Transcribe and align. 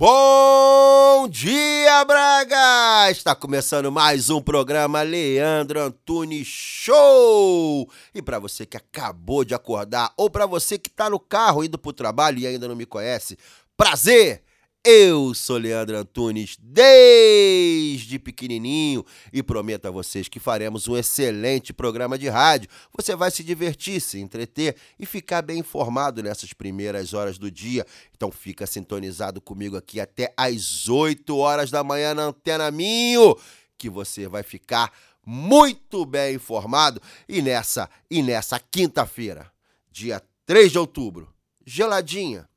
Bom 0.00 1.28
dia, 1.28 2.02
Braga! 2.06 3.10
Está 3.10 3.34
começando 3.34 3.92
mais 3.92 4.30
um 4.30 4.40
programa 4.40 5.02
Leandro 5.02 5.78
Antunes 5.78 6.46
Show! 6.46 7.86
E 8.14 8.22
para 8.22 8.38
você 8.38 8.64
que 8.64 8.78
acabou 8.78 9.44
de 9.44 9.54
acordar 9.54 10.10
ou 10.16 10.30
para 10.30 10.46
você 10.46 10.78
que 10.78 10.88
está 10.88 11.10
no 11.10 11.20
carro 11.20 11.62
indo 11.62 11.76
para 11.76 11.90
o 11.90 11.92
trabalho 11.92 12.38
e 12.38 12.46
ainda 12.46 12.66
não 12.66 12.74
me 12.74 12.86
conhece, 12.86 13.36
prazer! 13.76 14.42
Eu 14.82 15.34
sou 15.34 15.58
Leandro 15.58 15.94
Antunes 15.94 16.56
desde 16.58 18.18
pequenininho 18.18 19.04
e 19.30 19.42
prometo 19.42 19.84
a 19.84 19.90
vocês 19.90 20.26
que 20.26 20.40
faremos 20.40 20.88
um 20.88 20.96
excelente 20.96 21.70
programa 21.70 22.18
de 22.18 22.30
rádio. 22.30 22.70
Você 22.96 23.14
vai 23.14 23.30
se 23.30 23.44
divertir, 23.44 24.00
se 24.00 24.18
entreter 24.18 24.74
e 24.98 25.04
ficar 25.04 25.42
bem 25.42 25.58
informado 25.58 26.22
nessas 26.22 26.54
primeiras 26.54 27.12
horas 27.12 27.36
do 27.36 27.50
dia. 27.50 27.86
Então 28.16 28.32
fica 28.32 28.66
sintonizado 28.66 29.38
comigo 29.38 29.76
aqui 29.76 30.00
até 30.00 30.32
às 30.34 30.88
8 30.88 31.36
horas 31.36 31.70
da 31.70 31.84
manhã 31.84 32.14
na 32.14 32.22
Antena 32.22 32.70
Minho, 32.70 33.36
que 33.76 33.90
você 33.90 34.26
vai 34.26 34.42
ficar 34.42 34.90
muito 35.26 36.06
bem 36.06 36.36
informado. 36.36 37.02
E 37.28 37.42
nessa, 37.42 37.86
e 38.10 38.22
nessa 38.22 38.58
quinta-feira, 38.58 39.52
dia 39.92 40.22
3 40.46 40.72
de 40.72 40.78
outubro, 40.78 41.28
geladinha, 41.66 42.48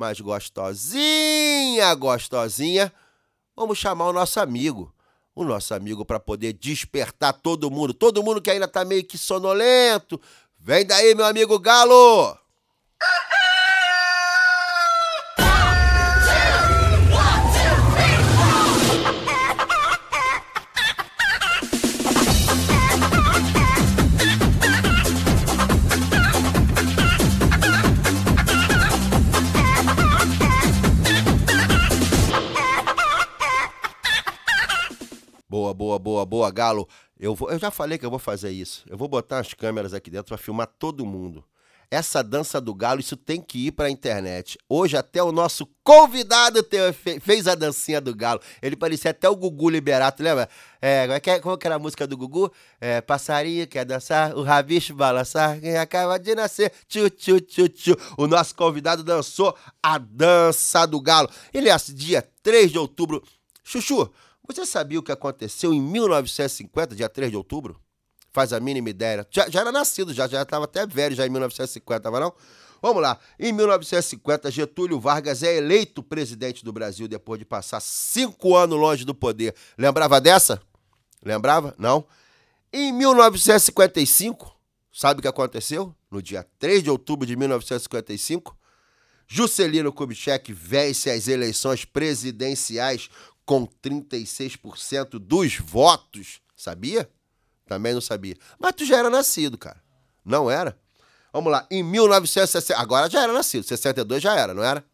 mas 0.00 0.18
gostosinha, 0.18 1.94
gostosinha, 1.94 2.90
vamos 3.54 3.76
chamar 3.76 4.06
o 4.06 4.14
nosso 4.14 4.40
amigo. 4.40 4.94
O 5.34 5.44
nosso 5.44 5.74
amigo 5.74 6.06
para 6.06 6.18
poder 6.18 6.54
despertar 6.54 7.34
todo 7.34 7.70
mundo. 7.70 7.92
Todo 7.92 8.22
mundo 8.22 8.40
que 8.40 8.50
ainda 8.50 8.66
tá 8.66 8.82
meio 8.82 9.04
que 9.04 9.18
sonolento. 9.18 10.18
Vem 10.58 10.86
daí, 10.86 11.14
meu 11.14 11.26
amigo 11.26 11.58
Galo! 11.58 12.34
boa, 36.30 36.48
Galo. 36.50 36.88
Eu, 37.18 37.34
vou, 37.34 37.50
eu 37.50 37.58
já 37.58 37.70
falei 37.70 37.98
que 37.98 38.06
eu 38.06 38.10
vou 38.10 38.20
fazer 38.20 38.50
isso. 38.50 38.84
Eu 38.88 38.96
vou 38.96 39.08
botar 39.08 39.40
as 39.40 39.52
câmeras 39.52 39.92
aqui 39.92 40.08
dentro 40.10 40.28
para 40.28 40.38
filmar 40.38 40.68
todo 40.78 41.04
mundo. 41.04 41.44
Essa 41.90 42.22
dança 42.22 42.60
do 42.60 42.72
galo, 42.72 43.00
isso 43.00 43.16
tem 43.16 43.42
que 43.42 43.66
ir 43.66 43.72
para 43.72 43.86
a 43.86 43.90
internet. 43.90 44.56
Hoje 44.68 44.96
até 44.96 45.20
o 45.20 45.32
nosso 45.32 45.66
convidado 45.82 46.64
fez 47.20 47.48
a 47.48 47.56
dancinha 47.56 48.00
do 48.00 48.14
galo. 48.14 48.40
Ele 48.62 48.76
parecia 48.76 49.10
até 49.10 49.28
o 49.28 49.34
Gugu 49.34 49.68
Liberato, 49.68 50.22
lembra? 50.22 50.48
É, 50.80 51.02
como, 51.02 51.14
é 51.14 51.20
que, 51.20 51.40
como 51.40 51.58
que 51.58 51.66
era 51.66 51.74
a 51.74 51.78
música 51.80 52.06
do 52.06 52.16
Gugu? 52.16 52.52
É, 52.80 53.00
passarinho 53.00 53.66
quer 53.66 53.84
dançar, 53.84 54.36
o 54.36 54.44
rabicho 54.44 54.94
balançar, 54.94 55.60
quem 55.60 55.76
acaba 55.76 56.16
de 56.16 56.32
nascer, 56.32 56.72
tchu, 56.88 57.10
tchu, 57.10 57.40
tchu, 57.40 57.68
tchu. 57.68 57.96
O 58.16 58.28
nosso 58.28 58.54
convidado 58.54 59.02
dançou 59.02 59.52
a 59.82 59.98
dança 59.98 60.86
do 60.86 61.00
galo. 61.00 61.28
Ele 61.52 61.68
é 61.68 61.76
dia 61.88 62.22
3 62.44 62.70
de 62.70 62.78
outubro. 62.78 63.20
Chuchu, 63.64 64.08
você 64.46 64.66
sabia 64.66 64.98
o 64.98 65.02
que 65.02 65.12
aconteceu 65.12 65.72
em 65.72 65.80
1950, 65.80 66.94
dia 66.94 67.08
3 67.08 67.30
de 67.30 67.36
outubro? 67.36 67.80
Faz 68.32 68.52
a 68.52 68.60
mínima 68.60 68.90
ideia. 68.90 69.26
Já, 69.30 69.48
já 69.48 69.60
era 69.60 69.72
nascido, 69.72 70.14
já 70.14 70.28
já 70.28 70.42
estava 70.42 70.64
até 70.64 70.86
velho 70.86 71.14
já 71.14 71.26
em 71.26 71.30
1950, 71.30 72.00
tava 72.00 72.20
não? 72.20 72.32
Vamos 72.82 73.02
lá. 73.02 73.18
Em 73.38 73.52
1950, 73.52 74.50
Getúlio 74.50 74.98
Vargas 74.98 75.42
é 75.42 75.56
eleito 75.56 76.02
presidente 76.02 76.64
do 76.64 76.72
Brasil 76.72 77.06
depois 77.06 77.38
de 77.38 77.44
passar 77.44 77.80
cinco 77.80 78.56
anos 78.56 78.78
longe 78.78 79.04
do 79.04 79.14
poder. 79.14 79.54
Lembrava 79.76 80.20
dessa? 80.20 80.60
Lembrava? 81.24 81.74
Não. 81.78 82.06
Em 82.72 82.92
1955, 82.92 84.56
sabe 84.92 85.18
o 85.18 85.22
que 85.22 85.28
aconteceu? 85.28 85.94
No 86.10 86.22
dia 86.22 86.46
3 86.58 86.82
de 86.82 86.90
outubro 86.90 87.26
de 87.26 87.36
1955, 87.36 88.56
Juscelino 89.26 89.92
Kubitschek 89.92 90.52
vence 90.52 91.10
as 91.10 91.28
eleições 91.28 91.84
presidenciais 91.84 93.08
com 93.50 93.66
36% 93.66 95.18
dos 95.18 95.56
votos. 95.56 96.40
Sabia? 96.54 97.10
Também 97.66 97.92
não 97.92 98.00
sabia. 98.00 98.36
Mas 98.60 98.74
tu 98.76 98.84
já 98.84 98.98
era 98.98 99.10
nascido, 99.10 99.58
cara. 99.58 99.82
Não 100.24 100.48
era? 100.48 100.78
Vamos 101.32 101.50
lá. 101.50 101.66
Em 101.68 101.82
1960. 101.82 102.80
Agora 102.80 103.10
já 103.10 103.24
era 103.24 103.32
nascido. 103.32 103.64
62 103.64 104.22
já 104.22 104.36
era, 104.36 104.54
não 104.54 104.62
era? 104.62 104.84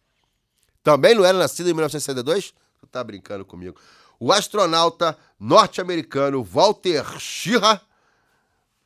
Também 0.83 1.15
não 1.15 1.23
era 1.23 1.37
nascido 1.37 1.69
em 1.69 1.75
1962? 1.75 2.55
Tu 2.81 2.87
tá 2.87 3.05
brincando 3.05 3.45
comigo. 3.45 3.79
O 4.19 4.33
astronauta 4.33 5.19
norte-americano 5.39 6.43
Walter 6.43 7.05
Schirra. 7.21 7.83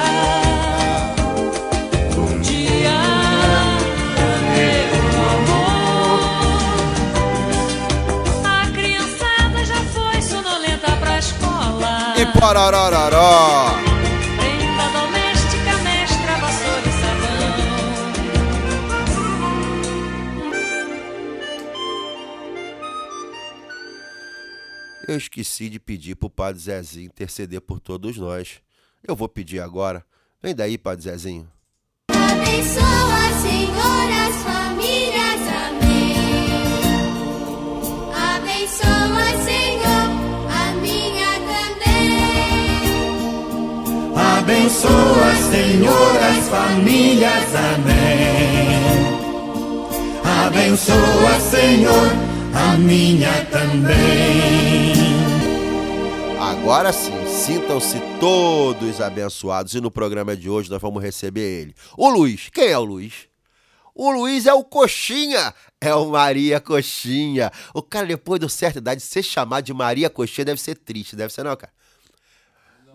Eu 25.07 25.17
esqueci 25.17 25.69
de 25.69 25.79
pedir 25.79 26.17
pro 26.17 26.29
Padre 26.29 26.61
Zezinho 26.61 27.07
interceder 27.07 27.61
por 27.61 27.79
todos 27.79 28.17
nós. 28.17 28.61
Eu 29.07 29.15
vou 29.15 29.29
pedir 29.29 29.61
agora. 29.61 30.05
Vem 30.43 30.53
daí, 30.53 30.77
Padre 30.77 31.05
Zezinho. 31.05 31.49
Abençoa, 32.11 33.31
Senhor, 33.41 34.11
as 34.27 34.37
famílias. 34.43 35.43
Amém. 35.69 36.17
Abençoa, 38.35 39.29
Senhor, 39.45 40.07
a 40.51 40.73
minha 40.81 41.33
também. 41.47 42.91
Abençoa, 44.39 45.35
Senhor, 45.53 46.17
as 46.17 46.49
famílias. 46.49 47.55
Amém. 47.55 49.07
Abençoa, 50.47 51.41
Senhor, 51.41 52.26
a 52.57 52.79
minha 52.79 53.45
também. 53.47 54.95
Agora 56.41 56.91
sim, 56.91 57.13
sintam-se 57.27 58.01
todos 58.19 59.01
abençoados. 59.01 59.75
E 59.75 59.81
no 59.81 59.91
programa 59.91 60.35
de 60.35 60.49
hoje 60.49 60.71
nós 60.71 60.81
vamos 60.81 61.03
receber 61.03 61.61
ele. 61.61 61.75
O 61.99 62.09
Luiz. 62.09 62.49
Quem 62.51 62.69
é 62.69 62.79
o 62.79 62.85
Luiz? 62.85 63.29
O 63.95 64.11
Luiz 64.11 64.47
é 64.47 64.55
o 64.55 64.65
Coxinha. 64.65 65.55
É 65.81 65.95
o 65.95 66.07
Maria 66.07 66.59
Coxinha. 66.59 67.53
O 67.75 67.83
cara, 67.83 68.07
depois 68.07 68.41
de 68.41 68.49
certa 68.49 68.79
idade, 68.79 69.03
ser 69.03 69.23
chamado 69.23 69.65
de 69.65 69.75
Maria 69.75 70.09
Coxinha 70.09 70.47
deve 70.47 70.61
ser 70.61 70.77
triste, 70.77 71.15
deve 71.15 71.33
ser 71.33 71.43
não, 71.43 71.55
cara? 71.55 71.73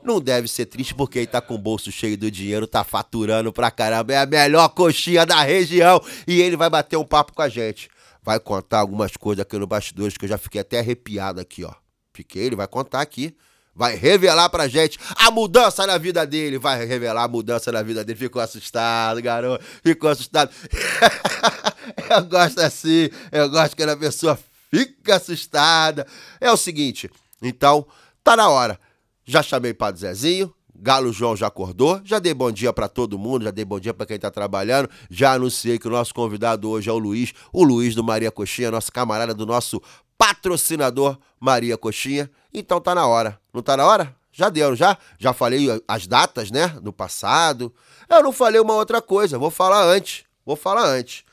Não 0.04 0.20
deve 0.20 0.48
ser 0.48 0.66
triste 0.66 0.96
porque 0.96 1.20
ele 1.20 1.28
tá 1.28 1.40
com 1.40 1.54
o 1.54 1.60
bolso 1.60 1.92
cheio 1.92 2.18
do 2.18 2.32
dinheiro, 2.32 2.66
tá 2.66 2.84
faturando 2.84 3.54
pra 3.54 3.70
caramba. 3.70 4.14
É 4.14 4.18
a 4.18 4.26
melhor 4.26 4.70
coxinha 4.70 5.24
da 5.28 5.44
região. 5.44 6.02
E 6.28 6.42
ele 6.42 6.58
vai 6.58 6.70
bater 6.70 6.98
um 6.98 7.06
papo 7.06 7.34
com 7.34 7.44
a 7.44 7.50
gente. 7.50 7.91
Vai 8.24 8.40
contar 8.40 8.80
algumas 8.80 9.18
coisas 9.18 9.42
aqui 9.42 9.58
no 9.58 9.66
bastidores 9.66 10.16
que 10.16 10.26
eu 10.26 10.30
já 10.30 10.38
fiquei 10.38 10.62
até 10.62 10.80
arrepiado 10.80 11.40
aqui, 11.40 11.64
ó. 11.64 11.74
Fiquei, 12.14 12.44
ele 12.44 12.56
vai 12.56 12.68
contar 12.68 13.02
aqui. 13.02 13.36
Vai 13.74 13.96
revelar 13.96 14.50
pra 14.50 14.68
gente 14.68 15.00
a 15.16 15.32
mudança 15.32 15.88
na 15.88 15.98
vida 15.98 16.26
dele. 16.26 16.60
Vai 16.60 16.86
revelar 16.86 17.24
a 17.24 17.28
mudança 17.28 17.72
na 17.72 17.82
vida 17.82 18.04
dele. 18.04 18.20
Ficou 18.20 18.42
assustado, 18.42 19.22
garoto. 19.22 19.64
Ficou 19.84 20.10
assustado. 20.10 20.52
eu 22.10 22.26
gosto 22.26 22.60
assim. 22.60 23.10
Eu 23.32 23.50
gosto 23.50 23.76
quando 23.76 23.90
a 23.90 23.98
pessoa 23.98 24.38
fica 24.70 25.16
assustada. 25.16 26.06
É 26.40 26.52
o 26.52 26.58
seguinte, 26.58 27.10
então, 27.42 27.88
tá 28.24 28.36
na 28.36 28.50
hora. 28.50 28.80
Já 29.24 29.42
chamei 29.42 29.74
Padre 29.74 30.02
Zezinho, 30.02 30.54
Galo 30.84 31.14
João 31.14 31.36
já 31.36 31.46
acordou, 31.46 32.02
já 32.04 32.18
dei 32.18 32.34
bom 32.34 32.52
dia 32.52 32.74
pra 32.74 32.90
todo 32.90 33.20
mundo, 33.20 33.44
já 33.44 33.52
dei 33.52 33.64
bom 33.64 33.80
dia 33.80 33.94
pra 33.94 34.04
quem 34.04 34.18
tá 34.18 34.32
trabalhando, 34.32 34.90
já 35.12 35.34
anunciei 35.34 35.78
que 35.78 35.88
o 35.88 35.92
nosso 35.92 36.12
convidado 36.12 36.68
hoje 36.68 36.90
é 36.90 36.92
o 36.92 36.98
Luiz, 36.98 37.34
o 37.54 37.64
Luiz 37.64 37.94
do 37.94 38.04
Maria 38.04 38.32
Coxinha, 38.32 38.72
nosso 38.72 38.92
camarada 38.92 39.32
do 39.32 39.46
nosso 39.46 39.80
patrocinador 40.18 41.20
Maria 41.40 41.78
Coxinha. 41.78 42.32
Então 42.52 42.82
tá 42.82 42.96
na 42.96 43.06
hora. 43.06 43.40
Não 43.54 43.62
tá 43.62 43.78
na 43.78 43.86
hora? 43.86 44.16
Já 44.32 44.50
deu, 44.50 44.76
já? 44.76 44.98
Já 45.20 45.34
falei 45.34 45.68
as 45.88 46.08
datas, 46.08 46.50
né? 46.50 46.76
No 46.82 46.92
passado. 46.92 47.72
Eu 48.10 48.24
não 48.24 48.32
falei 48.32 48.60
uma 48.60 48.74
outra 48.74 49.04
coisa, 49.04 49.38
vou 49.38 49.52
falar 49.52 49.84
antes. 49.84 50.24
Vou 50.44 50.56
falar 50.56 50.86
antes. 50.86 51.24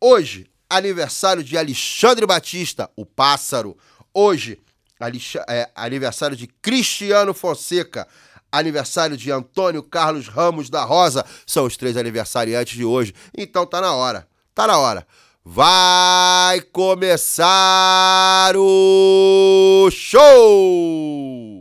Hoje, 0.00 0.46
aniversário 0.70 1.42
de 1.42 1.58
Alexandre 1.58 2.24
Batista, 2.26 2.88
o 2.94 3.04
pássaro. 3.04 3.76
Hoje, 4.14 4.60
é, 5.48 5.68
aniversário 5.74 6.36
de 6.36 6.46
Cristiano 6.46 7.32
Fonseca. 7.32 8.06
Aniversário 8.50 9.16
de 9.16 9.30
Antônio 9.30 9.82
Carlos 9.82 10.28
Ramos 10.28 10.70
da 10.70 10.84
Rosa. 10.84 11.24
São 11.46 11.66
os 11.66 11.76
três 11.76 11.96
aniversariantes 11.96 12.76
de 12.76 12.84
hoje. 12.84 13.14
Então 13.36 13.66
tá 13.66 13.80
na 13.80 13.94
hora. 13.94 14.26
Tá 14.54 14.66
na 14.66 14.78
hora. 14.78 15.06
Vai 15.44 16.60
começar 16.60 18.52
o 18.56 19.88
show! 19.90 21.57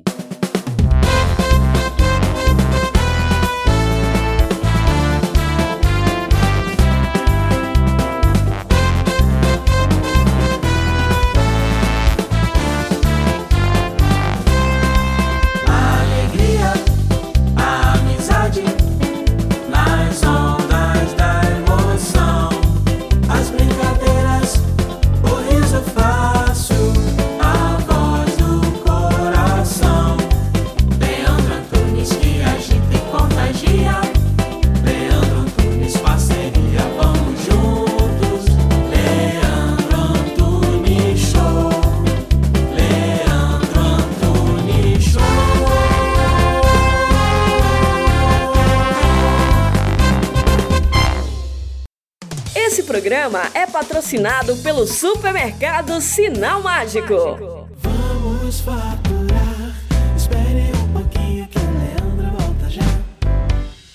Programa 53.37 53.51
é 53.53 53.67
patrocinado 53.67 54.57
pelo 54.57 54.87
supermercado 54.87 56.01
Sinal 56.01 56.61
Mágico. 56.63 57.67
Vamos 57.77 58.59
faturar. 58.61 59.75
Espere 60.15 60.71
um 60.75 60.93
pouquinho 60.93 61.47
que 61.47 61.59
o 61.59 61.61
Leandro 61.61 62.37
volta 62.37 62.69
já. 62.69 62.81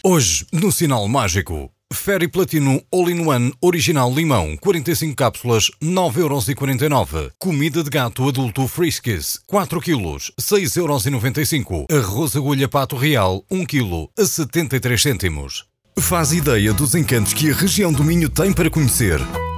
Hoje, 0.05 0.47
no 0.53 0.71
Sinal 0.71 1.09
Mágico, 1.09 1.71
Ferry 1.93 2.29
Platino 2.29 2.81
All-in-One 2.93 3.53
Original 3.61 4.13
Limão, 4.13 4.57
45 4.57 5.17
cápsulas, 5.17 5.71
9,49€. 5.83 7.33
Comida 7.39 7.83
de 7.83 7.91
gato 7.91 8.29
adulto 8.29 8.69
Friskies, 8.69 9.41
4 9.47 9.81
kg, 9.81 10.19
6,95€. 10.41 11.87
Arroz 11.91 12.37
agulha 12.37 12.69
pato 12.69 12.97
real, 12.97 13.45
1 13.51 13.67
kg, 13.67 14.09
a 14.19 14.25
73 14.25 15.03
cêntimos. 15.03 15.72
Faz 15.99 16.33
ideia 16.33 16.73
dos 16.73 16.95
encantos 16.95 17.35
que 17.35 17.51
a 17.51 17.55
região 17.55 17.93
do 17.93 18.03
Minho 18.03 18.29
tem 18.29 18.53
para 18.53 18.71
conhecer. 18.71 19.21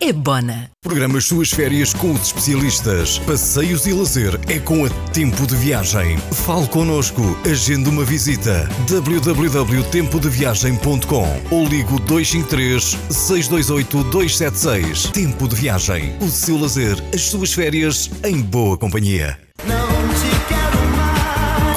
é 0.00 0.12
Bona. 0.12 0.70
Programa 0.82 1.18
as 1.18 1.26
suas 1.26 1.50
férias 1.50 1.92
com 1.92 2.12
os 2.12 2.22
especialistas. 2.22 3.18
Passeios 3.20 3.86
e 3.86 3.92
lazer 3.92 4.40
é 4.48 4.58
com 4.58 4.86
a 4.86 4.90
Tempo 5.12 5.46
de 5.46 5.54
Viagem. 5.54 6.18
Fale 6.46 6.66
connosco, 6.68 7.20
agende 7.48 7.88
uma 7.88 8.04
visita. 8.04 8.68
www.tempodeviagem.com 8.88 11.40
ou 11.50 11.68
ligo 11.68 12.00
253 12.00 12.96
628 13.10 14.02
276. 14.04 15.02
Tempo 15.12 15.46
de 15.46 15.54
Viagem. 15.54 16.16
O 16.20 16.28
seu 16.28 16.58
lazer, 16.58 16.96
as 17.14 17.20
suas 17.22 17.52
férias 17.52 18.10
em 18.24 18.40
boa 18.40 18.78
companhia. 18.78 19.38
Não 19.66 19.86
te. 20.14 20.39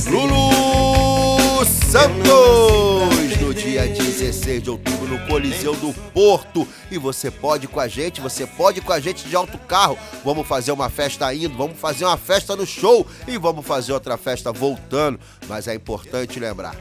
Lulu 0.09 1.63
Santos! 1.91 3.10
Dia 3.53 3.85
16 3.85 4.63
de 4.63 4.69
outubro, 4.69 5.07
no 5.07 5.27
Coliseu 5.27 5.75
do 5.75 5.93
Porto. 6.13 6.67
E 6.89 6.97
você 6.97 7.29
pode 7.29 7.65
ir 7.65 7.67
com 7.67 7.79
a 7.79 7.87
gente, 7.87 8.21
você 8.21 8.47
pode 8.47 8.79
ir 8.79 8.81
com 8.81 8.93
a 8.93 8.99
gente 8.99 9.27
de 9.27 9.35
alto 9.35 9.57
carro. 9.57 9.97
Vamos 10.23 10.47
fazer 10.47 10.71
uma 10.71 10.89
festa 10.89 11.33
indo, 11.33 11.55
vamos 11.57 11.77
fazer 11.77 12.05
uma 12.05 12.17
festa 12.17 12.55
no 12.55 12.65
show 12.65 13.05
e 13.27 13.37
vamos 13.37 13.65
fazer 13.65 13.91
outra 13.93 14.17
festa 14.17 14.51
voltando. 14.51 15.19
Mas 15.47 15.67
é 15.67 15.75
importante 15.75 16.39
lembrar: 16.39 16.75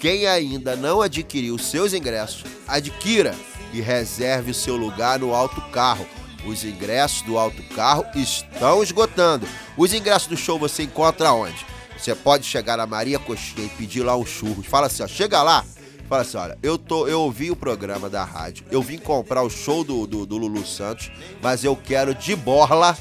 quem 0.00 0.26
ainda 0.26 0.74
não 0.74 1.00
adquiriu 1.00 1.56
seus 1.58 1.94
ingressos, 1.94 2.44
adquira 2.66 3.34
e 3.72 3.80
reserve 3.80 4.50
o 4.50 4.54
seu 4.54 4.76
lugar 4.76 5.18
no 5.18 5.34
alto 5.34 5.60
carro. 5.70 6.06
Os 6.44 6.64
ingressos 6.64 7.22
do 7.22 7.38
alto 7.38 7.62
carro 7.74 8.04
estão 8.14 8.82
esgotando. 8.82 9.46
Os 9.76 9.92
ingressos 9.92 10.28
do 10.28 10.36
show 10.36 10.58
você 10.58 10.84
encontra 10.84 11.32
onde? 11.32 11.66
Você 11.96 12.14
pode 12.14 12.44
chegar 12.44 12.76
na 12.76 12.86
Maria 12.86 13.18
Coxinha 13.18 13.66
e 13.66 13.70
pedir 13.70 14.02
lá 14.02 14.16
um 14.16 14.24
churros. 14.24 14.66
Fala 14.66 14.86
assim, 14.86 15.02
ó, 15.02 15.08
chega 15.08 15.42
lá. 15.42 15.64
Fala 16.08 16.22
assim, 16.22 16.38
olha, 16.38 16.58
eu, 16.62 16.78
tô, 16.78 17.06
eu 17.06 17.20
ouvi 17.20 17.50
o 17.50 17.56
programa 17.56 18.08
da 18.08 18.24
rádio, 18.24 18.64
eu 18.70 18.80
vim 18.80 18.96
comprar 18.96 19.42
o 19.42 19.50
show 19.50 19.84
do, 19.84 20.06
do, 20.06 20.24
do 20.24 20.38
Lulu 20.38 20.66
Santos, 20.66 21.10
mas 21.42 21.62
eu 21.64 21.76
quero 21.76 22.14
de 22.14 22.34
borla, 22.34 22.96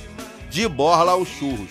de 0.50 0.68
borla 0.68 1.16
os 1.16 1.30
churros. 1.30 1.70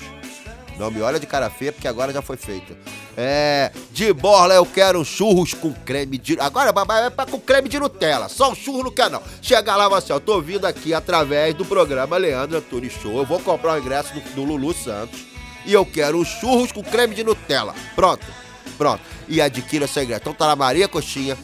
Não 0.79 0.91
me 0.91 1.03
olha 1.03 1.21
de 1.21 1.27
cara 1.27 1.51
feia, 1.51 1.73
porque 1.73 1.87
agora 1.87 2.11
já 2.11 2.23
foi 2.23 2.39
feito. 2.39 2.75
É, 3.19 3.71
de 3.93 4.13
borla 4.15 4.55
eu 4.55 4.65
quero 4.65 5.05
churros 5.05 5.53
com 5.53 5.73
creme 5.73 6.17
de... 6.17 6.39
Agora 6.41 6.73
pra 6.73 7.27
com 7.27 7.39
creme 7.39 7.69
de 7.69 7.79
Nutella, 7.79 8.31
só 8.31 8.53
o 8.53 8.55
churro 8.55 8.85
não 8.85 8.91
quer 8.91 9.11
não. 9.11 9.23
Chega 9.43 9.77
lá, 9.77 9.91
você, 9.91 10.15
ó, 10.15 10.21
tô 10.21 10.41
vindo 10.41 10.65
aqui 10.67 10.95
através 10.95 11.55
do 11.55 11.67
programa 11.67 12.17
Leandro 12.17 12.57
Antunes 12.57 12.95
Show, 12.95 13.19
eu 13.19 13.27
vou 13.27 13.41
comprar 13.41 13.75
o 13.75 13.79
ingresso 13.79 14.15
do, 14.15 14.21
do 14.35 14.45
Lulu 14.45 14.73
Santos 14.73 15.21
e 15.67 15.73
eu 15.75 15.85
quero 15.85 16.19
os 16.19 16.29
churros 16.29 16.73
com 16.73 16.83
creme 16.83 17.15
de 17.15 17.25
Nutella. 17.25 17.75
Pronto, 17.95 18.25
pronto. 18.77 19.01
E 19.29 19.41
adquira 19.41 19.87
seu 19.87 20.03
ingresso. 20.03 20.23
Então 20.23 20.35
tá 20.35 20.47
na 20.47 20.57
Maria 20.57 20.89
Coxinha, 20.89 21.37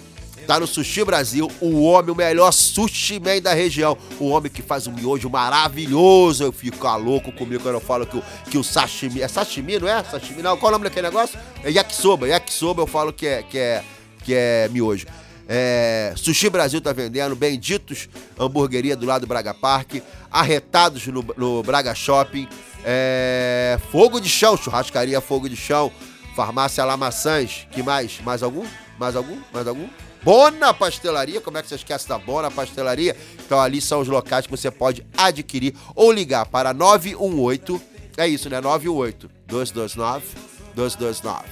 tá 0.47 0.61
no 0.61 0.67
Sushi 0.67 1.05
Brasil, 1.05 1.51
o 1.61 1.83
homem, 1.83 2.11
o 2.11 2.17
melhor 2.17 2.53
sushi 2.53 3.21
man 3.21 3.41
da 3.41 3.53
região. 3.53 3.97
O 4.19 4.29
homem 4.29 4.51
que 4.51 4.63
faz 4.63 4.87
um 4.87 4.93
miojo 4.93 5.29
maravilhoso. 5.29 6.45
Eu 6.45 6.53
fico 6.53 6.87
louco 6.97 7.33
comigo 7.33 7.63
quando 7.63 7.77
eu 7.77 7.81
falo 7.81 8.07
que 8.07 8.17
o, 8.17 8.23
que 8.51 8.59
o 8.59 8.65
sashimi... 8.65 9.23
É 9.23 9.29
sashimi, 9.29 9.79
não 9.79 9.89
é? 9.89 10.03
Sashimi, 10.05 10.43
não. 10.43 10.57
Qual 10.57 10.71
é 10.71 10.75
o 10.75 10.79
nome 10.79 10.85
daquele 10.85 11.09
negócio? 11.09 11.39
É 11.63 11.71
yakisoba. 11.71 12.29
Yakisoba 12.29 12.83
eu 12.83 12.87
falo 12.87 13.13
que 13.13 13.27
é, 13.27 13.43
que 13.43 13.59
é, 13.59 13.85
que 14.25 14.35
é 14.35 14.69
miojo. 14.71 15.07
É, 15.49 16.15
Sushi 16.17 16.49
Brasil 16.49 16.81
tá 16.81 16.93
vendendo, 16.93 17.35
benditos 17.35 18.09
hamburgueria 18.39 18.97
do 18.97 19.05
lado 19.05 19.23
do 19.23 19.27
Braga 19.27 19.53
Park, 19.53 19.97
arretados 20.31 21.07
no, 21.09 21.25
no 21.37 21.63
Braga 21.63 21.95
Shopping, 21.95 22.49
é, 22.85 23.79
fogo 23.91 24.21
de 24.21 24.29
chão, 24.29 24.57
churrascaria 24.57 25.21
fogo 25.21 25.49
de 25.49 25.57
chão, 25.57 25.93
farmácia 26.35 26.85
La 26.85 26.97
Maçãs, 26.97 27.67
que 27.71 27.83
mais? 27.83 28.21
Mais 28.21 28.43
algum? 28.43 28.67
Mais 28.99 29.17
algum? 29.17 29.39
Mais 29.53 29.67
algum? 29.67 29.89
Bona 30.23 30.73
Pastelaria, 30.73 31.41
como 31.41 31.59
é 31.59 31.63
que 31.63 31.69
você 31.69 31.75
esquece 31.75 32.09
da 32.09 32.17
Bona 32.19 32.51
Pastelaria? 32.51 33.17
Então 33.45 33.61
ali 33.61 33.81
são 33.81 34.01
os 34.01 34.09
locais 34.09 34.47
que 34.47 34.51
você 34.51 34.71
pode 34.71 35.05
adquirir 35.17 35.75
ou 35.97 36.13
ligar 36.13 36.47
para 36.47 36.73
918, 36.73 37.81
é 38.17 38.29
isso, 38.29 38.49
né? 38.49 38.61
918 38.61 39.31
229 39.47 40.27
229. 40.75 41.43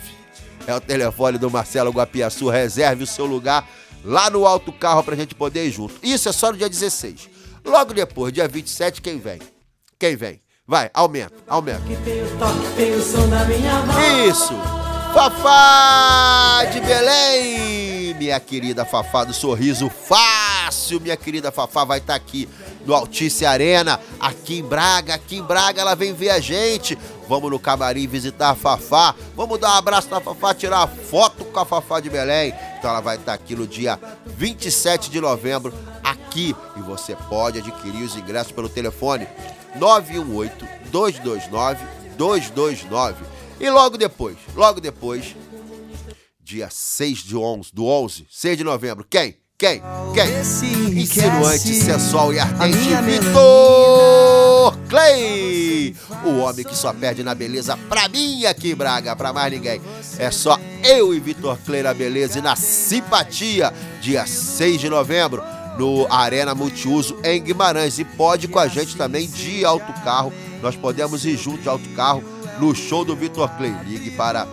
É 0.66 0.74
o 0.74 0.80
telefone 0.80 1.38
do 1.38 1.50
Marcelo 1.50 1.90
Guapiaçu. 1.90 2.48
Reserve 2.48 3.04
o 3.04 3.06
seu 3.06 3.26
lugar 3.26 3.68
lá 4.04 4.30
no 4.30 4.46
Alto 4.46 4.72
Carro 4.72 5.02
pra 5.02 5.16
gente 5.16 5.34
poder 5.34 5.66
ir 5.66 5.70
junto. 5.70 5.94
Isso 6.02 6.28
é 6.28 6.32
só 6.32 6.52
no 6.52 6.58
dia 6.58 6.68
16. 6.68 7.28
Logo 7.64 7.92
depois, 7.92 8.32
dia 8.32 8.46
27, 8.46 9.02
quem 9.02 9.18
vem? 9.18 9.40
Quem 9.98 10.16
vem? 10.16 10.40
Vai, 10.70 10.88
aumenta, 10.94 11.34
aumenta. 11.48 11.82
Isso! 14.28 14.54
Fafá 15.12 16.64
de 16.72 16.80
Belém! 16.80 18.14
Minha 18.14 18.38
querida 18.38 18.84
Fafá 18.84 19.24
do 19.24 19.34
Sorriso 19.34 19.90
Fácil, 19.90 21.00
minha 21.00 21.16
querida 21.16 21.50
Fafá 21.50 21.82
vai 21.82 21.98
estar 21.98 22.14
aqui 22.14 22.48
no 22.86 22.94
Altice 22.94 23.44
Arena, 23.44 23.98
aqui 24.20 24.60
em 24.60 24.62
Braga. 24.62 25.14
Aqui 25.14 25.38
em 25.38 25.42
Braga 25.42 25.80
ela 25.80 25.96
vem 25.96 26.14
ver 26.14 26.30
a 26.30 26.38
gente. 26.38 26.96
Vamos 27.28 27.50
no 27.50 27.58
camarim 27.58 28.06
visitar 28.06 28.50
a 28.50 28.54
Fafá. 28.54 29.16
Vamos 29.34 29.58
dar 29.58 29.70
um 29.70 29.78
abraço 29.78 30.08
na 30.08 30.20
Fafá, 30.20 30.54
tirar 30.54 30.86
foto 30.86 31.46
com 31.46 31.58
a 31.58 31.64
Fafá 31.64 31.98
de 31.98 32.08
Belém. 32.08 32.54
Então 32.78 32.92
ela 32.92 33.00
vai 33.00 33.16
estar 33.16 33.32
aqui 33.32 33.56
no 33.56 33.66
dia 33.66 33.98
27 34.24 35.10
de 35.10 35.20
novembro, 35.20 35.74
aqui. 36.04 36.54
E 36.76 36.80
você 36.80 37.16
pode 37.28 37.58
adquirir 37.58 38.04
os 38.04 38.14
ingressos 38.14 38.52
pelo 38.52 38.68
telefone 38.68 39.26
918 39.76 40.66
229 40.90 41.84
229. 42.16 43.24
E 43.58 43.70
logo 43.70 43.96
depois, 43.96 44.36
logo 44.54 44.80
depois, 44.80 45.36
dia 46.42 46.68
6 46.70 47.18
de 47.18 47.36
11, 47.36 47.70
do 47.72 47.84
11, 47.86 48.26
6 48.30 48.58
de 48.58 48.64
novembro, 48.64 49.06
quem? 49.08 49.36
Quem? 49.58 49.82
Quem? 50.14 50.98
Insinuante, 51.02 51.74
sensual 51.74 52.32
e 52.32 52.38
ardente, 52.38 52.78
Vitor 53.04 54.78
Clay! 54.88 55.94
O 56.24 56.38
homem 56.38 56.64
que 56.64 56.74
só 56.74 56.94
perde 56.94 57.22
na 57.22 57.34
beleza 57.34 57.76
pra 57.88 58.08
mim 58.08 58.46
aqui 58.46 58.70
em 58.70 58.74
Braga, 58.74 59.14
pra 59.14 59.34
mais 59.34 59.52
ninguém. 59.52 59.82
É 60.18 60.30
só 60.30 60.58
eu 60.82 61.12
e 61.14 61.20
Vitor 61.20 61.58
Clay 61.58 61.82
na 61.82 61.92
beleza 61.92 62.38
e 62.38 62.42
na 62.42 62.56
simpatia, 62.56 63.70
dia 64.00 64.26
6 64.26 64.80
de 64.80 64.88
novembro, 64.88 65.42
no 65.78 66.06
Arena 66.12 66.54
Multiuso 66.54 67.18
em 67.24 67.42
Guimarães. 67.42 67.98
E 67.98 68.04
pode 68.04 68.46
ir 68.46 68.48
com 68.48 68.58
a 68.58 68.68
gente 68.68 68.96
também 68.96 69.28
de 69.28 69.64
alto 69.64 69.92
carro. 70.04 70.32
Nós 70.62 70.76
podemos 70.76 71.24
ir 71.24 71.36
junto 71.36 71.62
de 71.62 71.68
alto 71.68 71.88
carro 71.90 72.22
no 72.58 72.74
show 72.74 73.04
do 73.04 73.16
Vitor 73.16 73.48
Clay. 73.56 73.74
Ligue 73.84 74.10
para 74.12 74.46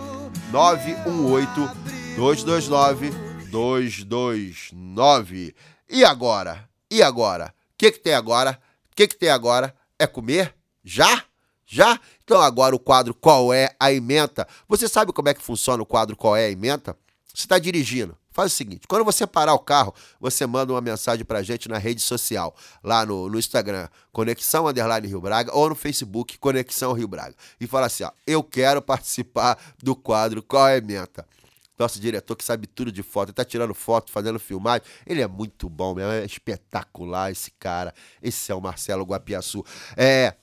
918 0.52 1.70
229 2.16 3.12
229. 3.50 5.56
E 5.90 6.04
agora? 6.04 6.68
E 6.90 7.04
agora? 7.04 7.54
O 7.74 7.78
que, 7.78 7.92
que 7.92 8.00
tem 8.00 8.14
agora? 8.14 8.60
O 8.92 8.96
que, 8.96 9.08
que 9.08 9.16
tem 9.16 9.30
agora? 9.30 9.74
É 10.00 10.08
comer? 10.08 10.54
Já? 10.84 11.24
Já? 11.66 12.00
Então 12.24 12.42
agora 12.42 12.76
o 12.76 12.80
quadro 12.80 13.14
Qual 13.14 13.54
é 13.54 13.76
a 13.80 13.92
Ementa? 13.92 14.48
Você 14.68 14.88
sabe 14.88 15.14
como 15.14 15.30
é 15.30 15.34
que 15.34 15.42
funciona 15.42 15.84
o 15.84 15.86
quadro 15.86 16.16
Qual 16.16 16.36
é 16.36 16.46
a 16.46 16.50
Ementa? 16.50 16.98
Você 17.34 17.44
está 17.44 17.60
dirigindo. 17.60 18.18
Faz 18.38 18.54
o 18.54 18.56
seguinte, 18.56 18.88
quando 18.88 19.04
você 19.04 19.26
parar 19.26 19.56
o 19.56 19.60
carro, 19.60 19.96
você 20.20 20.46
manda 20.46 20.72
uma 20.72 20.80
mensagem 20.80 21.26
pra 21.26 21.42
gente 21.42 21.68
na 21.68 21.80
rede 21.80 22.02
social, 22.02 22.56
lá 22.84 23.04
no, 23.04 23.28
no 23.28 23.40
Instagram, 23.40 23.88
Conexão 24.12 24.68
Underline 24.68 25.08
Rio 25.08 25.20
Braga, 25.20 25.52
ou 25.56 25.70
no 25.70 25.74
Facebook, 25.74 26.38
Conexão 26.38 26.94
Rio 26.94 27.08
Braga. 27.08 27.34
E 27.60 27.66
fala 27.66 27.88
assim, 27.88 28.04
ó, 28.04 28.12
eu 28.28 28.44
quero 28.44 28.80
participar 28.80 29.58
do 29.82 29.96
quadro 29.96 30.44
Qual 30.44 30.68
é 30.68 30.76
a 30.76 30.78
Ementa? 30.78 31.26
Nosso 31.80 32.00
diretor 32.00 32.36
que 32.36 32.44
sabe 32.44 32.68
tudo 32.68 32.92
de 32.92 33.02
foto, 33.02 33.30
ele 33.30 33.34
tá 33.34 33.44
tirando 33.44 33.74
foto, 33.74 34.12
fazendo 34.12 34.38
filmagem. 34.38 34.86
Ele 35.08 35.24
é 35.24 35.28
muito 35.28 35.68
bom 35.68 36.00
é 36.00 36.24
espetacular 36.24 37.32
esse 37.32 37.50
cara. 37.50 37.92
Esse 38.22 38.52
é 38.52 38.56
o 38.56 38.62
Marcelo 38.62 39.04
Guapiaçu. 39.04 39.66
É, 39.96 40.36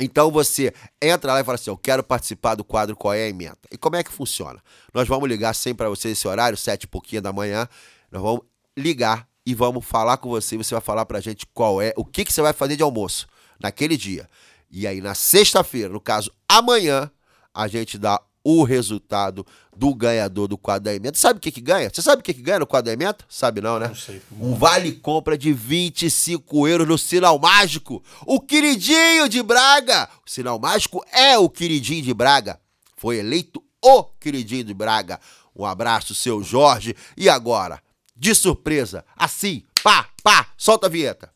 Então 0.00 0.30
você 0.30 0.74
entra 1.00 1.34
lá 1.34 1.40
e 1.40 1.44
fala 1.44 1.54
assim: 1.54 1.70
Eu 1.70 1.78
quero 1.78 2.02
participar 2.02 2.54
do 2.54 2.64
quadro 2.64 2.96
Qual 2.96 3.14
é 3.14 3.24
a 3.24 3.28
Emenda? 3.28 3.58
E 3.70 3.78
como 3.78 3.96
é 3.96 4.02
que 4.02 4.10
funciona? 4.10 4.62
Nós 4.92 5.06
vamos 5.06 5.28
ligar 5.28 5.54
sempre 5.54 5.78
para 5.78 5.88
você 5.88 6.10
esse 6.10 6.26
horário, 6.26 6.58
sete 6.58 6.84
e 6.84 6.86
pouquinho 6.86 7.22
da 7.22 7.32
manhã. 7.32 7.68
Nós 8.10 8.22
vamos 8.22 8.42
ligar 8.76 9.28
e 9.46 9.54
vamos 9.54 9.84
falar 9.84 10.16
com 10.16 10.28
você. 10.28 10.56
Você 10.56 10.74
vai 10.74 10.80
falar 10.80 11.06
pra 11.06 11.20
gente 11.20 11.46
qual 11.52 11.80
é, 11.80 11.92
o 11.96 12.04
que, 12.04 12.24
que 12.24 12.32
você 12.32 12.42
vai 12.42 12.52
fazer 12.52 12.76
de 12.76 12.82
almoço 12.82 13.26
naquele 13.60 13.96
dia. 13.96 14.28
E 14.70 14.86
aí, 14.86 15.00
na 15.00 15.14
sexta-feira, 15.14 15.88
no 15.88 16.00
caso, 16.00 16.32
amanhã, 16.48 17.10
a 17.52 17.68
gente 17.68 17.96
dá 17.96 18.20
o 18.44 18.62
resultado 18.62 19.44
do 19.74 19.94
ganhador 19.94 20.46
do 20.46 20.58
quadro 20.58 20.84
da 20.84 20.94
emenda. 20.94 21.16
Sabe 21.16 21.38
o 21.38 21.40
que, 21.40 21.50
que 21.50 21.60
ganha? 21.62 21.90
Você 21.92 22.02
sabe 22.02 22.20
o 22.20 22.22
que, 22.22 22.34
que 22.34 22.42
ganha 22.42 22.58
no 22.58 22.66
quadro 22.66 22.86
da 22.86 22.92
emenda? 22.92 23.16
Sabe 23.28 23.60
não, 23.62 23.78
né? 23.78 23.88
Não 23.88 23.94
sei. 23.94 24.20
Um 24.38 24.54
vale 24.54 24.92
compra 24.92 25.36
de 25.38 25.52
25 25.52 26.68
euros 26.68 26.86
no 26.86 26.98
Sinal 26.98 27.38
Mágico. 27.38 28.02
O 28.26 28.38
queridinho 28.40 29.28
de 29.28 29.42
Braga. 29.42 30.08
O 30.26 30.30
Sinal 30.30 30.58
Mágico 30.58 31.04
é 31.10 31.38
o 31.38 31.48
queridinho 31.48 32.02
de 32.02 32.12
Braga. 32.12 32.60
Foi 32.96 33.16
eleito 33.16 33.62
o 33.82 34.04
queridinho 34.04 34.64
de 34.64 34.74
Braga. 34.74 35.18
Um 35.56 35.64
abraço, 35.64 36.14
seu 36.14 36.42
Jorge. 36.42 36.94
E 37.16 37.28
agora, 37.28 37.80
de 38.14 38.34
surpresa, 38.34 39.04
assim, 39.16 39.62
pá, 39.82 40.06
pá, 40.22 40.48
solta 40.58 40.86
a 40.86 40.90
vinheta. 40.90 41.30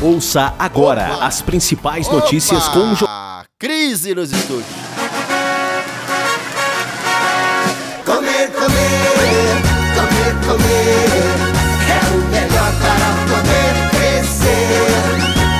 Ouça 0.00 0.54
agora 0.58 1.14
Opa! 1.14 1.26
as 1.26 1.40
principais 1.42 2.08
notícias 2.08 2.64
Opa! 2.66 2.72
com 2.72 2.92
o 2.92 2.94
Jo- 2.96 3.06
Crise 3.58 4.14
nos 4.14 4.32
estúdios. 4.32 4.66
Comer, 10.52 11.08
é 11.88 12.00
o 12.12 12.18
melhor 12.28 12.70
para 12.78 13.08
poder 13.30 13.72
crescer. 13.90 14.92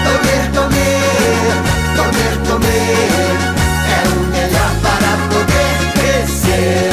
Comer, 0.05 0.45
comer, 0.53 1.55
comer, 1.97 2.35
comer 2.47 3.41
é 3.89 4.01
o 4.09 4.21
melhor 4.31 4.73
para 4.83 5.13
poder 5.33 5.73
crescer. 5.95 6.93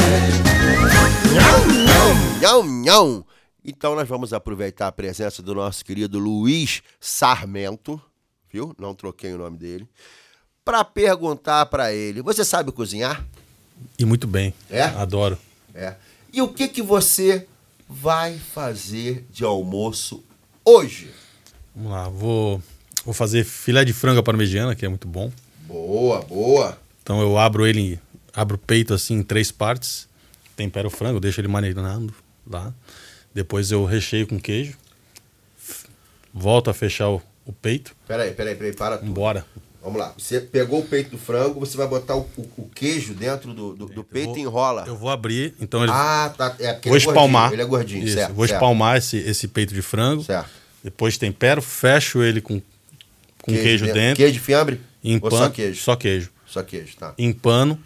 Nhão, 2.40 2.64
nhão. 2.64 3.26
Então 3.62 3.94
nós 3.94 4.08
vamos 4.08 4.32
aproveitar 4.32 4.86
a 4.86 4.92
presença 4.92 5.42
do 5.42 5.54
nosso 5.54 5.84
querido 5.84 6.18
Luiz 6.18 6.82
Sarmento, 6.98 8.00
viu? 8.50 8.74
Não 8.78 8.94
troquei 8.94 9.34
o 9.34 9.38
nome 9.38 9.58
dele. 9.58 9.86
Para 10.64 10.82
perguntar 10.84 11.66
para 11.66 11.92
ele, 11.92 12.22
você 12.22 12.46
sabe 12.46 12.72
cozinhar? 12.72 13.26
E 13.98 14.06
muito 14.06 14.26
bem. 14.26 14.54
É? 14.70 14.84
Adoro. 14.84 15.38
É. 15.74 15.96
E 16.32 16.40
o 16.40 16.48
que 16.48 16.68
que 16.68 16.80
você 16.80 17.46
vai 17.90 18.38
fazer 18.38 19.26
de 19.30 19.42
almoço 19.44 20.22
hoje? 20.64 21.10
Vamos 21.74 21.90
lá, 21.90 22.08
vou, 22.08 22.62
vou 23.04 23.12
fazer 23.12 23.44
filé 23.44 23.84
de 23.84 23.92
frango 23.92 24.20
à 24.20 24.22
parmegiana, 24.22 24.76
que 24.76 24.86
é 24.86 24.88
muito 24.88 25.08
bom. 25.08 25.32
Boa, 25.66 26.22
boa. 26.22 26.78
Então 27.02 27.20
eu 27.20 27.36
abro 27.36 27.66
ele, 27.66 27.98
abro 28.32 28.54
o 28.54 28.58
peito 28.58 28.94
assim 28.94 29.14
em 29.14 29.22
três 29.22 29.50
partes, 29.50 30.08
tempero 30.56 30.86
o 30.86 30.90
frango, 30.90 31.18
deixo 31.18 31.40
ele 31.40 31.48
marinando 31.48 32.14
lá. 32.46 32.72
Depois 33.34 33.72
eu 33.72 33.84
recheio 33.84 34.26
com 34.26 34.38
queijo. 34.38 34.76
Volto 36.32 36.70
a 36.70 36.74
fechar 36.74 37.08
o, 37.08 37.20
o 37.44 37.52
peito. 37.52 37.94
Peraí, 38.06 38.32
peraí, 38.32 38.54
peraí, 38.54 38.72
para 38.72 38.98
tudo. 38.98 39.10
Bora. 39.10 39.44
Vamos 39.82 39.98
lá. 39.98 40.12
Você 40.18 40.40
pegou 40.40 40.80
o 40.80 40.84
peito 40.84 41.10
do 41.12 41.18
frango, 41.18 41.58
você 41.60 41.76
vai 41.76 41.86
botar 41.88 42.14
o, 42.16 42.28
o- 42.36 42.48
o 42.58 42.68
queijo 42.74 43.14
dentro 43.14 43.54
do, 43.54 43.74
do- 43.74 43.86
do 43.86 44.04
peito 44.04 44.36
e 44.36 44.42
enrola. 44.42 44.84
Eu 44.86 44.94
vou 44.96 45.08
abrir, 45.08 45.54
então 45.60 45.82
ele, 45.82 45.90
Ah, 45.92 46.32
tá. 46.36 46.54
É 46.58 46.74
porque 46.74 46.88
vou 46.90 46.98
ele 46.98 47.04
é 47.06 47.08
espalmar. 47.08 47.42
gordinho, 47.48 47.54
Ele 47.54 47.62
é 47.62 47.64
gordinho, 47.64 48.04
Isso, 48.04 48.14
certo. 48.14 48.34
Vou 48.34 48.46
certo, 48.46 48.56
espalmar 48.58 48.96
esse, 48.98 49.16
esse 49.16 49.48
peito 49.48 49.72
de 49.72 49.80
frango. 49.80 50.22
Certo. 50.22 50.50
Depois 50.84 51.16
tempero, 51.16 51.62
fecho 51.62 52.22
ele 52.22 52.40
com, 52.42 52.60
com 53.42 53.52
queijo, 53.52 53.86
dentro. 53.86 54.16
Queijo 54.16 54.32
de 54.34 54.40
fiambre? 54.40 54.80
Empano, 55.02 55.34
Ou 55.34 55.40
só 55.42 55.50
queijo? 55.50 55.80
Só 55.82 55.96
queijo. 55.96 56.30
Só 56.46 56.62
queijo, 56.62 56.96
tá. 56.98 57.14
Empano, 57.18 57.78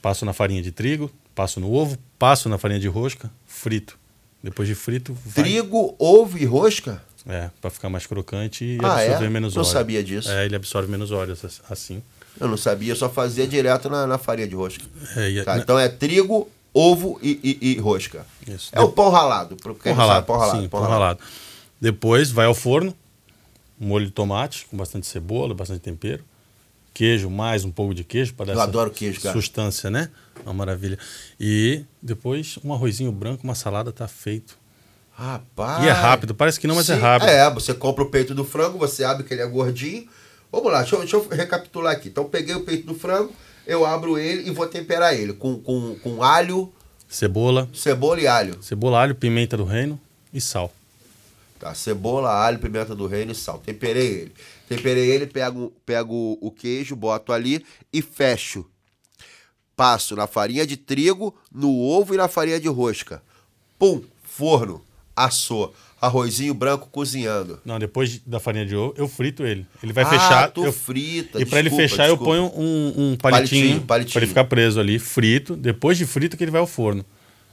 passo 0.00 0.24
na 0.24 0.32
farinha 0.32 0.62
de 0.62 0.70
trigo, 0.70 1.10
passo 1.34 1.58
no 1.58 1.72
ovo, 1.72 1.98
passo 2.18 2.48
na 2.48 2.56
farinha 2.58 2.78
de 2.80 2.86
rosca, 2.88 3.30
frito. 3.46 3.98
Depois 4.42 4.68
de 4.68 4.74
frito, 4.74 5.16
vai. 5.24 5.44
Trigo, 5.44 5.94
ovo 5.98 6.36
e 6.38 6.44
rosca? 6.44 7.02
É, 7.26 7.50
pra 7.60 7.70
ficar 7.70 7.88
mais 7.88 8.04
crocante 8.06 8.64
e 8.64 8.78
Ah, 8.82 8.94
absorver 8.96 9.26
é? 9.26 9.28
menos 9.30 9.54
Não 9.54 9.62
óleo. 9.62 9.70
sabia 9.72 10.02
disso. 10.02 10.28
É, 10.30 10.44
ele 10.44 10.56
absorve 10.56 10.90
menos 10.90 11.10
óleo 11.12 11.32
ass- 11.32 11.60
assim. 11.70 12.02
Eu 12.40 12.48
não 12.48 12.56
sabia, 12.56 12.92
eu 12.92 12.96
só 12.96 13.08
fazia 13.08 13.46
direto 13.46 13.88
na, 13.88 14.06
na 14.06 14.18
farinha 14.18 14.48
de 14.48 14.54
rosca. 14.56 14.84
É, 15.16 15.30
e- 15.30 15.44
Tá, 15.44 15.58
então 15.58 15.78
é 15.78 15.88
trigo, 15.88 16.48
ovo 16.74 17.20
e, 17.22 17.38
e- 17.62 17.72
e 17.72 17.78
rosca. 17.78 18.26
Isso. 18.48 18.70
É 18.72 18.80
o 18.80 18.90
pão 18.90 19.08
ralado. 19.10 19.54
Pão 19.56 19.94
ralado, 19.94 20.26
pão 20.26 20.36
ralado. 20.38 20.60
sim, 20.62 20.68
pão 20.68 20.80
ralado. 20.82 21.20
Depois 21.80 22.30
vai 22.30 22.46
ao 22.46 22.54
forno, 22.54 22.92
molho 23.78 24.06
de 24.06 24.12
tomate 24.12 24.66
com 24.66 24.76
bastante 24.76 25.06
cebola, 25.06 25.54
bastante 25.54 25.80
tempero, 25.80 26.24
queijo, 26.94 27.30
mais 27.30 27.64
um 27.64 27.70
pouco 27.70 27.94
de 27.94 28.02
queijo 28.02 28.34
para 28.34 28.46
dar 28.46 28.52
Eu 28.54 28.58
essa 28.60 28.64
adoro 28.68 28.90
queijo, 28.90 29.20
cara. 29.20 29.32
sustância, 29.34 29.90
né? 29.90 30.08
Uma 30.44 30.52
maravilha. 30.54 30.98
E 31.38 31.84
depois 32.02 32.58
um 32.64 32.72
arrozinho 32.72 33.12
branco, 33.12 33.44
uma 33.44 33.54
salada 33.54 33.92
tá 33.92 34.08
feito. 34.08 34.60
Rapaz. 35.22 35.84
E 35.84 35.88
é 35.88 35.92
rápido, 35.92 36.34
parece 36.34 36.58
que 36.58 36.66
não, 36.66 36.74
mas 36.74 36.90
é 36.90 36.96
Sim, 36.96 37.00
rápido. 37.00 37.28
É, 37.28 37.48
você 37.48 37.72
compra 37.72 38.02
o 38.02 38.10
peito 38.10 38.34
do 38.34 38.44
frango, 38.44 38.76
você 38.76 39.04
abre 39.04 39.22
que 39.22 39.32
ele 39.32 39.40
é 39.42 39.46
gordinho. 39.46 40.08
Vamos 40.50 40.72
lá, 40.72 40.80
deixa 40.80 40.96
eu, 40.96 40.98
deixa 41.00 41.16
eu 41.16 41.28
recapitular 41.28 41.92
aqui. 41.92 42.08
Então, 42.08 42.24
peguei 42.24 42.56
o 42.56 42.64
peito 42.64 42.86
do 42.88 42.94
frango, 42.94 43.32
eu 43.64 43.86
abro 43.86 44.18
ele 44.18 44.48
e 44.48 44.50
vou 44.52 44.66
temperar 44.66 45.14
ele 45.14 45.32
com, 45.32 45.56
com, 45.58 45.96
com 46.02 46.24
alho, 46.24 46.72
Cebola, 47.08 47.68
cebola 47.72 48.20
e 48.20 48.26
alho. 48.26 48.60
cebola, 48.62 49.00
alho, 49.00 49.14
pimenta 49.14 49.56
do 49.56 49.64
reino 49.64 50.00
e 50.34 50.40
sal. 50.40 50.72
Tá, 51.60 51.72
cebola, 51.72 52.32
alho, 52.32 52.58
pimenta 52.58 52.92
do 52.94 53.06
reino 53.06 53.30
e 53.30 53.34
sal. 53.34 53.58
Temperei 53.64 54.08
ele. 54.08 54.32
Temperei 54.68 55.08
ele, 55.08 55.26
pego, 55.26 55.72
pego 55.86 56.36
o 56.40 56.50
queijo, 56.50 56.96
boto 56.96 57.32
ali 57.32 57.64
e 57.92 58.02
fecho. 58.02 58.66
Passo 59.76 60.16
na 60.16 60.26
farinha 60.26 60.66
de 60.66 60.76
trigo, 60.76 61.32
no 61.52 61.78
ovo 61.78 62.12
e 62.14 62.16
na 62.16 62.26
farinha 62.28 62.58
de 62.58 62.68
rosca. 62.68 63.22
Pum, 63.78 64.02
forno, 64.22 64.82
assou. 65.16 65.74
Arrozinho 66.00 66.52
branco 66.52 66.88
cozinhando. 66.90 67.60
Não, 67.64 67.78
depois 67.78 68.20
da 68.26 68.40
farinha 68.40 68.66
de 68.66 68.74
ovo, 68.74 68.92
eu 68.96 69.06
frito 69.06 69.44
ele. 69.44 69.64
Ele 69.80 69.92
vai 69.92 70.02
Ah, 70.02 70.08
fechar. 70.08 70.50
tu 70.50 70.64
eu- 70.64 70.72
frita, 70.72 71.40
E 71.40 71.46
pra 71.46 71.60
ele 71.60 71.70
fechar, 71.70 72.08
desculpa. 72.08 72.10
eu 72.34 72.48
ponho 72.48 72.60
um, 72.60 73.12
um 73.12 73.16
Palitinho, 73.16 73.20
palitinho, 73.20 73.80
palitinho. 73.82 74.12
pra 74.12 74.18
ele 74.20 74.26
ficar 74.26 74.44
preso 74.44 74.80
ali, 74.80 74.98
frito. 74.98 75.54
Depois 75.54 75.96
de 75.96 76.04
frito 76.04 76.36
que 76.36 76.42
ele 76.42 76.50
vai 76.50 76.60
ao 76.60 76.66
forno. 76.66 77.04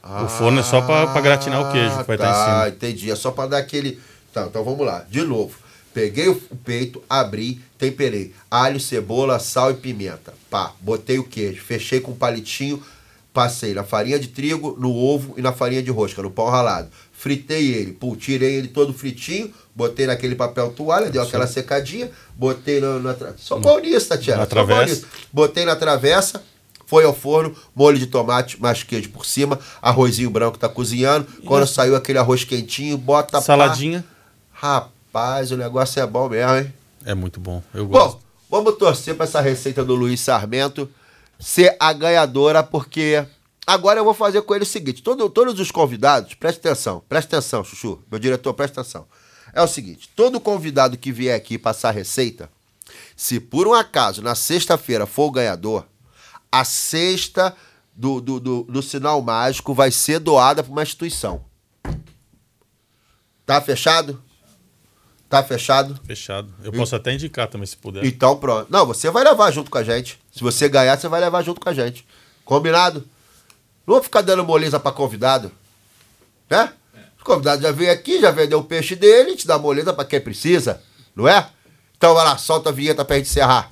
o 0.02 0.26
forno 0.28 0.58
é 0.58 0.62
só 0.64 0.80
pra, 0.80 1.06
pra 1.08 1.20
gratinar 1.20 1.60
o 1.60 1.70
queijo 1.72 1.98
que 1.98 2.02
vai 2.04 2.18
tá, 2.18 2.24
estar 2.24 2.40
em 2.40 2.64
cima. 2.64 2.68
entendi. 2.76 3.10
É 3.10 3.14
só 3.14 3.30
pra 3.30 3.46
dar 3.46 3.58
aquele. 3.58 4.00
Tá, 4.32 4.46
então 4.46 4.64
vamos 4.64 4.84
lá. 4.84 5.04
De 5.08 5.22
novo. 5.22 5.56
Peguei 5.94 6.28
o 6.28 6.40
o 6.50 6.56
peito, 6.56 7.02
abri, 7.08 7.60
temperei. 7.78 8.32
Alho, 8.50 8.80
cebola, 8.80 9.38
sal 9.38 9.70
e 9.72 9.74
pimenta. 9.74 10.32
Pá, 10.48 10.72
botei 10.80 11.18
o 11.18 11.24
queijo, 11.24 11.60
fechei 11.62 12.00
com 12.00 12.12
um 12.12 12.16
palitinho, 12.16 12.82
passei 13.32 13.74
na 13.74 13.84
farinha 13.84 14.18
de 14.18 14.28
trigo, 14.28 14.76
no 14.78 14.92
ovo 14.94 15.34
e 15.36 15.42
na 15.42 15.52
farinha 15.52 15.82
de 15.82 15.90
rosca, 15.90 16.22
no 16.22 16.30
pão 16.30 16.48
ralado. 16.48 16.88
Fritei 17.20 17.74
ele, 17.74 17.92
pô, 17.92 18.16
tirei 18.16 18.54
ele 18.54 18.68
todo 18.68 18.94
fritinho, 18.94 19.52
botei 19.76 20.06
naquele 20.06 20.34
papel 20.34 20.70
toalha, 20.70 21.10
deu 21.10 21.20
aquela 21.20 21.46
secadinha, 21.46 22.10
botei 22.34 22.80
na. 22.80 22.98
na 22.98 23.12
tra... 23.12 23.34
Bom 23.60 23.78
nisso, 23.78 24.08
Tatiana. 24.08 24.40
Na 24.40 24.46
travessa. 24.46 25.06
Botei 25.30 25.66
na 25.66 25.76
travessa, 25.76 26.42
foi 26.86 27.04
ao 27.04 27.12
forno, 27.12 27.54
molho 27.76 27.98
de 27.98 28.06
tomate, 28.06 28.58
mais 28.58 28.82
queijo 28.82 29.10
por 29.10 29.26
cima, 29.26 29.58
arrozinho 29.82 30.30
branco 30.30 30.56
tá 30.56 30.66
cozinhando. 30.66 31.26
Quando 31.44 31.66
saiu 31.66 31.94
aquele 31.94 32.18
arroz 32.18 32.42
quentinho, 32.44 32.96
bota 32.96 33.32
pá. 33.32 33.42
Saladinha. 33.42 34.02
Rapaz, 34.50 35.52
o 35.52 35.58
negócio 35.58 36.00
é 36.00 36.06
bom 36.06 36.26
mesmo, 36.26 36.56
hein? 36.56 36.72
É 37.04 37.14
muito 37.14 37.38
bom. 37.38 37.62
Eu 37.74 37.86
gosto. 37.86 38.14
Bom, 38.14 38.20
vamos 38.62 38.78
torcer 38.78 39.14
pra 39.14 39.24
essa 39.24 39.42
receita 39.42 39.84
do 39.84 39.94
Luiz 39.94 40.20
Sarmento 40.20 40.88
ser 41.38 41.76
a 41.78 41.92
ganhadora, 41.92 42.62
porque 42.62 43.26
agora 43.66 44.00
eu 44.00 44.04
vou 44.04 44.14
fazer 44.14 44.42
com 44.42 44.54
ele 44.54 44.64
o 44.64 44.66
seguinte: 44.66 45.02
todo- 45.02 45.28
todos 45.30 45.58
os 45.58 45.70
convidados, 45.70 46.34
presta 46.34 46.68
atenção, 46.68 47.02
presta 47.08 47.36
atenção, 47.36 47.62
Chuchu, 47.64 48.02
meu 48.10 48.18
diretor, 48.20 48.52
presta 48.54 48.80
atenção. 48.80 49.06
É 49.52 49.62
o 49.62 49.66
seguinte: 49.68 50.08
todo 50.14 50.40
convidado 50.40 50.96
que 50.96 51.10
vier 51.12 51.36
aqui 51.36 51.58
passar 51.58 51.90
receita, 51.92 52.50
se 53.16 53.38
por 53.40 53.66
um 53.68 53.74
acaso 53.74 54.22
na 54.22 54.34
sexta-feira 54.34 55.06
for 55.06 55.26
o 55.26 55.30
ganhador, 55.30 55.84
a 56.50 56.64
cesta 56.64 57.54
do, 57.94 58.20
do, 58.20 58.40
do, 58.40 58.62
do 58.64 58.82
sinal 58.82 59.20
mágico 59.20 59.74
vai 59.74 59.90
ser 59.90 60.18
doada 60.20 60.62
para 60.62 60.72
uma 60.72 60.82
instituição. 60.82 61.44
Tá 63.44 63.60
fechado? 63.60 64.22
Tá 65.28 65.42
fechado? 65.44 65.98
Fechado. 66.04 66.52
Eu 66.62 66.72
posso 66.72 66.94
até 66.96 67.12
indicar 67.12 67.48
também, 67.48 67.66
se 67.66 67.76
puder. 67.76 68.04
Então 68.04 68.36
pronto. 68.36 68.70
Não, 68.70 68.86
você 68.86 69.10
vai 69.10 69.22
levar 69.24 69.50
junto 69.52 69.70
com 69.70 69.78
a 69.78 69.84
gente. 69.84 70.18
Se 70.32 70.40
você 70.40 70.68
ganhar, 70.68 70.98
você 70.98 71.08
vai 71.08 71.20
levar 71.20 71.42
junto 71.42 71.60
com 71.60 71.68
a 71.68 71.74
gente. 71.74 72.06
Combinado? 72.44 73.06
Não 73.86 73.94
vou 73.94 74.02
ficar 74.02 74.22
dando 74.22 74.44
moleza 74.44 74.78
pra 74.78 74.92
convidado. 74.92 75.50
Né? 76.48 76.72
O 77.20 77.24
convidado 77.24 77.62
já 77.62 77.70
veio 77.70 77.92
aqui, 77.92 78.20
já 78.20 78.30
vendeu 78.30 78.58
o 78.58 78.64
peixe 78.64 78.96
dele, 78.96 79.30
gente 79.30 79.46
dá 79.46 79.58
moleza 79.58 79.92
pra 79.92 80.04
quem 80.04 80.20
precisa. 80.20 80.80
Não 81.14 81.28
é? 81.28 81.46
Então 81.96 82.14
vai 82.14 82.24
lá, 82.24 82.38
solta 82.38 82.70
a 82.70 82.72
vinheta 82.72 83.04
pra 83.04 83.16
gente 83.16 83.28
encerrar. 83.28 83.70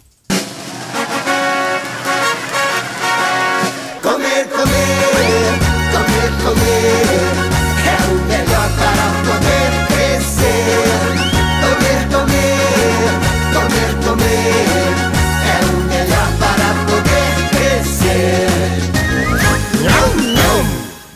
Comer, 4.03 4.49
comer, 4.49 5.59
comer, 5.93 6.31
comer 6.43 7.49
é 7.87 7.97
o 8.11 8.15
melhor 8.27 8.69
para 8.77 9.07
poder 9.25 9.69
crescer. 9.89 10.89
Comer, 11.63 12.01
comer 12.13 12.48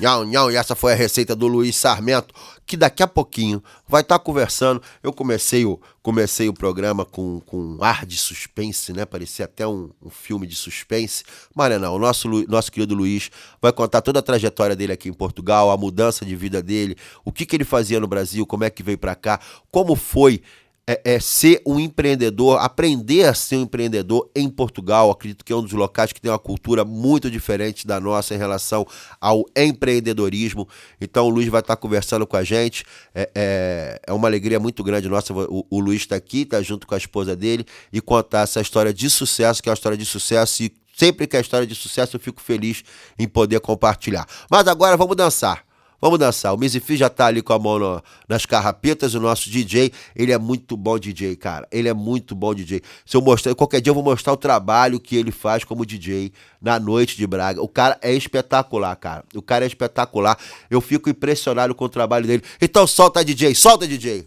Nhão, 0.03 0.25
nhão, 0.25 0.51
e 0.51 0.57
essa 0.57 0.75
foi 0.75 0.95
a 0.95 0.97
receita 0.97 1.37
do 1.37 1.47
Luiz 1.47 1.77
Sarmento, 1.77 2.35
que 2.67 2.77
daqui 2.77 3.05
a 3.05 3.07
pouquinho 3.07 3.62
vai 3.87 4.01
estar 4.01 4.19
conversando. 4.19 4.83
Eu 5.01 5.12
comecei 5.12 5.65
o, 5.65 5.81
comecei 6.03 6.49
o 6.49 6.53
programa 6.53 7.05
com, 7.05 7.38
com 7.47 7.57
um 7.57 7.85
ar 7.85 8.05
de 8.05 8.17
suspense, 8.17 8.93
né? 8.93 9.05
Parecia 9.05 9.45
até 9.45 9.65
um, 9.65 9.91
um 10.03 10.11
filme 10.11 10.45
de 10.45 10.57
suspense. 10.57 11.23
Mas 11.55 11.81
não, 11.81 11.95
o 11.95 12.01
nosso, 12.01 12.29
nosso 12.49 12.73
querido 12.73 12.97
Luiz 12.97 13.31
vai 13.61 13.73
contar 13.73 14.01
toda 14.01 14.19
a 14.19 14.23
trajetória 14.23 14.75
dele 14.75 14.93
aqui 14.93 15.09
em 15.09 15.12
Portugal, 15.12 15.71
a 15.71 15.77
mudança 15.77 16.25
de 16.25 16.35
vida 16.35 16.61
dele, 16.61 16.97
o 17.25 17.31
que, 17.31 17.47
que 17.47 17.55
ele 17.55 17.65
fazia 17.65 18.01
no 18.01 18.09
Brasil, 18.09 18.45
como 18.45 18.65
é 18.65 18.71
que 18.71 18.83
veio 18.83 18.99
para 18.99 19.15
cá, 19.15 19.38
como 19.71 19.95
foi 19.95 20.43
é, 20.92 21.14
é 21.14 21.20
ser 21.20 21.62
um 21.66 21.81
empreendedor, 21.81 22.59
aprender 22.61 23.24
a 23.24 23.35
ser 23.35 23.57
um 23.57 23.62
empreendedor 23.62 24.31
em 24.35 24.48
Portugal. 24.48 25.11
Acredito 25.11 25.44
que 25.44 25.52
é 25.52 25.57
um 25.57 25.62
dos 25.62 25.72
locais 25.72 26.12
que 26.12 26.20
tem 26.20 26.31
uma 26.31 26.38
cultura 26.38 26.85
muito 26.85 27.31
diferente 27.31 27.87
da 27.87 27.98
nossa 27.98 28.35
em 28.35 28.38
relação 28.38 28.87
ao 29.20 29.44
empreendedorismo. 29.57 30.68
Então 31.00 31.26
o 31.26 31.31
Luiz 31.31 31.48
vai 31.48 31.61
estar 31.61 31.76
conversando 31.76 32.26
com 32.26 32.37
a 32.37 32.44
gente. 32.44 32.85
É, 33.14 33.31
é, 33.35 34.00
é 34.07 34.12
uma 34.12 34.28
alegria 34.28 34.61
muito 34.61 34.85
grande 34.85 35.09
nossa. 35.09 35.33
O, 35.33 35.66
o 35.70 35.81
Luiz 35.81 36.02
está 36.02 36.16
aqui, 36.16 36.42
está 36.42 36.61
junto 36.62 36.87
com 36.87 36.94
a 36.94 36.98
esposa 36.98 37.35
dele 37.35 37.64
e 37.92 38.00
contar 38.00 38.42
essa 38.42 38.61
história 38.61 38.92
de 38.92 39.09
sucesso, 39.09 39.62
que 39.62 39.68
é 39.68 39.70
uma 39.70 39.74
história 39.74 39.96
de 39.96 40.05
sucesso. 40.05 40.62
E 40.62 40.72
sempre 40.94 41.26
que 41.26 41.37
é 41.37 41.40
história 41.40 41.66
de 41.66 41.74
sucesso, 41.74 42.16
eu 42.16 42.20
fico 42.20 42.40
feliz 42.40 42.83
em 43.18 43.26
poder 43.26 43.61
compartilhar. 43.61 44.26
Mas 44.50 44.66
agora 44.68 44.96
vamos 44.96 45.16
dançar. 45.16 45.64
Vamos 46.03 46.19
dançar. 46.19 46.53
O 46.53 46.59
Mizifi 46.59 46.97
já 46.97 47.09
tá 47.09 47.27
ali 47.27 47.41
com 47.41 47.53
a 47.53 47.59
mão 47.61 47.79
no- 47.79 48.03
nas 48.29 48.45
carrapetas. 48.45 49.15
O 49.15 49.21
nosso 49.21 49.49
DJ, 49.49 49.93
ele 50.17 50.33
é 50.33 50.37
muito 50.38 50.77
bom 50.77 50.99
DJ, 50.99 51.37
cara. 51.37 51.69
Ele 51.71 51.88
é 51.88 51.95
muito 51.95 52.35
bom 52.35 52.53
DJ. 52.53 52.83
Se 53.07 53.17
eu 53.17 53.21
mostrar, 53.23 53.55
qualquer 53.55 53.81
dia 53.81 53.91
eu 53.93 53.95
vou 53.95 54.03
mostrar 54.03 54.33
o 54.33 54.37
trabalho 54.37 54.99
que 54.99 55.15
ele 55.15 55.31
faz 55.31 55.62
como 55.62 55.87
DJ 55.87 56.33
na 56.61 56.81
noite 56.81 57.17
de 57.17 57.25
Braga. 57.25 57.62
O 57.62 57.69
cara 57.69 57.97
é 58.03 58.12
espetacular, 58.12 58.97
cara. 58.97 59.25
O 59.33 59.41
cara 59.41 59.65
é 59.65 59.69
espetacular. 59.69 60.37
Eu 60.69 60.81
fico 60.81 61.09
impressionado 61.09 61.73
com 61.73 61.85
o 61.85 61.88
trabalho 61.88 62.27
dele. 62.27 62.43
Então 62.61 62.85
solta, 62.85 63.25
DJ, 63.25 63.55
solta, 63.55 63.87
DJ. 63.87 64.27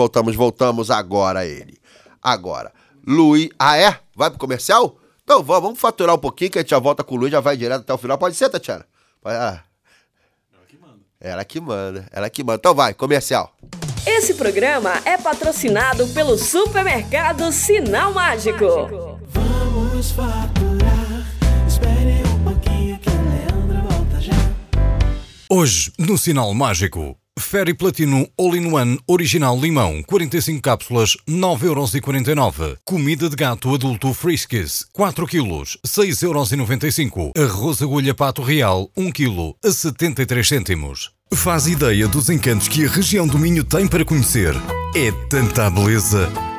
Voltamos, 0.00 0.34
voltamos. 0.34 0.90
Agora 0.90 1.44
ele. 1.44 1.76
Agora. 2.22 2.72
Luiz. 3.06 3.50
Ah, 3.58 3.76
é? 3.76 3.98
Vai 4.16 4.30
pro 4.30 4.38
comercial? 4.38 4.96
Então 5.22 5.42
vamos, 5.42 5.62
vamos 5.62 5.78
faturar 5.78 6.16
um 6.16 6.18
pouquinho 6.18 6.50
que 6.50 6.58
a 6.58 6.62
gente 6.62 6.70
já 6.70 6.78
volta 6.78 7.04
com 7.04 7.16
o 7.16 7.18
Luiz, 7.18 7.30
já 7.30 7.38
vai 7.38 7.54
direto 7.54 7.82
até 7.82 7.92
o 7.92 7.98
final. 7.98 8.16
Pode 8.16 8.34
ser, 8.34 8.48
Tatiana? 8.48 8.86
Vai, 9.22 9.36
ah. 9.36 9.62
Ela 11.20 11.44
que 11.44 11.60
manda. 11.60 12.06
Ela 12.10 12.30
que 12.30 12.42
manda. 12.42 12.58
Então 12.58 12.74
vai, 12.74 12.94
comercial. 12.94 13.54
Esse 14.06 14.32
programa 14.32 14.90
é 15.04 15.18
patrocinado 15.18 16.08
pelo 16.08 16.38
supermercado 16.38 17.52
Sinal 17.52 18.14
Mágico. 18.14 18.64
Vamos 19.28 20.12
faturar. 20.12 21.26
Espere 21.68 22.26
um 22.26 22.42
pouquinho 22.42 22.98
que 22.98 23.10
o 23.10 23.12
Leandro 23.12 23.86
volta 23.86 24.18
já. 24.18 24.32
Hoje, 25.50 25.92
no 25.98 26.16
Sinal 26.16 26.54
Mágico, 26.54 27.19
Ferry 27.38 27.74
Platino 27.74 28.28
All-in-One 28.38 28.98
Original 29.06 29.58
Limão, 29.58 30.02
45 30.02 30.60
cápsulas, 30.62 31.16
9,49€. 31.28 32.76
Comida 32.84 33.28
de 33.28 33.36
gato 33.36 33.74
adulto 33.74 34.12
Friskies, 34.12 34.86
4 34.92 35.26
kg, 35.26 35.64
6,95€. 35.86 37.32
Arroz 37.36 37.82
agulha 37.82 38.14
pato 38.14 38.42
real, 38.42 38.90
1 38.96 39.10
kg, 39.10 39.54
a 39.64 39.70
73 39.70 40.46
cêntimos. 40.46 41.10
Faz 41.32 41.66
ideia 41.66 42.08
dos 42.08 42.28
encantos 42.28 42.68
que 42.68 42.84
a 42.84 42.88
região 42.88 43.26
do 43.26 43.38
Minho 43.38 43.64
tem 43.64 43.86
para 43.86 44.04
conhecer. 44.04 44.54
É 44.94 45.12
tanta 45.28 45.70
beleza 45.70 46.28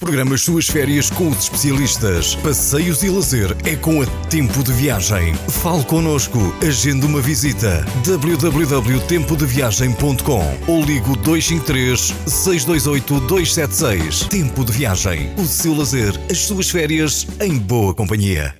Programa 0.00 0.34
as 0.34 0.40
suas 0.40 0.66
férias 0.66 1.08
com 1.10 1.28
os 1.28 1.40
especialistas. 1.40 2.34
Passeios 2.36 3.02
e 3.02 3.10
lazer 3.10 3.54
é 3.64 3.76
com 3.76 4.00
a 4.00 4.06
Tempo 4.30 4.64
de 4.64 4.72
Viagem. 4.72 5.34
Fale 5.60 5.84
connosco, 5.84 6.38
agende 6.66 7.04
uma 7.04 7.20
visita. 7.20 7.84
www.tempodeviagem.com 8.06 10.58
ou 10.66 10.82
ligo 10.82 11.14
253 11.18 12.14
628 12.26 13.20
276. 13.26 14.20
Tempo 14.30 14.64
de 14.64 14.72
Viagem. 14.72 15.34
O 15.36 15.44
seu 15.44 15.76
lazer, 15.76 16.18
as 16.30 16.38
suas 16.38 16.70
férias 16.70 17.26
em 17.38 17.58
boa 17.58 17.92
companhia. 17.92 18.54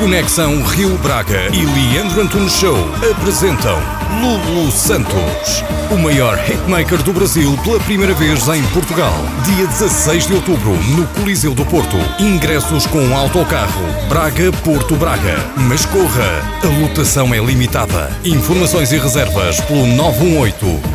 Conexão 0.00 0.60
Rio 0.64 0.98
Braga 0.98 1.46
e 1.54 1.64
Leandro 1.64 2.22
Antunes 2.22 2.54
Show 2.54 2.76
apresentam 3.12 3.78
Lulu 4.20 4.70
Santos, 4.72 5.62
o 5.90 5.98
maior 5.98 6.38
hitmaker 6.48 7.02
do 7.02 7.12
Brasil 7.12 7.54
pela 7.62 7.78
primeira 7.80 8.14
vez 8.14 8.48
em 8.48 8.62
Portugal. 8.68 9.12
Dia 9.44 9.66
16 9.66 10.26
de 10.26 10.32
outubro, 10.32 10.72
no 10.96 11.06
Coliseu 11.08 11.54
do 11.54 11.66
Porto. 11.66 11.98
Ingressos 12.18 12.86
com 12.86 13.14
autocarro 13.14 13.84
Braga-Porto 14.08 14.96
Braga. 14.96 15.36
Mas 15.68 15.84
corra, 15.84 16.40
a 16.62 16.66
lotação 16.80 17.34
é 17.34 17.38
limitada. 17.38 18.10
Informações 18.24 18.90
e 18.90 18.96
reservas 18.98 19.60
pelo 19.60 19.84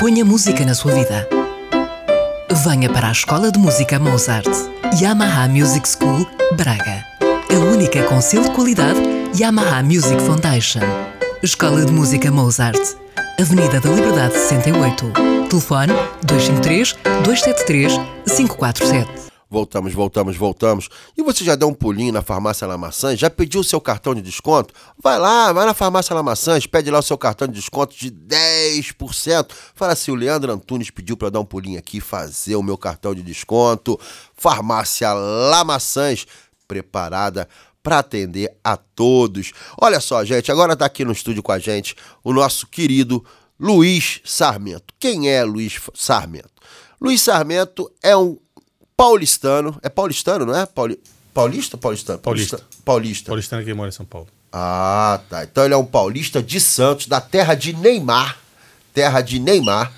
Ponha 0.00 0.24
música 0.24 0.64
na 0.64 0.74
sua 0.74 0.94
vida. 0.94 1.28
Venha 2.64 2.88
para 2.88 3.08
a 3.08 3.12
Escola 3.12 3.52
de 3.52 3.58
Música 3.58 3.98
Mozart, 3.98 4.48
Yamaha 4.98 5.46
Music 5.46 5.86
School, 5.86 6.26
Braga. 6.56 7.04
A 7.20 7.58
única 7.70 8.02
com 8.04 8.18
selo 8.18 8.44
de 8.44 8.50
qualidade 8.52 8.98
Yamaha 9.38 9.82
Music 9.82 10.18
Foundation. 10.22 10.80
Escola 11.42 11.84
de 11.84 11.92
Música 11.92 12.30
Mozart, 12.30 12.80
Avenida 13.38 13.78
da 13.78 13.90
Liberdade 13.90 14.38
68. 14.38 15.12
Telefone 15.50 15.92
253 16.22 16.96
273 17.22 17.92
547. 18.24 19.29
Voltamos, 19.50 19.92
voltamos, 19.92 20.36
voltamos. 20.36 20.88
E 21.18 21.22
você 21.24 21.42
já 21.42 21.56
deu 21.56 21.66
um 21.66 21.74
pulinho 21.74 22.12
na 22.12 22.22
farmácia 22.22 22.68
Lamaçãs? 22.68 23.18
Já 23.18 23.28
pediu 23.28 23.62
o 23.62 23.64
seu 23.64 23.80
cartão 23.80 24.14
de 24.14 24.22
desconto? 24.22 24.72
Vai 24.96 25.18
lá, 25.18 25.52
vai 25.52 25.66
na 25.66 25.74
farmácia 25.74 26.14
Lamaçãs, 26.14 26.68
pede 26.68 26.88
lá 26.88 27.00
o 27.00 27.02
seu 27.02 27.18
cartão 27.18 27.48
de 27.48 27.54
desconto 27.54 27.96
de 27.96 28.12
10%. 28.12 29.50
Fala 29.74 29.94
assim, 29.94 30.12
o 30.12 30.14
Leandro 30.14 30.52
Antunes 30.52 30.90
pediu 30.90 31.16
para 31.16 31.30
dar 31.30 31.40
um 31.40 31.44
pulinho 31.44 31.80
aqui 31.80 32.00
fazer 32.00 32.54
o 32.54 32.62
meu 32.62 32.78
cartão 32.78 33.12
de 33.12 33.24
desconto. 33.24 33.98
Farmácia 34.36 35.12
Lamaçãs, 35.12 36.28
preparada 36.68 37.48
para 37.82 37.98
atender 37.98 38.56
a 38.62 38.76
todos. 38.76 39.52
Olha 39.80 39.98
só, 39.98 40.24
gente, 40.24 40.52
agora 40.52 40.76
tá 40.76 40.86
aqui 40.86 41.04
no 41.04 41.10
estúdio 41.10 41.42
com 41.42 41.50
a 41.50 41.58
gente 41.58 41.96
o 42.22 42.32
nosso 42.32 42.68
querido 42.68 43.24
Luiz 43.58 44.20
Sarmento. 44.24 44.94
Quem 44.96 45.28
é 45.28 45.42
Luiz 45.42 45.80
Sarmento? 45.92 46.50
Luiz 47.00 47.20
Sarmento 47.20 47.90
é 48.00 48.16
um 48.16 48.38
paulistano. 49.00 49.78
É 49.82 49.88
paulistano, 49.88 50.44
não 50.44 50.54
é? 50.54 50.66
Pauli... 50.66 51.00
Paulista 51.32 51.78
paulistano? 51.78 52.18
Paulista. 52.18 52.60
Paulista. 52.84 53.26
Paulistano 53.28 53.64
que 53.64 53.72
mora 53.72 53.88
em 53.88 53.92
São 53.92 54.04
Paulo. 54.04 54.28
Ah, 54.52 55.20
tá. 55.30 55.44
Então 55.44 55.64
ele 55.64 55.72
é 55.72 55.76
um 55.76 55.86
paulista 55.86 56.42
de 56.42 56.60
Santos, 56.60 57.06
da 57.06 57.20
terra 57.20 57.54
de 57.54 57.72
Neymar. 57.72 58.38
Terra 58.92 59.22
de 59.22 59.38
Neymar. 59.38 59.90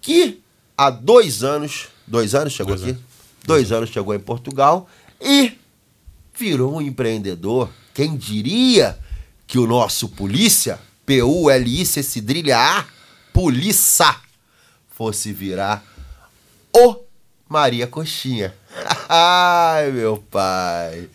Que 0.00 0.40
há 0.76 0.88
dois 0.88 1.44
anos. 1.44 1.88
Dois 2.06 2.34
anos 2.34 2.54
chegou 2.54 2.74
Dois 2.74 2.82
aqui? 2.82 2.90
anos. 2.92 3.04
Dois 3.44 3.72
anos 3.72 3.90
chegou 3.90 4.14
em 4.14 4.20
Portugal 4.20 4.88
e 5.20 5.58
virou 6.38 6.76
um 6.76 6.80
empreendedor. 6.80 7.68
Quem 7.92 8.16
diria 8.16 8.98
que 9.46 9.58
o 9.58 9.66
nosso 9.66 10.08
polícia, 10.08 10.78
P-U-L-I-C, 11.04 12.02
cedrilha 12.02 12.58
A, 12.58 12.86
polícia, 13.32 14.16
fosse 14.88 15.32
virar 15.32 15.84
o 16.72 17.03
Maria 17.48 17.86
Coxinha. 17.86 18.54
Ai, 19.08 19.90
meu 19.90 20.16
pai. 20.30 21.08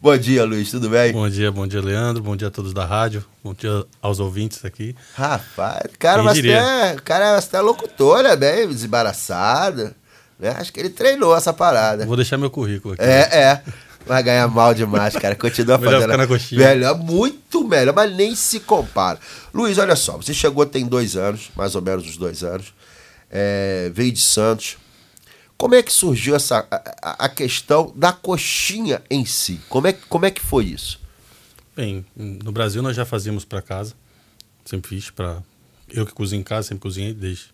Bom 0.00 0.16
dia, 0.18 0.44
Luiz, 0.44 0.70
tudo 0.70 0.90
bem? 0.90 1.12
Bom 1.12 1.28
dia, 1.30 1.50
bom 1.50 1.66
dia, 1.66 1.80
Leandro. 1.80 2.22
Bom 2.22 2.36
dia 2.36 2.48
a 2.48 2.50
todos 2.50 2.74
da 2.74 2.84
rádio. 2.84 3.24
Bom 3.42 3.54
dia 3.54 3.84
aos 4.02 4.20
ouvintes 4.20 4.62
aqui. 4.64 4.94
Rapaz, 5.14 5.90
cara, 5.98 6.16
Quem 6.16 6.24
mas 6.24 6.34
diria? 6.34 6.94
o 6.98 7.02
cara 7.02 7.34
mas 7.34 7.46
até 7.46 7.60
locutor, 7.60 8.22
né? 8.22 8.36
Bem 8.36 8.68
desembaraçado. 8.68 9.94
Né? 10.38 10.50
Acho 10.58 10.72
que 10.72 10.80
ele 10.80 10.90
treinou 10.90 11.34
essa 11.34 11.52
parada. 11.54 12.04
Vou 12.04 12.16
deixar 12.16 12.36
meu 12.36 12.50
currículo 12.50 12.94
aqui. 12.94 13.02
É, 13.02 13.20
é. 13.32 13.62
Vai 14.06 14.22
ganhar 14.22 14.46
mal 14.48 14.74
demais, 14.74 15.14
cara. 15.16 15.34
Continua 15.34 15.78
Melhor 15.78 15.92
fazendo. 15.92 16.10
ficar 16.10 16.18
na 16.18 16.26
coxinha. 16.26 16.68
Melhor, 16.68 16.98
muito 16.98 17.66
melhor, 17.66 17.94
mas 17.94 18.14
nem 18.14 18.34
se 18.34 18.60
compara. 18.60 19.18
Luiz, 19.54 19.78
olha 19.78 19.96
só, 19.96 20.18
você 20.18 20.34
chegou 20.34 20.66
tem 20.66 20.84
dois 20.86 21.16
anos, 21.16 21.50
mais 21.56 21.74
ou 21.74 21.80
menos 21.80 22.06
uns 22.06 22.18
dois 22.18 22.42
anos. 22.44 22.74
É, 23.30 23.90
veio 23.94 24.12
de 24.12 24.20
Santos. 24.20 24.76
Como 25.56 25.74
é 25.74 25.82
que 25.82 25.92
surgiu 25.92 26.34
essa 26.34 26.66
a, 26.70 27.24
a- 27.24 27.28
questão 27.28 27.92
da 27.96 28.12
coxinha 28.12 29.02
em 29.10 29.24
si? 29.24 29.60
Como 29.68 29.86
é, 29.86 29.92
que- 29.92 30.06
como 30.08 30.26
é 30.26 30.30
que 30.30 30.40
foi 30.40 30.64
isso? 30.66 31.00
Bem, 31.76 32.04
no 32.16 32.52
Brasil 32.52 32.82
nós 32.82 32.94
já 32.96 33.04
fazíamos 33.04 33.44
para 33.44 33.62
casa. 33.62 33.94
Sempre 34.64 34.90
fiz 34.90 35.10
para 35.10 35.42
eu 35.90 36.04
que 36.06 36.12
cozinho 36.12 36.40
em 36.40 36.44
casa, 36.44 36.68
sempre 36.68 36.82
cozinhei 36.82 37.12
desde 37.12 37.52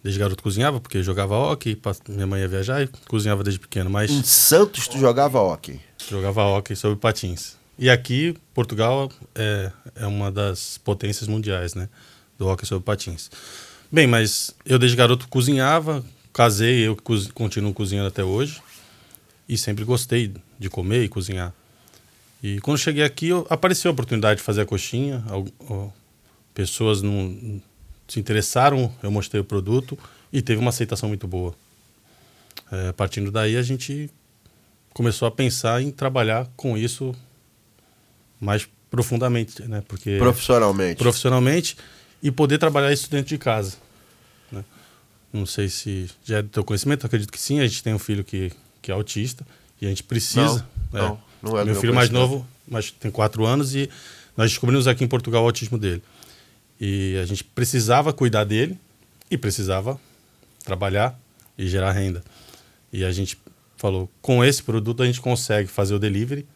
desde 0.00 0.20
garoto 0.20 0.40
cozinhava 0.44 0.80
porque 0.80 1.02
jogava 1.02 1.34
hockey, 1.36 1.76
minha 2.08 2.26
mãe 2.26 2.40
ia 2.40 2.46
viajar 2.48 2.80
e 2.82 2.86
cozinhava 3.08 3.42
desde 3.42 3.58
pequeno, 3.58 3.90
mas 3.90 4.10
Em 4.10 4.22
Santos 4.22 4.86
tu 4.86 4.96
jogava 4.96 5.40
hockey. 5.40 5.80
jogava 6.08 6.44
hockey 6.44 6.76
sobre 6.76 6.96
patins. 6.96 7.56
E 7.76 7.90
aqui 7.90 8.36
Portugal 8.54 9.10
é, 9.34 9.72
é 9.96 10.06
uma 10.06 10.30
das 10.30 10.78
potências 10.78 11.28
mundiais, 11.28 11.74
né, 11.74 11.88
do 12.38 12.46
hockey 12.46 12.64
sobre 12.64 12.84
patins. 12.84 13.28
Bem, 13.90 14.06
mas 14.06 14.54
eu 14.64 14.78
desde 14.78 14.96
garoto 14.96 15.26
cozinhava, 15.28 16.04
casei, 16.42 16.86
eu 16.86 16.96
continuo 17.34 17.74
cozinhando 17.74 18.06
até 18.06 18.22
hoje 18.22 18.62
e 19.48 19.58
sempre 19.58 19.84
gostei 19.84 20.32
de 20.56 20.70
comer 20.70 21.02
e 21.02 21.08
cozinhar. 21.08 21.52
E 22.40 22.60
quando 22.60 22.78
cheguei 22.78 23.02
aqui, 23.02 23.26
eu- 23.26 23.44
apareceu 23.50 23.90
a 23.90 23.92
oportunidade 23.92 24.38
de 24.38 24.44
fazer 24.44 24.60
a 24.60 24.64
coxinha. 24.66 25.24
al- 25.28 25.48
O 25.58 25.92
pessoas 26.54 27.02
não 27.02 27.60
se 28.06 28.20
interessaram, 28.20 28.92
eu 29.02 29.10
mostrei 29.10 29.40
o 29.40 29.44
produto 29.44 29.98
e 30.32 30.40
teve 30.40 30.60
uma 30.60 30.68
aceitação 30.70 31.08
muito 31.08 31.26
boa. 31.26 31.52
É, 32.70 32.92
partindo 32.92 33.32
daí, 33.32 33.56
a 33.56 33.62
gente 33.62 34.08
começou 34.94 35.26
a 35.26 35.30
pensar 35.32 35.82
em 35.82 35.90
trabalhar 35.90 36.46
com 36.56 36.78
isso 36.78 37.12
mais 38.40 38.68
profundamente, 38.88 39.60
né? 39.64 39.82
Porque 39.88 40.18
Profissionalmente. 40.18 40.98
profissionalmente 40.98 41.76
e 42.22 42.30
poder 42.30 42.58
trabalhar 42.58 42.92
isso 42.92 43.10
dentro 43.10 43.28
de 43.28 43.38
casa. 43.38 43.76
Não 45.32 45.44
sei 45.44 45.68
se 45.68 46.10
já 46.24 46.38
é 46.38 46.42
do 46.42 46.48
teu 46.48 46.64
conhecimento, 46.64 47.04
acredito 47.06 47.30
que 47.30 47.40
sim. 47.40 47.60
A 47.60 47.66
gente 47.66 47.82
tem 47.82 47.94
um 47.94 47.98
filho 47.98 48.24
que, 48.24 48.50
que 48.80 48.90
é 48.90 48.94
autista 48.94 49.46
e 49.80 49.86
a 49.86 49.88
gente 49.88 50.02
precisa. 50.02 50.66
Não, 50.92 51.00
não, 51.00 51.22
não 51.42 51.58
é 51.58 51.64
meu 51.64 51.72
meu 51.72 51.80
filho 51.80 51.94
mais 51.94 52.10
novo, 52.10 52.46
mas 52.66 52.90
tem 52.90 53.10
quatro 53.10 53.44
anos 53.44 53.74
e 53.74 53.90
nós 54.36 54.50
descobrimos 54.50 54.86
aqui 54.86 55.04
em 55.04 55.08
Portugal 55.08 55.42
o 55.42 55.46
autismo 55.46 55.76
dele. 55.76 56.02
E 56.80 57.18
a 57.20 57.26
gente 57.26 57.42
precisava 57.42 58.12
cuidar 58.12 58.44
dele 58.44 58.78
e 59.30 59.36
precisava 59.36 60.00
trabalhar 60.64 61.18
e 61.56 61.66
gerar 61.66 61.92
renda. 61.92 62.22
E 62.92 63.04
a 63.04 63.10
gente 63.10 63.36
falou, 63.76 64.08
com 64.22 64.44
esse 64.44 64.62
produto 64.62 65.02
a 65.02 65.06
gente 65.06 65.20
consegue 65.20 65.68
fazer 65.68 65.94
o 65.94 65.98
delivery, 65.98 66.46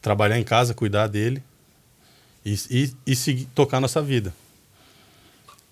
trabalhar 0.00 0.38
em 0.38 0.44
casa, 0.44 0.74
cuidar 0.74 1.06
dele 1.06 1.42
e, 2.44 2.54
e, 2.70 2.92
e 3.06 3.16
seguir, 3.16 3.46
tocar 3.54 3.80
nossa 3.80 4.02
vida. 4.02 4.34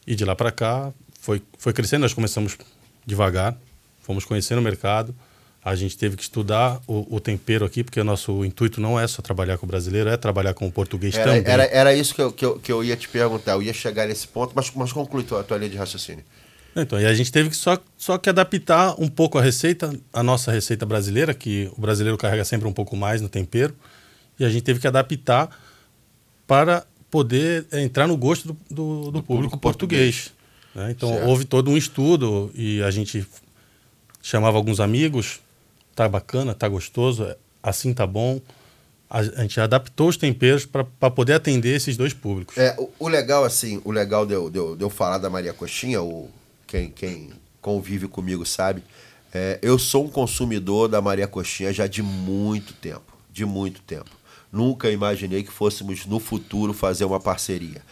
E 0.06 0.14
de 0.14 0.24
lá 0.24 0.34
para 0.34 0.50
cá 0.50 0.92
foi, 1.28 1.42
foi 1.58 1.74
crescendo, 1.74 2.00
nós 2.00 2.14
começamos 2.14 2.56
devagar, 3.04 3.54
fomos 4.00 4.24
conhecendo 4.24 4.60
o 4.60 4.62
mercado, 4.62 5.14
a 5.62 5.74
gente 5.74 5.98
teve 5.98 6.16
que 6.16 6.22
estudar 6.22 6.80
o, 6.86 7.16
o 7.16 7.20
tempero 7.20 7.66
aqui, 7.66 7.84
porque 7.84 8.00
o 8.00 8.04
nosso 8.04 8.46
intuito 8.46 8.80
não 8.80 8.98
é 8.98 9.06
só 9.06 9.20
trabalhar 9.20 9.58
com 9.58 9.66
o 9.66 9.68
brasileiro, 9.68 10.08
é 10.08 10.16
trabalhar 10.16 10.54
com 10.54 10.66
o 10.66 10.72
português 10.72 11.14
Era, 11.14 11.24
também. 11.24 11.52
era, 11.52 11.64
era 11.64 11.94
isso 11.94 12.14
que 12.14 12.22
eu, 12.22 12.32
que, 12.32 12.42
eu, 12.42 12.58
que 12.58 12.72
eu 12.72 12.82
ia 12.82 12.96
te 12.96 13.06
perguntar. 13.10 13.52
Eu 13.52 13.62
ia 13.62 13.74
chegar 13.74 14.08
nesse 14.08 14.26
ponto, 14.26 14.54
mas, 14.56 14.70
mas 14.74 14.90
conclui 14.90 15.22
tua, 15.22 15.44
tua 15.44 15.58
linha 15.58 15.68
de 15.68 15.76
raciocínio. 15.76 16.24
Então, 16.74 16.98
e 16.98 17.04
a 17.04 17.12
gente 17.12 17.30
teve 17.30 17.50
que 17.50 17.56
só, 17.56 17.76
só 17.98 18.16
que 18.16 18.30
adaptar 18.30 18.94
um 18.98 19.08
pouco 19.08 19.36
a 19.36 19.42
receita, 19.42 19.92
a 20.10 20.22
nossa 20.22 20.50
receita 20.50 20.86
brasileira, 20.86 21.34
que 21.34 21.70
o 21.76 21.80
brasileiro 21.82 22.16
carrega 22.16 22.42
sempre 22.46 22.66
um 22.66 22.72
pouco 22.72 22.96
mais 22.96 23.20
no 23.20 23.28
tempero, 23.28 23.74
e 24.40 24.46
a 24.46 24.48
gente 24.48 24.62
teve 24.62 24.80
que 24.80 24.86
adaptar 24.86 25.50
para 26.46 26.86
poder 27.10 27.66
entrar 27.70 28.06
no 28.06 28.16
gosto 28.16 28.48
do, 28.48 28.56
do, 28.70 29.10
do 29.10 29.22
público, 29.22 29.58
português. 29.58 30.32
Né? 30.78 30.92
Então, 30.92 31.08
Certo. 31.10 31.26
houve 31.26 31.44
todo 31.44 31.70
um 31.70 31.76
estudo 31.76 32.50
e 32.54 32.80
a 32.82 32.90
gente 32.90 33.26
chamava 34.22 34.56
alguns 34.56 34.78
amigos, 34.78 35.40
tá 35.94 36.08
bacana, 36.08 36.54
tá 36.54 36.68
gostoso, 36.68 37.34
assim 37.62 37.92
tá 37.92 38.06
bom. 38.06 38.40
A, 39.10 39.18
a 39.18 39.42
gente 39.42 39.60
adaptou 39.60 40.08
os 40.08 40.16
temperos 40.16 40.64
para 40.64 40.84
poder 41.10 41.32
atender 41.32 41.74
esses 41.74 41.96
dois 41.96 42.14
públicos. 42.14 42.56
É, 42.56 42.76
o, 42.78 42.90
o 42.98 43.08
legal, 43.08 43.42
assim, 43.44 43.80
o 43.84 43.90
legal 43.90 44.24
de 44.24 44.34
eu, 44.34 44.48
de 44.48 44.58
eu, 44.58 44.76
de 44.76 44.84
eu 44.84 44.90
falar 44.90 45.18
da 45.18 45.28
Maria 45.28 45.52
Coxinha, 45.52 46.00
o, 46.00 46.30
quem, 46.66 46.90
quem 46.90 47.30
convive 47.60 48.06
comigo 48.06 48.46
sabe, 48.46 48.84
é, 49.34 49.58
eu 49.60 49.78
sou 49.78 50.04
um 50.04 50.08
consumidor 50.08 50.88
da 50.88 51.00
Maria 51.02 51.26
Coxinha 51.26 51.72
já 51.72 51.86
de 51.86 52.02
muito 52.02 52.72
tempo. 52.74 53.18
De 53.32 53.44
muito 53.44 53.80
tempo. 53.82 54.10
Nunca 54.52 54.90
imaginei 54.90 55.42
que 55.42 55.50
fôssemos 55.50 56.06
no 56.06 56.20
futuro 56.20 56.72
fazer 56.72 57.04
uma 57.04 57.20
parceria. 57.20 57.82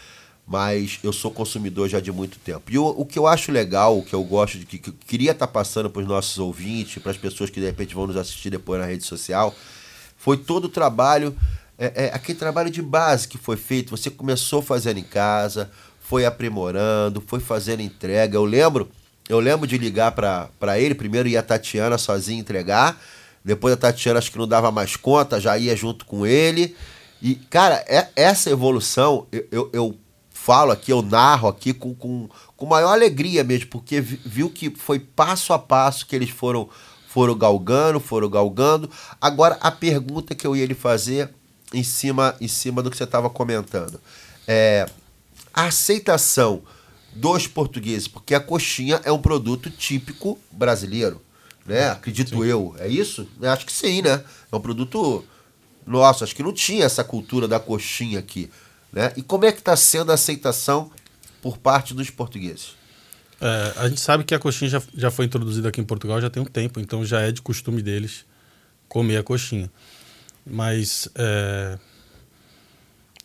Mas 0.46 1.00
eu 1.02 1.12
sou 1.12 1.30
consumidor 1.30 1.88
já 1.88 1.98
de 1.98 2.12
muito 2.12 2.38
tempo. 2.38 2.70
E 2.70 2.78
o, 2.78 2.86
o 2.86 3.04
que 3.04 3.18
eu 3.18 3.26
acho 3.26 3.50
legal, 3.50 3.98
o 3.98 4.02
que 4.04 4.14
eu 4.14 4.22
gosto 4.22 4.58
de 4.58 4.64
que, 4.64 4.78
que 4.78 4.90
eu 4.90 4.94
queria 5.06 5.32
estar 5.32 5.48
passando 5.48 5.90
para 5.90 6.02
os 6.02 6.06
nossos 6.06 6.38
ouvintes, 6.38 7.02
para 7.02 7.10
as 7.10 7.16
pessoas 7.16 7.50
que 7.50 7.58
de 7.58 7.66
repente 7.66 7.94
vão 7.94 8.06
nos 8.06 8.16
assistir 8.16 8.50
depois 8.50 8.80
na 8.80 8.86
rede 8.86 9.04
social, 9.04 9.52
foi 10.16 10.36
todo 10.36 10.66
o 10.66 10.68
trabalho, 10.68 11.36
é, 11.76 12.04
é, 12.04 12.14
aquele 12.14 12.38
trabalho 12.38 12.70
de 12.70 12.80
base 12.80 13.26
que 13.26 13.36
foi 13.36 13.56
feito. 13.56 13.90
Você 13.90 14.08
começou 14.08 14.62
fazendo 14.62 14.98
em 14.98 15.04
casa, 15.04 15.70
foi 16.00 16.24
aprimorando, 16.24 17.22
foi 17.26 17.40
fazendo 17.40 17.82
entrega. 17.82 18.36
Eu 18.36 18.44
lembro, 18.44 18.88
eu 19.28 19.40
lembro 19.40 19.66
de 19.66 19.76
ligar 19.76 20.12
para 20.12 20.78
ele, 20.78 20.94
primeiro 20.94 21.28
ia 21.28 21.40
a 21.40 21.42
Tatiana 21.42 21.98
sozinha 21.98 22.40
entregar, 22.40 23.00
depois 23.44 23.74
a 23.74 23.76
Tatiana 23.76 24.18
acho 24.18 24.30
que 24.30 24.38
não 24.38 24.46
dava 24.46 24.70
mais 24.70 24.94
conta, 24.96 25.40
já 25.40 25.58
ia 25.58 25.74
junto 25.74 26.04
com 26.06 26.24
ele. 26.24 26.76
E, 27.20 27.34
cara, 27.34 27.84
é, 27.88 28.08
essa 28.14 28.50
evolução, 28.50 29.26
eu, 29.32 29.46
eu, 29.50 29.70
eu 29.72 29.98
falo 30.46 30.70
aqui, 30.70 30.92
eu 30.92 31.02
narro 31.02 31.48
aqui 31.48 31.74
com, 31.74 31.92
com, 31.92 32.28
com 32.56 32.66
maior 32.66 32.92
alegria 32.92 33.42
mesmo, 33.42 33.66
porque 33.68 34.00
vi- 34.00 34.20
viu 34.24 34.48
que 34.48 34.70
foi 34.70 35.00
passo 35.00 35.52
a 35.52 35.58
passo 35.58 36.06
que 36.06 36.14
eles 36.14 36.30
foram 36.30 36.68
foram 37.08 37.36
galgando, 37.36 37.98
foram 37.98 38.28
galgando. 38.30 38.88
Agora, 39.20 39.56
a 39.60 39.70
pergunta 39.70 40.34
que 40.34 40.46
eu 40.46 40.54
ia 40.54 40.66
lhe 40.66 40.74
fazer 40.74 41.30
em 41.72 41.82
cima, 41.82 42.36
em 42.40 42.46
cima 42.46 42.82
do 42.82 42.90
que 42.90 42.96
você 42.96 43.04
estava 43.04 43.28
comentando. 43.28 43.98
É, 44.46 44.86
a 45.52 45.64
aceitação 45.64 46.62
dos 47.14 47.46
portugueses, 47.46 48.06
porque 48.06 48.34
a 48.34 48.40
coxinha 48.40 49.00
é 49.02 49.10
um 49.10 49.18
produto 49.18 49.70
típico 49.70 50.38
brasileiro, 50.52 51.20
né? 51.64 51.88
Acredito 51.88 52.44
eu. 52.44 52.74
É 52.78 52.86
isso? 52.86 53.26
Acho 53.42 53.64
que 53.66 53.72
sim, 53.72 54.02
né? 54.02 54.22
É 54.52 54.54
um 54.54 54.60
produto 54.60 55.24
nosso. 55.86 56.22
Acho 56.22 56.36
que 56.36 56.42
não 56.42 56.52
tinha 56.52 56.84
essa 56.84 57.02
cultura 57.02 57.48
da 57.48 57.58
coxinha 57.58 58.18
aqui, 58.18 58.50
né? 58.92 59.12
E 59.16 59.22
como 59.22 59.44
é 59.44 59.52
que 59.52 59.58
está 59.58 59.76
sendo 59.76 60.10
a 60.10 60.14
aceitação 60.14 60.90
por 61.42 61.58
parte 61.58 61.94
dos 61.94 62.10
portugueses? 62.10 62.74
É, 63.40 63.72
a 63.76 63.88
gente 63.88 64.00
sabe 64.00 64.24
que 64.24 64.34
a 64.34 64.38
coxinha 64.38 64.70
já, 64.70 64.82
já 64.94 65.10
foi 65.10 65.26
introduzida 65.26 65.68
aqui 65.68 65.80
em 65.80 65.84
Portugal 65.84 66.20
já 66.20 66.30
tem 66.30 66.42
um 66.42 66.46
tempo, 66.46 66.80
então 66.80 67.04
já 67.04 67.20
é 67.20 67.30
de 67.30 67.42
costume 67.42 67.82
deles 67.82 68.24
comer 68.88 69.18
a 69.18 69.22
coxinha. 69.22 69.70
Mas 70.48 71.08
é, 71.14 71.78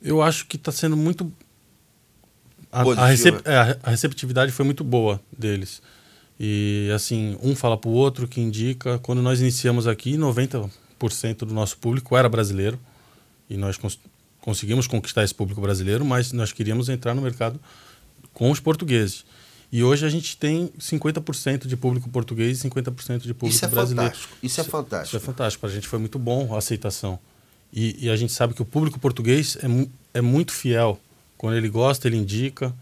eu 0.02 0.22
acho 0.22 0.46
que 0.48 0.58
está 0.58 0.72
sendo 0.72 0.98
muito. 0.98 1.32
A, 2.72 2.82
a, 2.82 3.06
recep- 3.08 3.36
né? 3.36 3.54
é, 3.54 3.78
a- 3.84 3.90
receptividade 3.90 4.52
foi 4.52 4.66
muito 4.66 4.84
boa 4.84 5.22
deles. 5.38 5.82
E 6.40 6.90
assim, 6.96 7.38
um 7.42 7.56
fala 7.56 7.78
para 7.78 7.90
o 7.90 7.94
outro 7.94 8.28
que 8.28 8.42
indica. 8.42 8.98
Quando 9.00 9.22
nós 9.22 9.40
iniciamos 9.40 9.88
aqui, 9.88 10.18
90% 10.18 10.70
do 11.46 11.54
nosso 11.54 11.78
público 11.78 12.18
era 12.18 12.28
brasileiro. 12.28 12.80
E 13.50 13.56
nós 13.58 13.78
conseguimos 14.42 14.88
conquistar 14.88 15.24
esse 15.24 15.34
público 15.34 15.62
brasileiro, 15.62 16.04
mas 16.04 16.32
nós 16.34 16.52
queríamos 16.52 16.90
entrar 16.90 17.14
no 17.14 17.22
mercado 17.22 17.60
com 18.34 18.50
os 18.52 18.60
portugueses. 18.60 19.24
E 19.72 19.82
hoje 19.84 20.06
a 20.06 20.10
gente 20.10 20.36
tem 20.36 20.68
50% 20.80 21.66
de 21.66 21.78
público 21.78 22.10
português 22.10 22.60
e 22.64 22.68
50% 22.70 23.20
de 23.20 23.34
público 23.34 23.56
Isso 23.56 23.64
é 23.64 23.68
brasileiro. 23.70 24.10
fantástico. 24.12 24.38
Isso 24.44 24.60
é 24.60 24.64
fantástico. 24.66 25.08
Isso 25.08 25.16
é 25.18 25.20
fantástico. 25.20 25.62
Para 25.62 25.70
a 25.70 25.74
gente 25.74 25.88
foi 25.88 26.00
muito 26.00 26.20
bom 26.20 26.54
a 26.54 26.58
aceitação. 26.58 27.18
E, 27.72 28.06
e 28.06 28.10
a 28.10 28.16
gente 28.18 28.34
sabe 28.34 28.54
que 28.54 28.62
o 28.62 28.66
público 28.66 29.00
português 29.00 29.58
é, 29.62 29.68
mu- 29.70 29.90
é 30.14 30.20
muito 30.20 30.52
fiel. 30.52 31.00
Quando 31.38 31.56
ele 31.56 31.70
gosta, 31.70 32.08
ele 32.10 32.18
indica, 32.18 32.76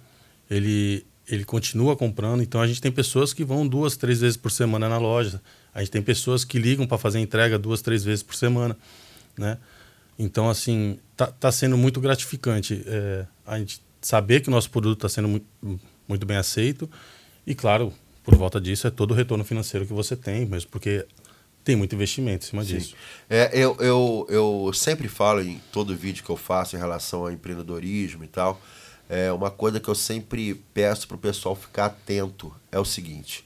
ele, 0.49 1.05
ele 1.27 1.45
continua 1.45 1.95
comprando. 1.95 2.41
Então 2.41 2.59
a 2.59 2.65
gente 2.65 2.81
tem 2.81 2.91
pessoas 2.91 3.33
que 3.33 3.43
vão 3.43 3.67
duas, 3.67 3.95
três 3.95 4.19
vezes 4.19 4.35
por 4.35 4.49
semana 4.51 4.89
na 4.89 4.97
loja. 4.97 5.39
A 5.75 5.81
gente 5.81 5.91
tem 5.91 6.01
pessoas 6.01 6.43
que 6.43 6.57
ligam 6.57 6.87
para 6.87 6.97
fazer 6.97 7.19
entrega 7.19 7.59
duas, 7.59 7.83
três 7.83 8.03
vezes 8.03 8.23
por 8.23 8.33
semana, 8.33 8.75
né? 9.37 9.59
Então 10.19 10.49
assim 10.49 10.99
tá, 11.15 11.27
tá 11.27 11.51
sendo 11.51 11.77
muito 11.77 12.01
gratificante 12.01 12.83
é, 12.85 13.25
a 13.47 13.57
gente 13.57 13.81
saber 14.01 14.41
que 14.41 14.49
o 14.49 14.51
nosso 14.51 14.69
produto 14.69 14.97
está 14.97 15.09
sendo 15.09 15.29
muito, 15.29 15.47
muito 16.07 16.25
bem 16.25 16.37
aceito 16.37 16.89
e 17.47 17.55
claro 17.55 17.93
por 18.23 18.35
volta 18.35 18.59
disso 18.59 18.85
é 18.85 18.91
todo 18.91 19.11
o 19.11 19.13
retorno 19.13 19.43
financeiro 19.43 19.85
que 19.85 19.93
você 19.93 20.15
tem, 20.15 20.45
mesmo 20.45 20.69
porque 20.69 21.07
tem 21.63 21.75
muito 21.75 21.95
investimento 21.95 22.45
em 22.45 22.49
cima 22.49 22.63
Sim. 22.63 22.77
disso. 22.77 22.95
É, 23.29 23.49
eu, 23.53 23.75
eu, 23.79 24.27
eu 24.29 24.71
sempre 24.73 25.07
falo 25.07 25.41
em 25.41 25.61
todo 25.71 25.95
vídeo 25.95 26.23
que 26.23 26.29
eu 26.29 26.37
faço 26.37 26.75
em 26.75 26.79
relação 26.79 27.21
ao 27.21 27.31
empreendedorismo 27.31 28.23
e 28.23 28.27
tal. 28.27 28.61
É 29.09 29.31
uma 29.31 29.49
coisa 29.49 29.79
que 29.79 29.87
eu 29.87 29.95
sempre 29.95 30.55
peço 30.73 31.07
para 31.07 31.15
o 31.15 31.19
pessoal 31.19 31.55
ficar 31.55 31.85
atento 31.85 32.53
é 32.71 32.79
o 32.79 32.85
seguinte: 32.85 33.43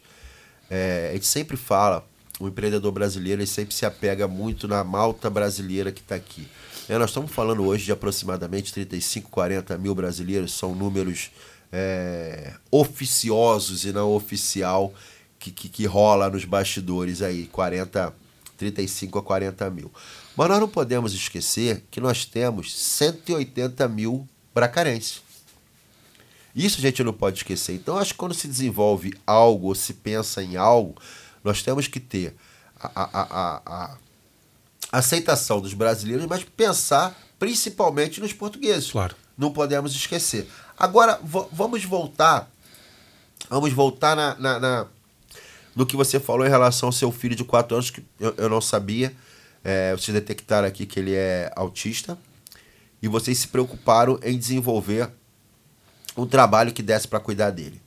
é, 0.69 1.09
a 1.11 1.13
gente 1.13 1.27
sempre 1.27 1.55
fala, 1.55 2.05
o 2.43 2.49
empreendedor 2.49 2.91
brasileiro 2.91 3.41
ele 3.41 3.47
sempre 3.47 3.73
se 3.73 3.85
apega 3.85 4.27
muito 4.27 4.67
na 4.67 4.83
malta 4.83 5.29
brasileira 5.29 5.93
que 5.93 6.01
está 6.01 6.15
aqui. 6.15 6.45
É, 6.89 6.97
nós 6.97 7.09
estamos 7.09 7.31
falando 7.31 7.63
hoje 7.63 7.85
de 7.85 7.91
aproximadamente 7.93 8.73
35, 8.73 9.29
40 9.29 9.77
mil 9.77 9.95
brasileiros, 9.95 10.51
são 10.51 10.75
números 10.75 11.31
é, 11.71 12.53
oficiosos 12.69 13.85
e 13.85 13.93
não 13.93 14.11
oficial 14.11 14.93
que, 15.39 15.51
que, 15.51 15.69
que 15.69 15.85
rola 15.85 16.29
nos 16.29 16.43
bastidores 16.43 17.21
aí, 17.21 17.45
40, 17.45 18.13
35 18.57 19.19
a 19.19 19.23
40 19.23 19.69
mil. 19.69 19.89
Mas 20.35 20.49
nós 20.49 20.59
não 20.59 20.67
podemos 20.67 21.13
esquecer 21.13 21.85
que 21.89 22.01
nós 22.01 22.25
temos 22.25 22.75
180 22.75 23.87
mil 23.87 24.27
bracarenses. 24.53 25.21
Isso 26.53 26.77
a 26.79 26.81
gente 26.81 27.03
não 27.03 27.13
pode 27.13 27.37
esquecer. 27.37 27.73
Então, 27.73 27.97
acho 27.97 28.11
que 28.11 28.19
quando 28.19 28.33
se 28.33 28.49
desenvolve 28.49 29.13
algo 29.25 29.67
ou 29.67 29.75
se 29.75 29.93
pensa 29.93 30.43
em 30.43 30.57
algo, 30.57 30.95
nós 31.43 31.61
temos 31.61 31.87
que 31.87 31.99
ter 31.99 32.35
a, 32.79 32.89
a, 32.95 33.21
a, 33.21 33.61
a- 33.65 33.97
aceitação 34.91 35.59
dos 35.61 35.73
brasileiros, 35.73 36.25
mas 36.25 36.43
pensar 36.43 37.17
principalmente 37.39 38.21
nos 38.21 38.31
portugueses. 38.33 38.91
Claro. 38.91 39.15
Não 39.37 39.51
podemos 39.51 39.93
esquecer. 39.95 40.47
Agora, 40.77 41.19
vamos 41.51 41.83
voltar. 41.83 42.49
Vamos 43.49 43.73
voltar 43.73 44.15
na, 44.15 44.35
na- 44.35 44.59
na- 44.59 44.87
no 45.75 45.85
que 45.85 45.95
você 45.95 46.19
falou 46.19 46.45
em 46.45 46.49
relação 46.49 46.87
ao 46.89 46.93
seu 46.93 47.11
filho 47.11 47.35
de 47.35 47.43
4 47.43 47.75
anos, 47.75 47.89
que 47.89 48.03
eu, 48.19 48.33
eu 48.37 48.47
não 48.49 48.61
sabia. 48.61 49.13
É, 49.63 49.91
vocês 49.95 50.13
detectaram 50.13 50.67
aqui 50.67 50.85
que 50.85 50.99
ele 50.99 51.13
é 51.15 51.51
autista. 51.55 52.17
E 53.01 53.07
vocês 53.07 53.37
se 53.39 53.47
preocuparam 53.47 54.19
em 54.23 54.37
desenvolver 54.37 55.09
um 56.15 56.25
trabalho 56.27 56.71
que 56.71 56.81
desse 56.83 57.07
para 57.07 57.19
cuidar 57.19 57.49
dele. 57.49 57.81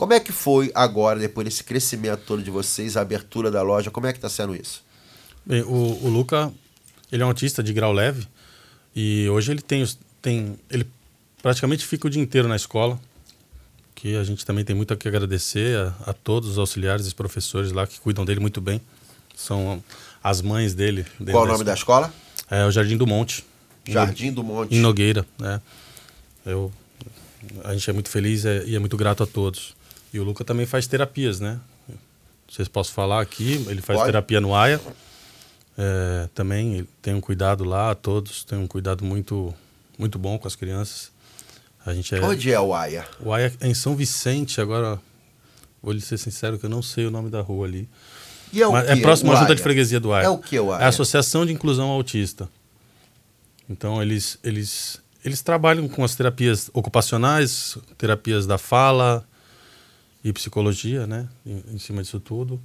Como 0.00 0.14
é 0.14 0.18
que 0.18 0.32
foi 0.32 0.72
agora, 0.74 1.20
depois 1.20 1.44
desse 1.44 1.62
crescimento 1.62 2.22
todo 2.26 2.42
de 2.42 2.50
vocês, 2.50 2.96
a 2.96 3.02
abertura 3.02 3.50
da 3.50 3.60
loja? 3.60 3.90
Como 3.90 4.06
é 4.06 4.12
que 4.12 4.16
está 4.16 4.30
sendo 4.30 4.56
isso? 4.56 4.82
Bem, 5.44 5.60
o, 5.60 5.74
o 6.02 6.08
Luca, 6.08 6.50
ele 7.12 7.22
é 7.22 7.26
um 7.26 7.28
autista 7.28 7.62
de 7.62 7.70
grau 7.74 7.92
leve 7.92 8.26
e 8.96 9.28
hoje 9.28 9.52
ele 9.52 9.60
tem, 9.60 9.86
tem 10.22 10.58
ele 10.70 10.86
praticamente 11.42 11.86
fica 11.86 12.06
o 12.06 12.10
dia 12.10 12.22
inteiro 12.22 12.48
na 12.48 12.56
escola, 12.56 12.98
que 13.94 14.16
a 14.16 14.24
gente 14.24 14.46
também 14.46 14.64
tem 14.64 14.74
muito 14.74 14.94
a 14.94 14.96
que 14.96 15.06
agradecer 15.06 15.76
a, 15.76 15.94
a 16.06 16.12
todos 16.14 16.48
os 16.48 16.56
auxiliares 16.58 17.06
e 17.06 17.14
professores 17.14 17.70
lá 17.70 17.86
que 17.86 18.00
cuidam 18.00 18.24
dele 18.24 18.40
muito 18.40 18.58
bem. 18.58 18.80
São 19.36 19.84
as 20.24 20.40
mães 20.40 20.72
dele. 20.72 21.04
Qual 21.30 21.44
o 21.44 21.46
nome 21.46 21.62
da 21.62 21.74
escola? 21.74 22.10
É 22.50 22.64
o 22.64 22.70
Jardim 22.70 22.96
do 22.96 23.06
Monte. 23.06 23.44
Jardim 23.86 24.32
do 24.32 24.42
Monte. 24.42 24.74
Em 24.74 24.80
Nogueira, 24.80 25.26
né? 25.38 25.60
Eu, 26.46 26.72
a 27.62 27.74
gente 27.74 27.90
é 27.90 27.92
muito 27.92 28.08
feliz 28.08 28.46
é- 28.46 28.64
e 28.64 28.74
é 28.74 28.78
muito 28.78 28.96
grato 28.96 29.22
a 29.22 29.26
todos. 29.26 29.78
E 30.12 30.18
o 30.18 30.24
Luca 30.24 30.44
também 30.44 30.66
faz 30.66 30.86
terapias, 30.86 31.40
né? 31.40 31.60
Vocês 32.48 32.66
posso 32.66 32.92
falar 32.92 33.20
aqui, 33.20 33.64
ele 33.68 33.80
faz 33.80 33.98
Pode. 33.98 34.10
terapia 34.10 34.40
no 34.40 34.54
AIA. 34.54 34.80
É, 35.78 36.28
também 36.34 36.86
tem 37.00 37.14
um 37.14 37.20
cuidado 37.20 37.62
lá, 37.62 37.94
todos 37.94 38.42
têm 38.44 38.58
um 38.58 38.66
cuidado 38.66 39.04
muito, 39.04 39.54
muito 39.96 40.18
bom 40.18 40.36
com 40.36 40.48
as 40.48 40.56
crianças. 40.56 41.12
A 41.86 41.94
gente 41.94 42.12
é, 42.14 42.20
Onde 42.20 42.52
é 42.52 42.60
o 42.60 42.74
AIA? 42.74 43.06
o 43.20 43.32
AIA 43.32 43.52
é 43.60 43.68
em 43.68 43.72
São 43.74 43.94
Vicente, 43.94 44.60
agora 44.60 45.00
vou 45.80 45.92
lhe 45.92 46.00
ser 46.00 46.18
sincero 46.18 46.58
que 46.58 46.66
eu 46.66 46.70
não 46.70 46.82
sei 46.82 47.06
o 47.06 47.10
nome 47.10 47.30
da 47.30 47.40
rua 47.40 47.66
ali. 47.66 47.88
E 48.52 48.60
é 48.60 48.66
o 48.66 48.72
Mas 48.72 48.86
quê? 48.86 48.92
é 48.92 48.96
próximo 48.96 49.32
à 49.32 49.36
junta 49.36 49.54
de 49.54 49.62
freguesia 49.62 50.00
do 50.00 50.12
AIA. 50.12 50.26
É 50.26 50.28
o 50.28 50.38
que 50.38 50.58
o 50.58 50.72
AIA? 50.72 50.82
É 50.82 50.86
a 50.86 50.88
Associação 50.88 51.46
de 51.46 51.52
Inclusão 51.52 51.88
Autista. 51.88 52.48
Então 53.68 54.02
eles 54.02 54.38
eles 54.42 55.00
eles 55.24 55.40
trabalham 55.40 55.86
com 55.88 56.02
as 56.02 56.16
terapias 56.16 56.68
ocupacionais, 56.74 57.78
terapias 57.96 58.44
da 58.46 58.58
fala 58.58 59.24
e 60.22 60.32
psicologia, 60.32 61.06
né, 61.06 61.28
em, 61.44 61.62
em 61.74 61.78
cima 61.78 62.02
disso 62.02 62.20
tudo, 62.20 62.60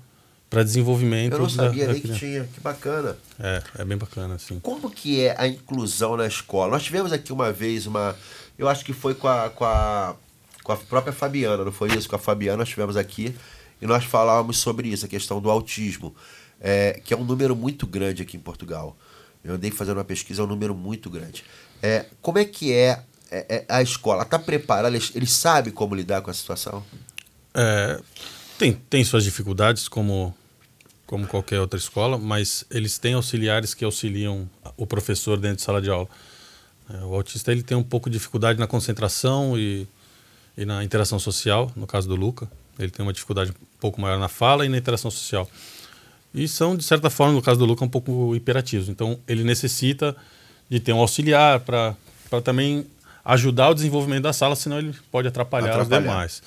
para 0.49 0.63
desenvolvimento. 0.63 1.33
Eu 1.33 1.39
não 1.39 1.49
sabia 1.49 1.87
da 1.87 1.93
nem 1.93 2.01
que 2.01 2.13
tinha. 2.13 2.43
Que 2.45 2.59
bacana. 2.59 3.17
É, 3.39 3.63
é 3.79 3.85
bem 3.85 3.97
bacana 3.97 4.35
assim. 4.35 4.59
Como 4.59 4.89
que 4.89 5.21
é 5.21 5.35
a 5.37 5.47
inclusão 5.47 6.15
na 6.15 6.27
escola? 6.27 6.71
Nós 6.71 6.83
tivemos 6.83 7.11
aqui 7.11 7.33
uma 7.33 7.51
vez 7.51 7.85
uma. 7.85 8.15
Eu 8.57 8.69
acho 8.69 8.85
que 8.85 8.93
foi 8.93 9.13
com 9.13 9.27
a, 9.27 9.49
com 9.49 9.65
a, 9.65 10.15
com 10.63 10.71
a 10.71 10.77
própria 10.77 11.11
Fabiana, 11.11 11.65
não 11.65 11.71
foi 11.71 11.91
isso? 11.93 12.07
Com 12.07 12.15
a 12.15 12.19
Fabiana 12.19 12.57
nós 12.57 12.69
tivemos 12.69 12.95
aqui 12.95 13.35
e 13.81 13.85
nós 13.85 14.05
falávamos 14.05 14.57
sobre 14.57 14.87
isso, 14.87 15.05
a 15.05 15.09
questão 15.09 15.41
do 15.41 15.49
autismo, 15.49 16.15
é, 16.61 17.01
que 17.03 17.13
é 17.13 17.17
um 17.17 17.23
número 17.23 17.55
muito 17.55 17.85
grande 17.85 18.21
aqui 18.21 18.37
em 18.37 18.39
Portugal. 18.39 18.95
Eu 19.43 19.55
andei 19.55 19.69
fazendo 19.69 19.97
uma 19.97 20.05
pesquisa, 20.05 20.41
é 20.41 20.45
um 20.45 20.47
número 20.47 20.73
muito 20.73 21.09
grande. 21.09 21.43
É, 21.83 22.05
como 22.21 22.39
é 22.39 22.45
que 22.45 22.73
é, 22.73 23.03
é, 23.29 23.45
é 23.57 23.65
a 23.67 23.81
escola? 23.81 24.23
Está 24.23 24.39
preparada? 24.39 24.87
Eles, 24.95 25.11
eles 25.13 25.31
sabem 25.31 25.71
como 25.73 25.93
lidar 25.93 26.21
com 26.21 26.31
a 26.31 26.33
situação? 26.33 26.83
É, 27.55 27.99
tem, 28.57 28.73
tem 28.73 29.03
suas 29.03 29.23
dificuldades, 29.23 29.87
como, 29.87 30.35
como 31.05 31.25
qualquer 31.25 31.59
outra 31.59 31.79
escola, 31.79 32.17
mas 32.17 32.65
eles 32.69 32.97
têm 32.97 33.13
auxiliares 33.13 33.73
que 33.73 33.85
auxiliam 33.85 34.49
o 34.77 34.85
professor 34.85 35.37
dentro 35.37 35.57
de 35.57 35.61
sala 35.63 35.81
de 35.81 35.89
aula. 35.89 36.07
É, 36.89 36.97
o 37.05 37.15
autista 37.15 37.51
ele 37.51 37.63
tem 37.63 37.75
um 37.77 37.83
pouco 37.83 38.09
de 38.09 38.17
dificuldade 38.17 38.59
na 38.59 38.67
concentração 38.67 39.57
e, 39.57 39.87
e 40.57 40.65
na 40.65 40.83
interação 40.83 41.17
social, 41.17 41.71
no 41.75 41.87
caso 41.87 42.07
do 42.07 42.15
Luca. 42.15 42.49
Ele 42.77 42.91
tem 42.91 43.05
uma 43.05 43.13
dificuldade 43.13 43.51
um 43.51 43.79
pouco 43.79 43.99
maior 44.01 44.19
na 44.19 44.27
fala 44.27 44.65
e 44.65 44.69
na 44.69 44.77
interação 44.77 45.09
social. 45.09 45.49
E 46.33 46.47
são, 46.47 46.75
de 46.75 46.83
certa 46.83 47.09
forma, 47.09 47.33
no 47.33 47.41
caso 47.41 47.57
do 47.57 47.65
Luca, 47.65 47.85
um 47.85 47.89
pouco 47.89 48.35
hiperativos. 48.35 48.89
Então, 48.89 49.17
ele 49.25 49.43
necessita 49.43 50.15
de 50.69 50.81
ter 50.81 50.91
um 50.91 50.99
auxiliar 50.99 51.61
para 51.61 51.95
também 52.43 52.85
ajudar 53.23 53.69
o 53.69 53.73
desenvolvimento 53.73 54.23
da 54.23 54.33
sala, 54.33 54.55
senão 54.55 54.77
ele 54.77 54.93
pode 55.09 55.27
atrapalhar, 55.27 55.79
os 55.79 55.85
Atrapalhar. 55.85 56.01
demais. 56.01 56.43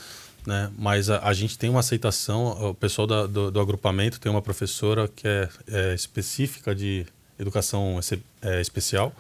Né? 0.48 0.70
Mas 0.78 1.10
a, 1.10 1.18
a 1.28 1.34
gente 1.34 1.58
tem 1.58 1.68
uma 1.68 1.80
aceitação, 1.80 2.70
o 2.70 2.74
pessoal 2.74 3.06
da- 3.06 3.26
do, 3.26 3.50
do 3.50 3.60
agrupamento 3.60 4.18
tem 4.18 4.32
uma 4.32 4.40
professora 4.40 5.06
que 5.06 5.28
é, 5.28 5.46
é 5.70 5.94
específica 5.94 6.74
de 6.74 7.04
educação 7.38 8.00
é, 8.40 8.58
especial 8.58 9.12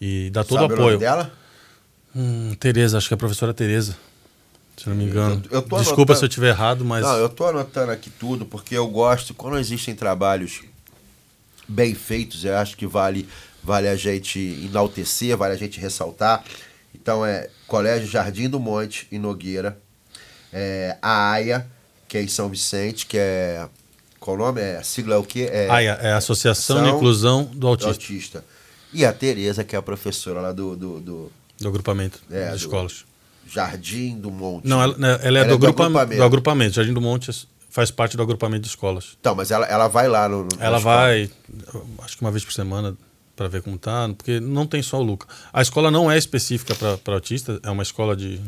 e 0.00 0.30
dá 0.30 0.44
todo 0.44 0.60
Sabe 0.60 0.72
o 0.74 0.76
apoio. 0.76 0.86
nome 0.92 0.98
dela? 1.00 1.32
Hum, 2.14 2.54
Tereza, 2.60 2.96
acho 2.96 3.08
que 3.08 3.14
é 3.14 3.16
a 3.16 3.18
professora 3.18 3.52
Tereza, 3.52 3.96
se 4.76 4.88
não 4.88 4.94
me 4.94 5.02
engano. 5.06 5.42
Eu- 5.50 5.56
eu 5.56 5.62
Desculpa 5.62 6.12
anotando- 6.12 6.14
se 6.20 6.24
eu 6.24 6.28
estiver 6.28 6.48
errado, 6.50 6.84
mas 6.84 7.02
Não, 7.04 7.16
eu 7.16 7.28
tô 7.28 7.44
anotando 7.44 7.90
aqui 7.90 8.08
tudo 8.08 8.46
porque 8.46 8.76
eu 8.76 8.86
gosto, 8.86 9.34
quando 9.34 9.58
existem 9.58 9.96
trabalhos 9.96 10.62
bem 11.66 11.92
feitos, 11.96 12.44
eu 12.44 12.56
acho 12.56 12.76
que 12.76 12.86
vale, 12.86 13.28
vale 13.64 13.88
a 13.88 13.96
gente 13.96 14.38
enaltecer, 14.64 15.36
vale 15.36 15.54
a 15.54 15.58
gente 15.58 15.80
ressaltar. 15.80 16.44
Então 16.94 17.26
é 17.26 17.50
Colégio 17.66 18.06
Jardim 18.06 18.48
do 18.48 18.60
Monte, 18.60 19.08
em 19.10 19.18
Nogueira. 19.18 19.76
É, 20.58 20.96
a 21.02 21.30
AIA, 21.32 21.66
que 22.08 22.16
é 22.16 22.22
em 22.22 22.28
São 22.28 22.48
Vicente, 22.48 23.04
que 23.06 23.18
é. 23.18 23.68
Qual 24.18 24.34
o 24.36 24.38
nome? 24.38 24.60
É, 24.60 24.78
a 24.78 24.82
sigla 24.82 25.14
é 25.16 25.18
o 25.18 25.22
quê? 25.22 25.48
É, 25.52 25.68
AIA, 25.68 25.92
é 26.00 26.12
a 26.12 26.16
Associação 26.16 26.82
de 26.82 26.88
Inclusão 26.88 27.44
do 27.44 27.58
do 27.58 27.66
Autista, 27.68 27.90
Autista. 27.92 28.44
E 28.92 29.04
a 29.04 29.12
Tereza, 29.12 29.62
que 29.64 29.76
é 29.76 29.78
a 29.78 29.82
professora 29.82 30.40
lá 30.40 30.52
do, 30.52 30.74
do, 30.74 31.00
do 31.00 31.32
do 31.60 31.68
agrupamento 31.68 32.20
É, 32.30 32.44
de 32.46 32.50
do- 32.52 32.56
escolas. 32.56 33.04
Jardim 33.46 34.18
do 34.18 34.30
Monte. 34.30 34.66
Não, 34.66 34.82
ela, 34.82 34.96
né, 34.98 35.18
ela 35.22 35.38
é, 35.40 35.44
do, 35.44 35.54
agrupa- 35.54 35.84
agrupamento. 35.84 36.16
do 36.16 36.24
agrupamento. 36.24 36.74
Jardim 36.74 36.92
do 36.94 37.00
Monte 37.00 37.30
faz 37.70 37.90
parte 37.90 38.16
do 38.16 38.22
agrupamento 38.22 38.62
de 38.62 38.68
escolas. 38.68 39.16
Então, 39.20 39.34
mas 39.34 39.50
ela, 39.50 39.66
ela 39.66 39.86
vai 39.88 40.08
lá 40.08 40.28
no. 40.28 40.44
no- 40.44 40.48
Ela 40.58 40.78
vai, 40.78 41.30
acho 42.02 42.16
que 42.16 42.22
uma 42.22 42.30
vez 42.32 42.44
por 42.44 42.52
semana, 42.52 42.96
para 43.36 43.48
ver 43.48 43.62
como 43.62 43.78
tá, 43.78 44.08
porque 44.16 44.40
não 44.40 44.66
tem 44.66 44.82
só 44.82 44.98
o 44.98 45.02
Luca. 45.02 45.26
A 45.52 45.60
escola 45.62 45.90
não 45.90 46.10
é 46.10 46.16
específica 46.18 46.74
para 46.74 47.14
autista, 47.14 47.60
é 47.62 47.70
uma 47.70 47.82
escola 47.82 48.16
de. 48.16 48.40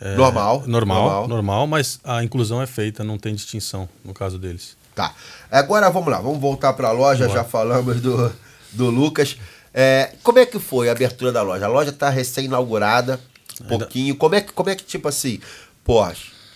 É, 0.00 0.14
Normal, 0.14 0.64
normal. 0.66 1.02
normal. 1.02 1.28
Normal, 1.28 1.66
mas 1.66 1.98
a 2.04 2.22
inclusão 2.22 2.60
é 2.60 2.66
feita, 2.66 3.02
não 3.02 3.18
tem 3.18 3.34
distinção 3.34 3.88
no 4.04 4.12
caso 4.12 4.38
deles. 4.38 4.76
Tá. 4.94 5.14
Agora 5.50 5.90
vamos 5.90 6.10
lá, 6.10 6.20
vamos 6.20 6.38
voltar 6.38 6.72
para 6.72 6.88
a 6.88 6.92
loja. 6.92 7.28
Já 7.28 7.44
falamos 7.44 8.00
do, 8.00 8.32
do 8.72 8.90
Lucas. 8.90 9.36
É, 9.72 10.14
como 10.22 10.38
é 10.38 10.46
que 10.46 10.58
foi 10.58 10.88
a 10.88 10.92
abertura 10.92 11.30
da 11.30 11.42
loja? 11.42 11.66
A 11.66 11.68
loja 11.68 11.90
está 11.90 12.08
recém-inaugurada, 12.08 13.20
um 13.62 13.66
pouquinho. 13.66 14.16
Como 14.16 14.34
é, 14.34 14.40
que, 14.40 14.52
como 14.52 14.70
é 14.70 14.74
que, 14.74 14.84
tipo 14.84 15.06
assim, 15.06 15.38
pô, 15.84 16.02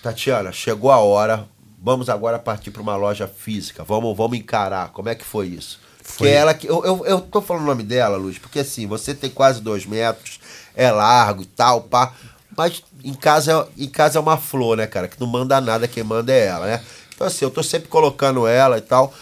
Tatiana, 0.02 0.52
chegou 0.52 0.90
a 0.90 0.98
hora, 0.98 1.46
vamos 1.82 2.08
agora 2.08 2.38
partir 2.38 2.70
para 2.70 2.80
uma 2.80 2.96
loja 2.96 3.28
física, 3.28 3.84
vamos, 3.84 4.16
vamos 4.16 4.38
encarar. 4.38 4.88
Como 4.88 5.10
é 5.10 5.14
que 5.14 5.24
foi 5.24 5.48
isso? 5.48 5.78
Foi. 6.02 6.28
Que 6.28 6.32
ela 6.32 6.54
que. 6.54 6.66
Eu, 6.66 6.82
eu, 6.84 7.04
eu 7.04 7.20
tô 7.20 7.42
falando 7.42 7.64
o 7.64 7.66
nome 7.66 7.82
dela, 7.82 8.16
Luz, 8.16 8.38
porque 8.38 8.60
assim, 8.60 8.86
você 8.86 9.14
tem 9.14 9.28
quase 9.28 9.60
dois 9.60 9.84
metros, 9.84 10.40
é 10.74 10.90
largo 10.90 11.42
e 11.42 11.46
tal, 11.46 11.82
pá. 11.82 12.14
Mas 12.56 12.82
em 13.04 13.14
casa, 13.14 13.68
em 13.76 13.88
casa 13.88 14.18
é 14.18 14.20
uma 14.20 14.36
flor, 14.36 14.76
né, 14.76 14.86
cara? 14.86 15.08
Que 15.08 15.20
não 15.20 15.26
manda 15.26 15.60
nada, 15.60 15.86
quem 15.88 16.02
manda 16.02 16.32
é 16.32 16.46
ela, 16.46 16.66
né? 16.66 16.82
Então, 17.14 17.26
assim, 17.26 17.44
eu 17.44 17.50
tô 17.50 17.62
sempre 17.62 17.88
colocando 17.88 18.46
ela 18.46 18.78
e 18.78 18.80
tal. 18.80 19.12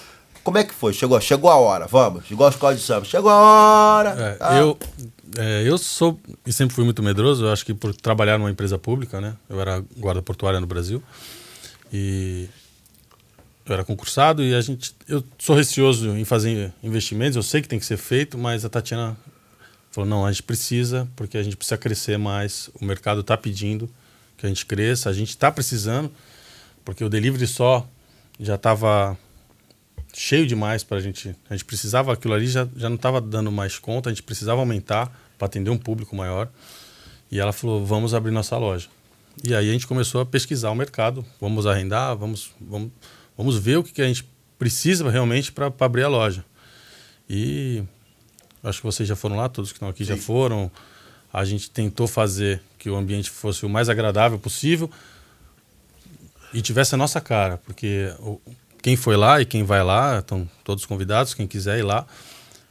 Como 0.45 0.57
é 0.57 0.65
que 0.65 0.73
foi? 0.73 0.93
Chegou, 0.93 1.21
chegou 1.21 1.51
a 1.51 1.57
hora, 1.57 1.87
vamos. 1.87 2.31
Igual 2.31 2.49
a 2.49 2.51
escola 2.51 2.75
de 2.75 2.81
samba. 2.81 3.05
Chegou 3.05 3.31
a 3.31 3.37
hora. 3.37 4.11
É, 4.11 4.33
tá? 4.35 4.57
eu, 4.57 4.79
é, 5.37 5.63
eu 5.67 5.77
sou 5.77 6.19
e 6.47 6.53
sempre 6.53 6.75
fui 6.75 6.85
muito 6.85 7.03
medroso. 7.03 7.45
Eu 7.45 7.53
acho 7.53 7.67
que 7.67 7.75
por 7.75 7.95
trabalhar 7.95 8.39
numa 8.39 8.51
empresa 8.51 8.79
pública, 8.79 9.21
né? 9.21 9.35
Eu 9.49 9.61
era 9.61 9.85
guarda 9.97 10.23
portuária 10.23 10.59
no 10.59 10.67
Brasil 10.67 11.03
e 11.93 12.49
eu 13.67 13.75
era 13.75 13.85
concursado 13.85 14.43
e 14.43 14.55
a 14.55 14.61
gente, 14.61 14.95
eu 15.07 15.23
sou 15.39 15.55
receoso 15.55 16.17
em 16.17 16.25
fazer 16.25 16.73
investimentos. 16.83 17.37
Eu 17.37 17.43
sei 17.43 17.61
que 17.61 17.69
tem 17.69 17.79
que 17.79 17.85
ser 17.85 17.99
feito, 17.99 18.39
mas 18.39 18.65
a 18.65 18.69
Tatiana 18.69 19.17
falou 19.99 20.09
não, 20.09 20.25
a 20.25 20.31
gente 20.31 20.45
precisa 20.45 21.09
porque 21.17 21.37
a 21.37 21.43
gente 21.43 21.57
precisa 21.57 21.77
crescer 21.77 22.19
mais. 22.19 22.71
O 22.81 22.85
mercado 22.85 23.21
está 23.21 23.37
pedindo 23.37 23.91
que 24.37 24.47
a 24.47 24.49
gente 24.49 24.65
cresça. 24.65 25.11
A 25.11 25.13
gente 25.13 25.31
está 25.31 25.51
precisando 25.51 26.11
porque 26.85 27.03
o 27.03 27.09
delivery 27.09 27.47
só 27.47 27.87
já 28.39 28.55
estava 28.55 29.19
cheio 30.15 30.47
demais 30.47 30.85
para 30.85 30.99
a 30.99 31.01
gente. 31.01 31.35
A 31.51 31.55
gente 31.55 31.65
precisava 31.65 32.13
aquilo 32.13 32.35
ali 32.35 32.47
já, 32.47 32.69
já 32.77 32.89
não 32.89 32.97
estava 32.97 33.21
dando 33.21 33.51
mais 33.51 33.79
conta. 33.79 34.09
A 34.09 34.13
gente 34.13 34.23
precisava 34.23 34.61
aumentar 34.61 35.13
para 35.37 35.47
atender 35.47 35.71
um 35.71 35.79
público 35.79 36.15
maior. 36.15 36.49
E 37.31 37.41
ela 37.41 37.53
falou: 37.53 37.85
vamos 37.85 38.15
abrir 38.15 38.31
nossa 38.31 38.57
loja. 38.57 38.89
E 39.43 39.55
aí 39.55 39.69
a 39.69 39.73
gente 39.73 39.87
começou 39.87 40.21
a 40.21 40.27
pesquisar 40.27 40.71
o 40.71 40.77
mercado. 40.77 41.25
Vamos 41.41 41.67
arrendar, 41.67 42.17
vamos, 42.17 42.53
vamos, 42.61 42.91
vamos 43.37 43.59
ver 43.59 43.79
o 43.79 43.83
que, 43.83 43.93
que 43.93 44.03
a 44.03 44.07
gente 44.07 44.25
precisa 44.59 45.09
realmente 45.11 45.51
para 45.51 45.73
abrir 45.81 46.05
a 46.05 46.09
loja. 46.09 46.45
E 47.29 47.85
acho 48.63 48.81
que 48.81 48.87
vocês 48.87 49.09
já 49.09 49.17
foram 49.17 49.37
lá, 49.37 49.49
todos 49.49 49.71
que 49.71 49.77
estão 49.77 49.89
aqui 49.89 50.05
já 50.05 50.17
Sim. 50.17 50.23
foram. 50.23 50.71
A 51.33 51.45
gente 51.45 51.71
tentou 51.71 52.07
fazer 52.07 52.61
que 52.79 52.89
o 52.89 52.97
ambiente 52.97 53.31
fosse 53.31 53.67
o 53.67 53.69
mais 53.69 53.89
agradável 53.89 54.39
possível 54.39 54.91
e 56.53 56.63
tivesse 56.63 56.95
a 56.95 56.99
nossa 56.99 57.21
cara, 57.21 57.59
porque 57.59 58.13
quem 58.83 58.97
foi 58.97 59.17
lá 59.17 59.41
e 59.41 59.45
quem 59.45 59.63
vai 59.63 59.83
lá, 59.83 60.21
estão 60.21 60.49
todos 60.65 60.87
convidados, 60.87 61.35
quem 61.35 61.47
quiser 61.47 61.79
ir 61.79 61.83
lá, 61.83 62.07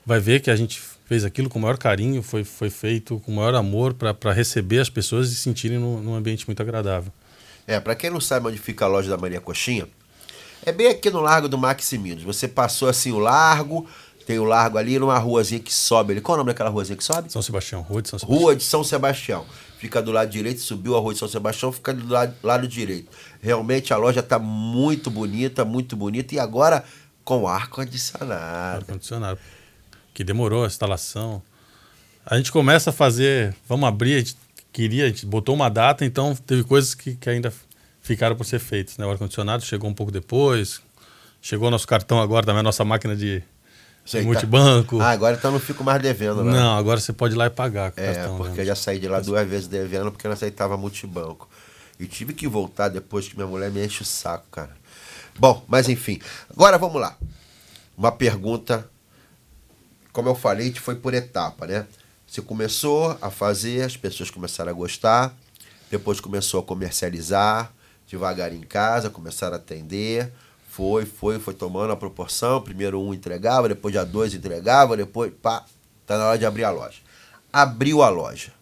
vai 0.06 0.20
ver 0.20 0.42
que 0.42 0.50
a 0.50 0.56
gente 0.56 0.82
fez 1.06 1.24
aquilo 1.24 1.50
com 1.50 1.60
o 1.60 1.62
maior 1.62 1.78
carinho, 1.78 2.22
foi, 2.24 2.44
foi 2.44 2.70
feito 2.70 3.20
com 3.20 3.32
o 3.32 3.36
maior 3.36 3.56
amor 3.56 3.94
para 3.94 4.34
receber 4.34 4.80
as 4.80 4.90
pessoas 4.90 5.30
e 5.30 5.36
se 5.36 5.42
sentirem 5.42 5.78
num, 5.78 6.02
num 6.02 6.16
ambiente 6.16 6.46
muito 6.48 6.62
agradável. 6.62 7.12
É, 7.66 7.80
pra 7.80 7.96
quem 7.96 8.10
não 8.10 8.20
sabe 8.20 8.48
onde 8.48 8.58
fica 8.58 8.86
a 8.86 8.88
loja 8.88 9.10
da 9.10 9.18
Maria 9.18 9.40
Coxinha, 9.40 9.88
é 10.66 10.72
bem 10.72 10.88
aqui 10.88 11.10
no 11.10 11.22
Largo 11.22 11.48
do 11.48 11.58
Maximinos. 11.58 12.24
Você 12.24 12.48
passou 12.48 12.90
assim 12.90 13.12
o 13.12 13.20
largo, 13.20 13.88
Tem 14.28 14.38
o 14.40 14.44
largo 14.44 14.78
ali 14.78 15.00
numa 15.00 15.18
ruazinha 15.18 15.62
que 15.62 15.74
sobe 15.74 16.12
ali. 16.12 16.20
Qual 16.20 16.36
é 16.36 16.36
o 16.36 16.40
nome 16.40 16.52
daquela 16.52 16.70
ruazinha 16.70 16.98
que 16.98 17.04
sobe? 17.04 17.32
São 17.32 17.42
Sebastião, 17.42 17.82
Rua 17.82 18.02
de 18.02 18.10
São 18.10 18.20
Sebastião. 18.20 18.42
Rua 18.42 18.56
de 18.58 18.64
São 18.66 18.84
Sebastião. 18.84 19.46
Fica 19.78 20.02
do 20.02 20.12
lado 20.12 20.30
direito, 20.30 20.60
subiu 20.60 20.98
a 20.98 21.00
Rua 21.00 21.14
de 21.14 21.20
São 21.20 21.30
Sebastião, 21.30 21.72
fica 21.72 21.94
do 21.94 22.12
lado, 22.12 22.36
lado 22.44 22.68
direito. 22.68 23.10
Realmente 23.42 23.94
a 23.94 23.98
loja 23.98 24.22
tá 24.22 24.38
muito 24.38 25.10
bonita, 25.10 25.64
muito 25.64 25.96
bonita. 25.96 26.36
E 26.36 26.40
agora 26.40 26.84
com 27.24 27.48
ar-condicionado. 27.48 28.80
ar-condicionado. 28.80 29.40
Que 30.14 30.26
demorou 30.26 30.66
a 30.66 30.68
instalação. 30.68 31.42
A 32.26 32.36
gente 32.36 32.52
começa 32.52 32.90
a 32.90 32.94
fazer, 32.94 33.56
vamos 33.66 33.88
abrir, 33.88 34.16
a 34.16 34.20
gente 34.20 34.36
queria, 34.74 35.06
a 35.06 35.08
gente 35.08 35.26
botou 35.26 35.56
uma 35.56 35.70
data, 35.70 36.04
então 36.04 36.36
teve 36.36 36.66
coisas 36.66 36.94
que, 36.94 37.16
que 37.16 37.30
ainda 37.30 37.54
ficaram 38.02 38.36
por 38.36 38.44
ser 38.44 38.60
feitas. 38.60 38.98
Né? 38.98 39.06
O 39.06 39.10
ar-condicionado 39.10 39.64
chegou 39.64 39.90
um 39.90 39.94
pouco 39.94 40.12
depois, 40.12 40.82
chegou 41.42 41.72
nosso 41.72 41.88
cartão 41.88 42.20
agora 42.20 42.46
também, 42.46 42.60
a 42.60 42.64
nossa 42.64 42.84
máquina 42.84 43.16
de, 43.16 43.42
Sei, 44.08 44.22
de 44.22 44.28
tá- 44.28 44.34
multibanco. 44.34 45.00
Ah, 45.02 45.10
agora 45.12 45.36
então 45.38 45.52
não 45.52 45.60
fico 45.60 45.84
mais 45.84 46.02
devendo, 46.02 46.44
né? 46.44 46.52
Não, 46.54 46.78
agora 46.78 47.00
você 47.00 47.12
pode 47.14 47.36
ir 47.36 47.38
lá 47.38 47.46
e 47.48 47.50
pagar 47.50 47.92
É, 47.98 48.14
cartão. 48.14 48.38
porque 48.38 48.54
né? 48.56 48.62
eu 48.62 48.66
já 48.68 48.76
saí 48.76 48.98
de 49.00 49.08
lá 49.08 49.20
duas 49.20 49.48
vezes 49.48 49.68
devendo 49.68 50.12
porque 50.12 50.26
eu 50.26 50.30
não 50.30 50.34
aceitava 50.36 50.78
multibanco. 50.78 51.48
E 52.00 52.08
tive 52.08 52.34
que 52.34 52.48
voltar 52.48 52.88
depois 52.90 53.28
que 53.28 53.36
minha 53.36 53.48
mulher 53.48 53.70
me 53.70 53.86
enche 53.86 54.02
o 54.04 54.06
saco, 54.06 54.46
cara. 54.52 54.76
Bom, 55.38 55.64
mas 55.68 55.90
enfim. 55.90 56.20
Agora 56.50 56.78
vamos 56.78 57.02
lá. 57.02 57.18
Uma 57.98 58.12
pergunta. 58.12 58.90
Como 60.14 60.30
eu 60.30 60.36
falei, 60.36 60.74
foi 60.74 60.96
por 60.96 61.14
etapa, 61.14 61.68
né? 61.68 61.86
Você 62.26 62.42
começou 62.42 63.18
a 63.22 63.30
fazer, 63.30 63.84
as 63.84 63.96
pessoas 63.96 64.30
começaram 64.32 64.72
a 64.72 64.74
gostar, 64.74 65.36
depois 65.92 66.20
começou 66.20 66.60
a 66.60 66.64
comercializar, 66.64 67.72
devagarinho 68.10 68.64
em 68.64 68.68
casa, 68.68 69.10
começaram 69.10 69.54
a 69.54 69.58
atender, 69.58 70.32
foi, 70.78 71.08
foi, 71.08 71.40
foi 71.40 71.56
tomando 71.56 71.92
a 71.92 71.96
proporção. 71.96 72.62
Primeiro 72.62 73.02
um 73.02 73.12
entregava, 73.12 73.68
depois 73.68 73.92
já 73.92 74.04
dois 74.04 74.36
entregava, 74.36 74.96
depois, 74.96 75.34
pá, 75.42 75.66
tá 76.06 76.20
na 76.20 76.28
hora 76.28 76.38
de 76.38 76.46
abrir 76.46 76.66
a 76.66 76.70
loja. 76.70 77.00
Abriu 77.52 78.04
a 78.04 78.10
loja. 78.10 78.54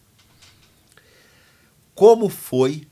Como 1.93 2.29
foi, 2.29 2.87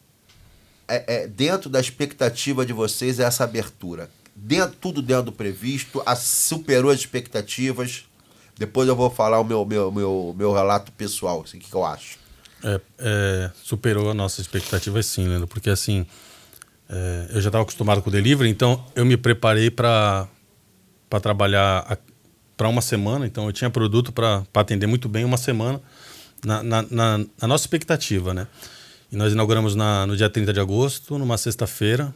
é, 0.90 1.22
é, 1.24 1.28
dentro 1.28 1.70
da 1.70 1.80
expectativa 1.80 2.66
de 2.66 2.74
vocês, 2.74 3.18
essa 3.18 3.46
abertura? 3.46 4.12
Dentro, 4.36 4.76
tudo 4.76 5.02
dentro 5.02 5.24
do 5.24 5.32
previsto, 5.32 6.04
a, 6.06 6.18
superou 6.18 6.92
as 6.92 7.00
expectativas. 7.00 8.04
Depois 8.58 8.90
eu 8.90 8.96
vou 8.96 9.10
falar 9.10 9.40
o 9.40 9.46
meu, 9.46 9.64
meu, 9.66 9.90
meu, 9.90 10.36
meu 10.38 10.52
relato 10.52 10.92
pessoal, 10.92 11.42
assim, 11.46 11.60
o 11.60 11.62
que, 11.62 11.70
que 11.70 11.76
eu 11.76 11.86
acho. 11.86 12.18
É, 12.62 12.82
é, 13.00 13.52
superou 13.64 14.10
a 14.10 14.14
nossa 14.14 14.42
expectativa 14.42 15.02
sim, 15.02 15.30
Leandro, 15.30 15.48
porque 15.48 15.70
assim, 15.70 16.06
é, 16.90 17.28
eu 17.32 17.42
já 17.42 17.50
estava 17.50 17.64
acostumado 17.64 18.02
com 18.02 18.10
o 18.10 18.12
delivery, 18.12 18.50
então 18.50 18.84
eu 18.96 19.06
me 19.06 19.18
preparei 19.18 19.72
para 19.72 20.28
trabalhar 21.22 21.98
para 22.56 22.68
uma 22.68 22.82
semana, 22.82 23.26
então 23.26 23.46
eu 23.46 23.54
tinha 23.54 23.70
produto 23.70 24.12
para 24.12 24.44
atender 24.54 24.88
muito 24.88 25.10
bem 25.10 25.26
uma 25.26 25.38
semana 25.38 25.82
na, 26.46 26.62
na, 26.62 26.82
na, 26.84 27.18
na 27.18 27.48
nossa 27.48 27.64
expectativa, 27.64 28.34
né? 28.34 28.48
E 29.12 29.16
nós 29.16 29.32
inauguramos 29.32 29.76
na, 29.76 30.08
no 30.08 30.18
dia 30.18 30.30
30 30.30 30.54
de 30.54 30.60
agosto, 30.60 31.18
numa 31.18 31.38
sexta-feira, 31.38 32.14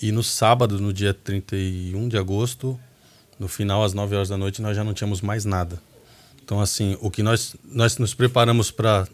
e 0.00 0.12
no 0.12 0.22
sábado, 0.22 0.80
no 0.80 0.92
dia 0.92 1.12
31 1.12 2.08
de 2.08 2.16
agosto, 2.16 2.78
no 3.38 3.48
final, 3.48 3.84
às 3.84 3.94
9 3.94 4.16
horas 4.16 4.28
da 4.28 4.36
noite, 4.36 4.60
nós 4.60 4.76
já 4.76 4.82
não 4.82 4.92
tínhamos 4.92 5.20
mais 5.20 5.44
nada. 5.44 5.80
Então, 6.44 6.60
assim, 6.60 6.96
o 7.00 7.10
que 7.10 7.22
nós, 7.22 7.54
nós 7.64 7.98
nos 7.98 8.14
preparamos 8.14 8.70
para 8.70 9.06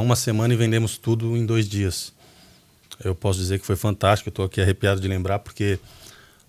uma 0.00 0.16
semana 0.16 0.52
e 0.52 0.56
vendemos 0.56 0.98
tudo 0.98 1.36
em 1.36 1.46
dois 1.46 1.68
dias. 1.68 2.12
Eu 3.02 3.14
posso 3.14 3.38
dizer 3.38 3.58
que 3.58 3.66
foi 3.66 3.76
fantástico, 3.76 4.28
estou 4.28 4.44
aqui 4.44 4.60
arrepiado 4.60 5.00
de 5.00 5.08
lembrar, 5.08 5.38
porque 5.38 5.78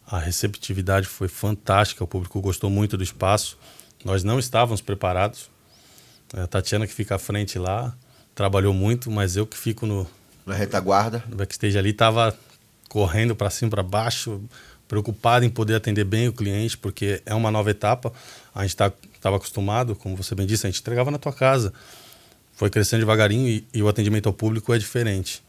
a 0.06 0.20
receptividade 0.20 1.08
foi 1.08 1.30
fantástica, 1.30 2.04
o 2.04 2.08
público 2.08 2.42
gostou 2.42 2.70
muito 2.70 2.98
do 2.98 3.04
espaço. 3.04 3.58
Nós 4.04 4.24
não 4.24 4.38
estávamos 4.38 4.82
preparados. 4.82 5.50
A 6.34 6.48
Tatiana, 6.48 6.86
que 6.86 6.94
fica 6.94 7.16
à 7.16 7.20
frente 7.20 7.58
lá, 7.58 7.96
trabalhou 8.36 8.74
muito, 8.74 9.10
mas 9.10 9.38
eu 9.38 9.48
que 9.48 9.58
fico 9.58 9.86
no. 9.86 10.06
Na 10.46 10.56
retaguarda. 10.56 11.24
No 11.30 11.38
backstage 11.38 11.78
ali, 11.78 11.92
estava 11.92 12.38
correndo 12.90 13.34
para 13.36 13.50
cima, 13.50 13.72
para 13.72 13.84
baixo, 13.84 14.42
preocupado 14.88 15.46
em 15.46 15.50
poder 15.50 15.76
atender 15.76 16.04
bem 16.04 16.28
o 16.28 16.34
cliente, 16.34 16.78
porque 16.78 17.22
é 17.26 17.34
uma 17.34 17.50
nova 17.50 17.72
etapa. 17.72 18.12
A 18.54 18.64
gente 18.64 18.72
estava 18.72 18.94
tá, 19.22 19.30
acostumado, 19.30 19.96
como 19.96 20.18
você 20.18 20.36
bem 20.36 20.46
disse, 20.46 20.68
a 20.68 20.70
gente 20.70 20.82
entregava 20.82 21.10
na 21.10 21.18
tua 21.18 21.32
casa. 21.32 21.72
Foi 22.54 22.70
crescendo 22.70 23.00
devagarinho 23.00 23.48
e, 23.48 23.66
e 23.74 23.82
o 23.82 23.88
atendimento 23.88 24.28
ao 24.28 24.34
público 24.34 24.74
é 24.74 24.78
diferente. 24.78 25.42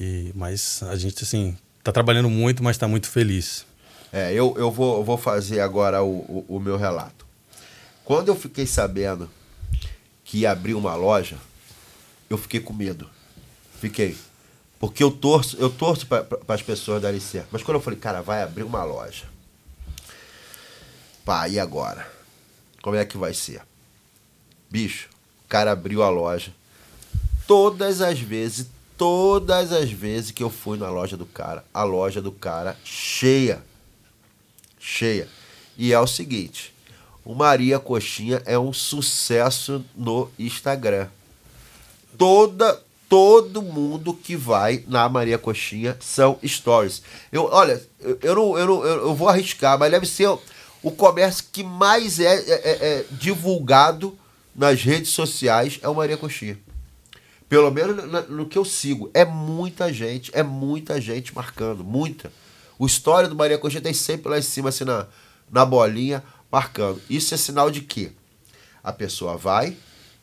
E, 0.00 0.30
mas 0.32 0.80
a 0.84 0.94
gente, 0.94 1.24
assim, 1.24 1.58
está 1.80 1.90
trabalhando 1.90 2.30
muito, 2.30 2.62
mas 2.62 2.76
está 2.76 2.86
muito 2.86 3.08
feliz. 3.08 3.66
É, 4.12 4.32
eu, 4.32 4.54
eu, 4.56 4.70
vou, 4.70 4.98
eu 4.98 5.04
vou 5.04 5.18
fazer 5.18 5.58
agora 5.58 6.04
o, 6.04 6.18
o, 6.18 6.56
o 6.56 6.60
meu 6.60 6.76
relato. 6.76 7.26
Quando 8.04 8.28
eu 8.28 8.36
fiquei 8.36 8.64
sabendo 8.64 9.28
que 10.24 10.38
ia 10.38 10.52
abrir 10.52 10.74
uma 10.74 10.94
loja, 10.94 11.36
eu 12.30 12.38
fiquei 12.38 12.60
com 12.60 12.72
medo. 12.72 13.10
Fiquei. 13.80 14.16
Porque 14.78 15.02
eu 15.02 15.10
torço, 15.10 15.56
eu 15.56 15.68
torço 15.68 16.06
para 16.06 16.24
as 16.46 16.62
pessoas 16.62 17.02
darem 17.02 17.18
certo. 17.18 17.48
Mas 17.50 17.64
quando 17.64 17.78
eu 17.78 17.82
falei, 17.82 17.98
cara, 17.98 18.22
vai 18.22 18.44
abrir 18.44 18.62
uma 18.62 18.84
loja. 18.84 19.24
Pá, 21.24 21.48
e 21.48 21.58
agora? 21.58 22.08
Como 22.80 22.94
é 22.94 23.04
que 23.04 23.18
vai 23.18 23.34
ser? 23.34 23.62
Bicho, 24.70 25.08
o 25.44 25.48
cara 25.48 25.72
abriu 25.72 26.04
a 26.04 26.08
loja. 26.08 26.52
Todas 27.48 28.00
as 28.00 28.20
vezes, 28.20 28.68
todas 28.98 29.72
as 29.72 29.90
vezes 29.90 30.32
que 30.32 30.42
eu 30.42 30.50
fui 30.50 30.76
na 30.76 30.90
loja 30.90 31.16
do 31.16 31.24
cara, 31.24 31.64
a 31.72 31.84
loja 31.84 32.20
do 32.20 32.32
cara 32.32 32.76
cheia. 32.84 33.62
Cheia. 34.78 35.28
E 35.76 35.92
é 35.92 36.00
o 36.00 36.06
seguinte, 36.06 36.74
o 37.24 37.34
Maria 37.34 37.78
Coxinha 37.78 38.42
é 38.44 38.58
um 38.58 38.72
sucesso 38.72 39.84
no 39.96 40.28
Instagram. 40.38 41.06
Toda 42.18 42.82
todo 43.08 43.62
mundo 43.62 44.12
que 44.12 44.36
vai 44.36 44.84
na 44.86 45.08
Maria 45.08 45.38
Coxinha 45.38 45.96
são 46.00 46.38
stories. 46.44 47.00
Eu, 47.32 47.44
olha, 47.44 47.82
eu, 48.00 48.18
eu, 48.20 48.34
não, 48.34 48.58
eu, 48.58 48.66
não, 48.66 48.84
eu, 48.84 49.14
vou 49.14 49.28
arriscar, 49.28 49.78
mas 49.78 49.90
deve 49.90 50.06
ser 50.06 50.26
o, 50.26 50.38
o 50.82 50.90
comércio 50.90 51.44
que 51.50 51.62
mais 51.62 52.20
é, 52.20 52.34
é, 52.34 52.70
é, 52.70 53.04
divulgado 53.12 54.18
nas 54.54 54.82
redes 54.82 55.12
sociais 55.12 55.78
é 55.80 55.88
o 55.88 55.94
Maria 55.94 56.18
Coxinha. 56.18 56.58
Pelo 57.48 57.70
menos 57.70 58.28
no, 58.28 58.46
que 58.46 58.58
eu 58.58 58.64
sigo. 58.64 59.10
É 59.14 59.24
muita 59.24 59.92
gente, 59.92 60.30
é 60.34 60.42
muita 60.42 61.00
gente 61.00 61.34
marcando, 61.34 61.82
muita. 61.82 62.30
O 62.78 62.86
story 62.86 63.26
do 63.26 63.34
Maria 63.34 63.58
Coxinha 63.58 63.80
tem 63.80 63.94
sempre 63.94 64.28
lá 64.28 64.38
em 64.38 64.42
cima, 64.42 64.68
assim, 64.68 64.84
na, 64.84 65.06
na 65.50 65.64
bolinha, 65.64 66.22
marcando. 66.52 67.00
Isso 67.08 67.34
é 67.34 67.36
sinal 67.36 67.70
de 67.70 67.80
que 67.80 68.12
a 68.84 68.92
pessoa 68.92 69.36
vai, 69.36 69.76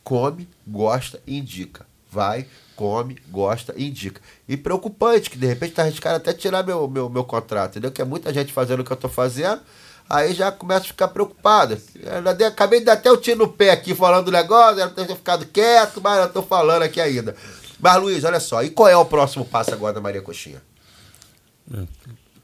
come, 0.04 0.48
gosta 0.66 1.20
e 1.26 1.38
indica. 1.38 1.86
Vai, 2.12 2.48
come, 2.76 3.18
gosta 3.30 3.74
e 3.76 3.88
indica. 3.88 4.22
E 4.48 4.56
preocupante, 4.56 5.30
que 5.30 5.38
de 5.38 5.48
repente 5.48 5.74
tá 5.74 5.82
arriscado 5.82 6.18
até 6.18 6.32
tirar 6.32 6.64
meu, 6.64 6.88
meu, 6.88 7.10
meu 7.10 7.24
contrato, 7.24 7.72
entendeu? 7.72 7.92
Que 7.92 8.02
é 8.02 8.06
muita 8.06 8.34
gente 8.34 8.54
fazendo 8.54 8.82
o 8.82 8.84
que 8.84 8.92
eu 8.92 8.98
tô 8.98 9.10
fazendo, 9.10 9.62
aí 10.10 10.34
já 10.34 10.52
começa 10.52 10.82
a 10.82 10.88
ficar 10.88 11.08
preocupado. 11.10 11.78
Eu 11.96 12.48
acabei 12.48 12.80
de 12.80 12.86
dar 12.86 12.94
até 12.94 13.12
o 13.12 13.18
tiro 13.18 13.40
no 13.40 13.48
pé 13.48 13.72
aqui 13.72 13.94
falando 13.96 14.26
do 14.26 14.32
negócio, 14.32 14.80
era 14.80 14.90
ter 14.90 15.08
ficado 15.08 15.46
quieto, 15.46 16.02
mas 16.02 16.20
eu 16.20 16.30
tô 16.32 16.42
falando 16.42 16.84
aqui 16.84 17.02
ainda. 17.02 17.36
Mas, 17.80 18.02
Luiz, 18.02 18.24
olha 18.24 18.40
só, 18.40 18.64
e 18.64 18.70
qual 18.70 18.88
é 18.88 18.96
o 18.96 19.06
próximo 19.06 19.46
passo 19.46 19.74
agora 19.74 19.94
da 19.94 20.02
Maria 20.02 20.22
Coxinha? 20.22 20.62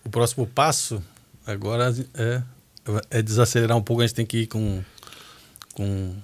O 0.03 0.09
próximo 0.09 0.45
passo 0.47 1.01
agora 1.45 1.93
é, 2.13 2.41
é 3.09 3.21
desacelerar 3.21 3.77
um 3.77 3.81
pouco, 3.81 4.01
a 4.01 4.07
gente 4.07 4.15
tem 4.15 4.25
que 4.25 4.39
ir 4.39 4.47
com, 4.47 4.83
com 5.73 6.15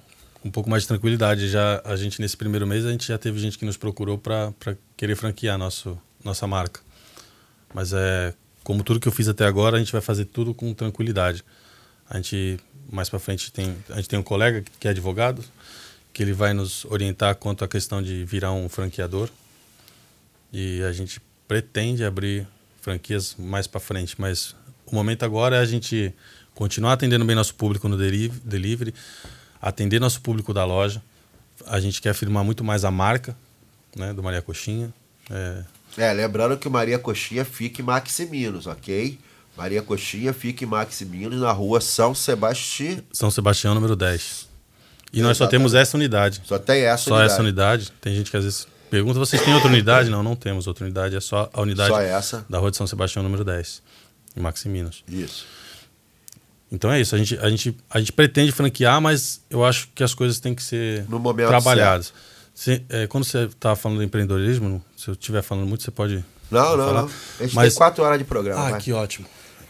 um 0.43 0.51
pouco 0.51 0.69
mais 0.69 0.83
de 0.83 0.87
tranquilidade. 0.87 1.49
Já 1.49 1.81
a 1.85 1.95
gente 1.95 2.19
nesse 2.19 2.35
primeiro 2.35 2.65
mês 2.65 2.85
a 2.85 2.91
gente 2.91 3.07
já 3.07 3.17
teve 3.17 3.39
gente 3.39 3.57
que 3.57 3.65
nos 3.65 3.77
procurou 3.77 4.17
para 4.17 4.53
querer 4.95 5.15
franquear 5.15 5.57
nosso 5.57 5.97
nossa 6.23 6.47
marca. 6.47 6.81
Mas 7.73 7.93
é 7.93 8.33
como 8.67 8.83
tudo 8.83 8.99
que 8.99 9.07
eu 9.07 9.13
fiz 9.13 9.29
até 9.29 9.45
agora, 9.45 9.77
a 9.77 9.79
gente 9.79 9.93
vai 9.93 10.01
fazer 10.01 10.25
tudo 10.25 10.53
com 10.53 10.73
tranquilidade. 10.73 11.41
A 12.09 12.17
gente 12.17 12.59
mais 12.91 13.07
para 13.07 13.17
frente 13.17 13.49
tem 13.49 13.73
a 13.89 13.95
gente 13.95 14.09
tem 14.09 14.19
um 14.19 14.23
colega 14.23 14.61
que 14.77 14.89
é 14.89 14.91
advogado 14.91 15.41
que 16.11 16.21
ele 16.21 16.33
vai 16.33 16.53
nos 16.53 16.83
orientar 16.83 17.33
quanto 17.35 17.63
à 17.63 17.67
questão 17.67 18.01
de 18.03 18.25
virar 18.25 18.51
um 18.51 18.67
franqueador. 18.67 19.29
E 20.51 20.83
a 20.83 20.91
gente 20.91 21.21
pretende 21.47 22.03
abrir 22.03 22.45
franquias 22.81 23.37
mais 23.39 23.67
para 23.67 23.79
frente, 23.79 24.19
mas 24.19 24.53
o 24.85 24.93
momento 24.93 25.23
agora 25.23 25.55
é 25.55 25.59
a 25.59 25.65
gente 25.65 26.13
continuar 26.53 26.91
atendendo 26.91 27.23
bem 27.23 27.37
nosso 27.37 27.55
público 27.55 27.87
no 27.87 27.97
delivery, 27.97 28.93
atender 29.61 29.97
nosso 30.01 30.19
público 30.19 30.53
da 30.53 30.65
loja. 30.65 31.01
A 31.67 31.79
gente 31.79 32.01
quer 32.01 32.09
afirmar 32.09 32.43
muito 32.43 32.65
mais 32.65 32.83
a 32.83 32.91
marca 32.91 33.33
né, 33.95 34.11
do 34.11 34.21
Maria 34.21 34.41
Coxinha. 34.41 34.93
É... 35.31 35.76
é, 35.97 36.13
lembrando 36.13 36.57
que 36.57 36.69
Maria 36.69 36.99
Coxinha 36.99 37.43
fica 37.43 37.81
em 37.81 37.85
Maximinos, 37.85 38.67
ok? 38.67 39.19
Maria 39.57 39.81
Coxinha 39.81 40.31
fica 40.33 40.63
em 40.63 40.67
Maximinos, 40.67 41.41
na 41.41 41.51
rua 41.51 41.81
São 41.81 42.13
Sebastião. 42.13 42.99
São 43.11 43.31
Sebastião, 43.31 43.73
número 43.73 43.95
10. 43.95 44.47
E 45.11 45.21
nós 45.21 45.37
só 45.37 45.47
temos 45.47 45.73
essa 45.73 45.97
unidade. 45.97 46.41
Só 46.45 46.59
tem 46.59 46.83
essa 46.83 47.05
só 47.05 47.15
unidade. 47.15 47.33
essa 47.33 47.41
unidade. 47.41 47.91
Tem 47.99 48.13
gente 48.13 48.29
que 48.29 48.37
às 48.37 48.43
vezes 48.43 48.67
pergunta: 48.89 49.17
vocês 49.17 49.41
têm 49.41 49.53
outra 49.53 49.69
unidade? 49.69 50.09
Não, 50.09 50.21
não 50.21 50.35
temos 50.35 50.67
outra 50.67 50.85
unidade. 50.85 51.15
É 51.15 51.19
só 51.19 51.49
a 51.51 51.61
unidade 51.61 51.89
Só 51.89 51.99
essa. 51.99 52.45
da 52.49 52.59
rua 52.59 52.69
de 52.69 52.77
São 52.77 52.85
Sebastião, 52.85 53.23
número 53.23 53.43
10, 53.43 53.81
em 54.35 54.39
Maximinos. 54.39 55.03
Isso. 55.07 55.45
Então 56.71 56.91
é 56.91 56.99
isso, 56.99 57.15
a 57.15 57.17
gente, 57.17 57.37
a, 57.39 57.49
gente, 57.49 57.77
a 57.89 57.97
gente 57.97 58.11
pretende 58.11 58.51
franquear, 58.51 58.99
mas 58.99 59.41
eu 59.49 59.63
acho 59.63 59.87
que 59.95 60.03
as 60.03 60.13
coisas 60.13 60.37
têm 60.39 60.53
que 60.53 60.61
ser 60.61 61.05
No 61.09 61.17
momento 61.17 61.47
Se- 62.59 62.83
é, 62.89 63.05
quando 63.05 63.23
você 63.23 63.43
está 63.43 63.75
falando 63.75 63.99
de 63.99 64.05
empreendedorismo, 64.05 64.83
se 64.97 65.09
eu 65.09 65.13
estiver 65.13 65.43
falando 65.43 65.67
muito, 65.67 65.83
você 65.83 65.91
pode. 65.91 66.25
Não, 66.49 66.75
não, 66.75 66.85
falar. 66.87 67.01
não. 67.03 67.09
A 67.39 67.43
gente 67.43 67.53
Mas- 67.55 67.73
tem 67.73 67.77
quatro 67.77 68.03
horas 68.03 68.17
de 68.17 68.25
programa. 68.25 68.65
Ah, 68.67 68.69
vai. 68.71 68.81
que 68.81 68.91
ótimo. 68.91 69.27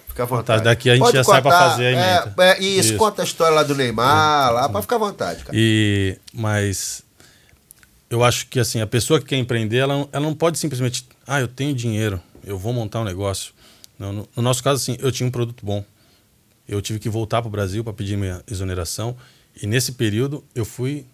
Fica 0.07 0.23
à 0.23 0.25
vontade. 0.25 0.63
Tá, 0.63 0.69
daqui 0.69 0.89
a 0.89 0.93
gente 0.93 1.03
Pode 1.03 1.17
já 1.17 1.23
sai 1.25 1.41
pra 1.41 1.51
contar, 1.51 1.69
fazer 1.71 1.85
a 1.85 1.89
é, 1.89 1.91
emenda. 1.91 2.35
é, 2.45 2.59
isso, 2.63 2.89
Isso. 2.89 2.97
conta 2.97 3.21
a 3.21 3.25
história 3.25 3.53
lá 3.53 3.63
do 3.63 3.75
Neymar, 3.75 4.53
lá, 4.53 4.69
pode 4.69 4.83
ficar 4.83 4.95
à 4.95 4.99
vontade, 4.99 5.43
cara. 5.43 5.51
E, 5.53 6.17
mas 6.33 7.03
eu 8.09 8.23
acho 8.23 8.47
que 8.47 8.57
assim, 8.59 8.79
a 8.79 8.87
pessoa 8.87 9.19
que 9.19 9.25
quer 9.25 9.35
empreender, 9.35 9.77
ela, 9.79 9.93
não- 9.93 10.09
ela 10.11 10.25
não 10.25 10.33
pode 10.33 10.57
simplesmente, 10.57 11.05
ah, 11.27 11.41
eu 11.41 11.47
tenho 11.49 11.75
dinheiro, 11.75 12.21
eu 12.45 12.57
vou 12.57 12.71
montar 12.71 13.01
um 13.01 13.03
negócio. 13.03 13.53
Não, 13.99 14.13
no, 14.13 14.29
no 14.33 14.41
nosso 14.43 14.63
caso, 14.63 14.81
assim, 14.81 14.97
eu 15.01 15.11
tinha 15.11 15.27
um 15.27 15.31
produto 15.31 15.65
bom. 15.65 15.83
Eu 16.69 16.81
tive 16.81 16.99
que 16.99 17.09
voltar 17.09 17.41
para 17.41 17.49
o 17.49 17.51
Brasil 17.51 17.83
para 17.83 17.91
pedir 17.93 18.15
minha 18.17 18.41
exoneração. 18.49 19.15
E 19.61 19.67
nesse 19.67 19.91
período 19.91 20.43
eu 20.55 20.63
fui, 20.65 21.05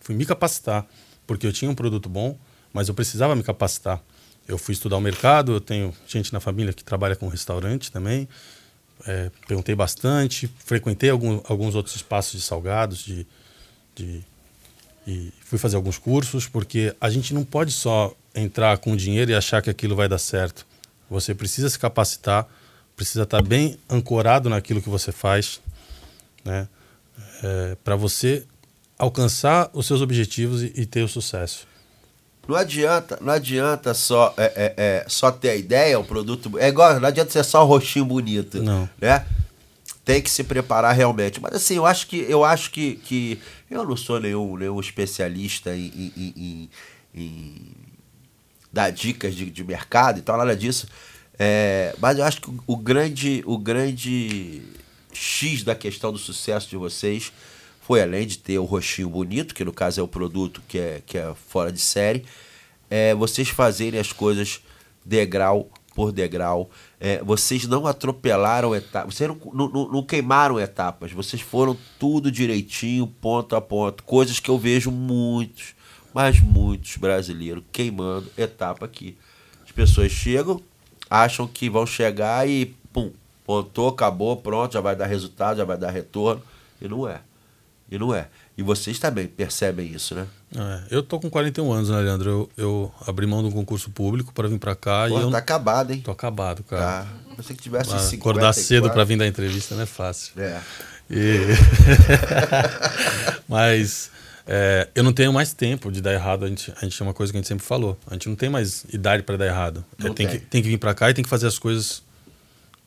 fui 0.00 0.14
me 0.14 0.26
capacitar, 0.26 0.84
porque 1.26 1.46
eu 1.46 1.52
tinha 1.52 1.70
um 1.70 1.74
produto 1.74 2.08
bom, 2.08 2.38
mas 2.72 2.88
eu 2.88 2.94
precisava 2.94 3.34
me 3.34 3.42
capacitar. 3.42 4.02
Eu 4.46 4.58
fui 4.58 4.72
estudar 4.72 4.96
o 4.96 5.00
mercado, 5.00 5.52
eu 5.52 5.60
tenho 5.60 5.94
gente 6.06 6.32
na 6.32 6.40
família 6.40 6.72
que 6.72 6.84
trabalha 6.84 7.16
com 7.16 7.28
restaurante 7.28 7.90
também. 7.90 8.28
É, 9.06 9.30
perguntei 9.46 9.74
bastante, 9.74 10.48
frequentei 10.64 11.10
algum, 11.10 11.40
alguns 11.44 11.74
outros 11.74 11.96
espaços 11.96 12.40
de 12.40 12.46
salgados, 12.46 12.98
de, 12.98 13.26
de, 13.94 14.22
e 15.06 15.32
fui 15.44 15.58
fazer 15.58 15.76
alguns 15.76 15.98
cursos, 15.98 16.46
porque 16.46 16.94
a 17.00 17.10
gente 17.10 17.34
não 17.34 17.44
pode 17.44 17.72
só 17.72 18.14
entrar 18.34 18.78
com 18.78 18.96
dinheiro 18.96 19.30
e 19.30 19.34
achar 19.34 19.62
que 19.62 19.70
aquilo 19.70 19.94
vai 19.94 20.08
dar 20.08 20.18
certo. 20.18 20.66
Você 21.10 21.34
precisa 21.34 21.68
se 21.68 21.78
capacitar, 21.78 22.46
precisa 22.96 23.24
estar 23.24 23.42
bem 23.42 23.78
ancorado 23.88 24.48
naquilo 24.48 24.80
que 24.80 24.88
você 24.88 25.12
faz, 25.12 25.60
né? 26.44 26.68
para 27.82 27.96
você 27.96 28.44
alcançar 28.98 29.70
os 29.72 29.86
seus 29.86 30.00
objetivos 30.00 30.62
e, 30.62 30.72
e 30.76 30.86
ter 30.86 31.02
o 31.02 31.08
sucesso. 31.08 31.66
Não 32.46 32.56
adianta, 32.56 33.18
não 33.22 33.32
adianta 33.32 33.94
só, 33.94 34.34
é, 34.36 34.44
é, 34.44 34.74
é, 34.76 35.04
só 35.08 35.30
ter 35.30 35.50
a 35.50 35.56
ideia, 35.56 35.98
o 35.98 36.04
produto. 36.04 36.58
É 36.58 36.68
igual, 36.68 37.00
não 37.00 37.08
adianta 37.08 37.30
ser 37.30 37.42
só 37.44 37.64
um 37.64 37.66
rostinho 37.66 38.04
bonito. 38.04 38.62
Não. 38.62 38.88
Né? 39.00 39.24
Tem 40.04 40.20
que 40.20 40.30
se 40.30 40.44
preparar 40.44 40.94
realmente. 40.94 41.40
Mas 41.40 41.54
assim, 41.54 41.76
eu 41.76 41.86
acho 41.86 42.06
que 42.06 42.18
eu 42.28 42.44
acho 42.44 42.70
que, 42.70 42.96
que 42.96 43.40
eu 43.70 43.84
não 43.86 43.96
sou 43.96 44.20
nenhum, 44.20 44.56
nenhum 44.58 44.78
especialista 44.78 45.74
em, 45.74 45.86
em, 46.16 46.34
em- 46.36 46.70
em- 47.14 47.72
dar 48.70 48.90
dicas 48.90 49.34
de, 49.34 49.48
de 49.50 49.64
mercado 49.64 50.18
e 50.18 50.22
tal, 50.22 50.36
nada 50.36 50.54
disso. 50.54 50.86
É, 51.38 51.94
mas 51.98 52.18
eu 52.18 52.24
acho 52.24 52.42
que 52.42 52.50
o 52.66 52.76
grande, 52.76 53.42
o 53.46 53.56
grande 53.56 54.62
X 55.14 55.62
da 55.64 55.74
questão 55.74 56.12
do 56.12 56.18
sucesso 56.18 56.68
de 56.68 56.76
vocês 56.76 57.32
foi 57.86 58.02
além 58.02 58.26
de 58.26 58.38
ter 58.38 58.58
o 58.58 58.64
rostinho 58.64 59.10
bonito, 59.10 59.54
que 59.54 59.62
no 59.64 59.72
caso 59.72 60.00
é 60.00 60.02
o 60.02 60.08
produto 60.08 60.62
que 60.66 60.78
é, 60.78 61.02
que 61.04 61.18
é 61.18 61.34
fora 61.48 61.70
de 61.70 61.80
série, 61.80 62.24
é 62.90 63.14
vocês 63.14 63.48
fazerem 63.50 64.00
as 64.00 64.10
coisas 64.10 64.60
degrau 65.04 65.68
por 65.94 66.10
degrau. 66.10 66.70
É, 66.98 67.22
vocês 67.22 67.66
não 67.66 67.86
atropelaram 67.86 68.74
etapas, 68.74 69.14
vocês 69.14 69.28
não, 69.28 69.68
não- 69.68 69.88
não 69.92 70.02
queimaram 70.02 70.58
etapas, 70.58 71.12
vocês 71.12 71.42
foram 71.42 71.76
tudo 71.98 72.32
direitinho, 72.32 73.06
ponto 73.06 73.54
a 73.54 73.60
ponto. 73.60 74.02
Coisas 74.02 74.40
que 74.40 74.48
eu 74.50 74.58
vejo 74.58 74.90
muitos, 74.90 75.74
mas 76.14 76.40
muitos 76.40 76.96
brasileiros 76.96 77.62
queimando 77.70 78.30
etapa 78.38 78.86
aqui. 78.86 79.16
As 79.62 79.70
pessoas 79.72 80.10
chegam, 80.10 80.58
acham 81.10 81.46
que 81.46 81.68
vão 81.68 81.84
chegar 81.86 82.48
e 82.48 82.74
pum, 82.92 83.12
pontou, 83.44 83.88
acabou, 83.88 84.36
pronto, 84.38 84.72
já 84.72 84.80
vai 84.80 84.96
dar 84.96 85.06
resultado, 85.06 85.58
já 85.58 85.64
vai 85.66 85.76
dar 85.76 85.90
retorno. 85.90 86.42
E 86.80 86.88
não 86.88 87.06
é. 87.06 87.20
E 87.94 87.98
não 87.98 88.14
é. 88.14 88.26
E 88.56 88.62
vocês 88.62 88.98
também 88.98 89.26
percebem 89.26 89.92
isso, 89.92 90.14
né? 90.14 90.26
É, 90.56 90.82
eu 90.90 91.02
tô 91.02 91.20
com 91.20 91.30
41 91.30 91.72
anos, 91.72 91.90
né, 91.90 92.00
Leandro? 92.00 92.30
Eu, 92.30 92.50
eu 92.56 92.94
abri 93.06 93.26
mão 93.26 93.42
de 93.42 93.48
um 93.48 93.52
concurso 93.52 93.90
público 93.90 94.32
para 94.32 94.48
vir 94.48 94.58
para 94.58 94.74
cá 94.74 95.06
Pô, 95.08 95.18
e 95.18 95.22
eu 95.22 95.30
tá 95.30 95.38
acabado, 95.38 95.92
hein? 95.92 96.00
tô 96.00 96.10
acabado, 96.10 96.62
cara. 96.64 97.04
Tá. 97.04 97.06
Pensei 97.36 97.56
que 97.56 97.62
tivesse 97.62 97.90
50 97.90 98.16
Acordar 98.16 98.52
cedo 98.52 98.90
para 98.90 99.04
vir 99.04 99.16
dar 99.16 99.26
entrevista 99.26 99.74
não 99.74 99.82
é 99.82 99.86
fácil. 99.86 100.32
É. 100.40 100.60
E- 101.10 101.54
Mas 103.48 104.10
é, 104.46 104.88
eu 104.94 105.02
não 105.02 105.12
tenho 105.12 105.32
mais 105.32 105.52
tempo 105.52 105.90
de 105.90 106.00
dar 106.00 106.12
errado. 106.12 106.44
A 106.44 106.48
gente, 106.48 106.72
a 106.76 106.80
gente 106.84 106.98
tem 106.98 107.06
uma 107.06 107.14
coisa 107.14 107.32
que 107.32 107.38
a 107.38 107.40
gente 107.40 107.48
sempre 107.48 107.64
falou. 107.64 107.98
A 108.06 108.14
gente 108.14 108.28
não 108.28 108.36
tem 108.36 108.48
mais 108.48 108.84
idade 108.92 109.22
para 109.22 109.36
dar 109.36 109.46
errado. 109.46 109.84
É, 109.98 110.02
tem, 110.04 110.14
tem. 110.14 110.28
Que, 110.28 110.38
tem 110.38 110.62
que 110.62 110.68
vir 110.68 110.78
para 110.78 110.94
cá 110.94 111.10
e 111.10 111.14
tem 111.14 111.24
que 111.24 111.30
fazer 111.30 111.46
as 111.46 111.58
coisas 111.58 112.02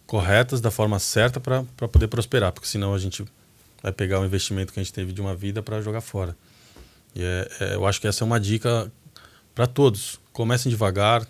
corretas 0.05 0.61
da 0.61 0.71
forma 0.71 0.99
certa 0.99 1.39
para 1.39 1.63
poder 1.87 2.07
prosperar, 2.07 2.51
porque 2.53 2.67
senão 2.67 2.93
a 2.93 2.97
gente 2.99 3.25
vai 3.87 3.93
pegar 3.93 4.19
o 4.19 4.25
investimento 4.25 4.73
que 4.73 4.79
a 4.79 4.83
gente 4.83 4.91
teve 4.93 5.13
de 5.13 5.21
uma 5.21 5.33
vida 5.35 5.63
para 5.63 5.81
jogar 5.81 6.01
fora. 6.01 6.35
E 7.15 7.23
é, 7.23 7.49
é, 7.61 7.75
eu 7.75 7.85
acho 7.85 8.01
que 8.01 8.07
essa 8.07 8.23
é 8.23 8.25
uma 8.25 8.39
dica 8.39 8.91
para 9.55 9.65
todos. 9.65 10.19
Comecem 10.33 10.69
devagar, 10.69 11.25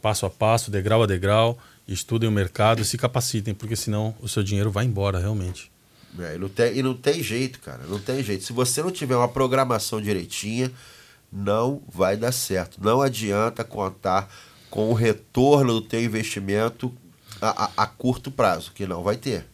passo 0.00 0.26
a 0.26 0.30
passo, 0.30 0.70
degrau 0.70 1.02
a 1.04 1.06
degrau, 1.06 1.56
estudem 1.86 2.28
o 2.28 2.32
mercado 2.32 2.82
e 2.82 2.84
se 2.84 2.98
capacitem, 2.98 3.54
porque 3.54 3.76
senão 3.76 4.14
o 4.20 4.28
seu 4.28 4.42
dinheiro 4.42 4.70
vai 4.70 4.84
embora 4.84 5.18
realmente. 5.20 5.70
É, 6.18 6.34
e, 6.34 6.38
não 6.38 6.48
tem, 6.48 6.76
e 6.76 6.82
não 6.82 6.94
tem 6.94 7.22
jeito, 7.22 7.60
cara. 7.60 7.84
Não 7.88 7.98
tem 8.00 8.22
jeito. 8.22 8.44
Se 8.44 8.52
você 8.52 8.82
não 8.82 8.90
tiver 8.90 9.16
uma 9.16 9.28
programação 9.28 10.00
direitinha, 10.00 10.70
não 11.32 11.80
vai 11.88 12.16
dar 12.16 12.32
certo. 12.32 12.78
Não 12.82 13.00
adianta 13.00 13.62
contar 13.64 14.28
com 14.68 14.90
o 14.90 14.94
retorno 14.94 15.74
do 15.74 15.80
teu 15.80 16.02
investimento 16.02 16.92
a, 17.40 17.64
a- 17.66 17.70
a 17.84 17.86
curto 17.86 18.30
prazo, 18.32 18.72
que 18.74 18.84
não 18.86 19.02
vai 19.02 19.16
ter. 19.16 19.46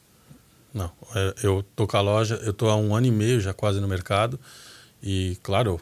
Não, 0.79 0.93
é, 1.13 1.35
eu 1.43 1.65
tô 1.75 1.89
com 1.89 1.97
a 1.97 2.01
loja, 2.01 2.37
eu 2.37 2.53
tô 2.53 2.69
há 2.69 2.77
um 2.77 2.95
ano 2.95 3.09
e 3.09 3.11
meio 3.11 3.41
já 3.41 3.53
quase 3.53 3.81
no 3.81 3.89
mercado 3.89 4.39
e, 5.03 5.37
claro, 5.43 5.81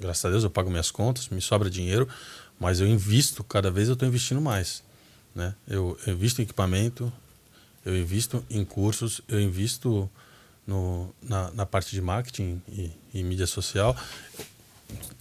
graças 0.00 0.24
a 0.24 0.30
Deus 0.30 0.42
eu 0.42 0.48
pago 0.48 0.70
minhas 0.70 0.90
contas, 0.90 1.28
me 1.28 1.42
sobra 1.42 1.68
dinheiro, 1.68 2.08
mas 2.58 2.80
eu 2.80 2.86
invisto, 2.86 3.44
cada 3.44 3.70
vez 3.70 3.88
eu 3.88 3.92
estou 3.92 4.08
investindo 4.08 4.40
mais, 4.40 4.82
né? 5.34 5.54
Eu, 5.68 5.98
eu 6.06 6.14
invisto 6.14 6.40
em 6.40 6.44
equipamento, 6.44 7.12
eu 7.84 7.94
invisto 7.94 8.42
em 8.48 8.64
cursos, 8.64 9.20
eu 9.28 9.38
invisto 9.38 10.10
no, 10.66 11.14
na, 11.22 11.50
na 11.50 11.66
parte 11.66 11.90
de 11.90 12.00
marketing 12.00 12.62
e, 12.70 12.90
e 13.12 13.22
mídia 13.22 13.46
social. 13.46 13.94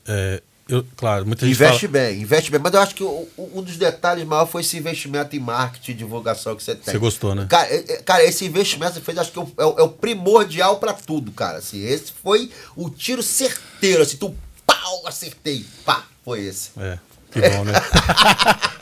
É, 0.07 0.41
eu, 0.71 0.85
claro, 0.95 1.25
muita 1.25 1.45
gente 1.45 1.55
Investe 1.55 1.87
fala, 1.87 1.91
bem, 1.91 2.21
investe 2.21 2.49
bem. 2.51 2.59
Mas 2.59 2.73
eu 2.73 2.79
acho 2.81 2.95
que 2.95 3.03
o- 3.03 3.27
o- 3.37 3.59
um 3.59 3.61
dos 3.61 3.77
detalhes 3.77 4.25
maiores 4.25 4.51
foi 4.51 4.61
esse 4.61 4.77
investimento 4.77 5.35
em 5.35 5.39
marketing 5.39 5.91
e 5.91 5.93
divulgação 5.95 6.55
que 6.55 6.63
você 6.63 6.73
tem. 6.75 6.91
Você 6.93 6.97
gostou, 6.97 7.35
né? 7.35 7.45
Cara, 7.49 7.67
é- 7.67 7.85
é- 7.93 7.97
cara, 8.01 8.23
esse 8.23 8.45
investimento 8.45 8.93
você 8.93 9.01
fez, 9.01 9.17
acho 9.17 9.31
que 9.31 9.39
é 9.39 9.41
o, 9.41 9.51
é 9.57 9.65
o- 9.65 9.85
é 9.85 9.87
primordial 9.89 10.77
pra 10.77 10.93
tudo, 10.93 11.31
cara. 11.31 11.57
Assim, 11.59 11.83
esse 11.83 12.11
foi 12.23 12.49
o 12.75 12.89
tiro 12.89 13.21
certeiro, 13.21 14.01
assim, 14.01 14.17
tu 14.17 14.33
pau, 14.65 15.03
acertei, 15.05 15.65
pá, 15.85 16.05
foi 16.23 16.41
esse. 16.41 16.69
É, 16.77 16.97
que 17.31 17.41
bom, 17.41 17.63
né? 17.65 17.73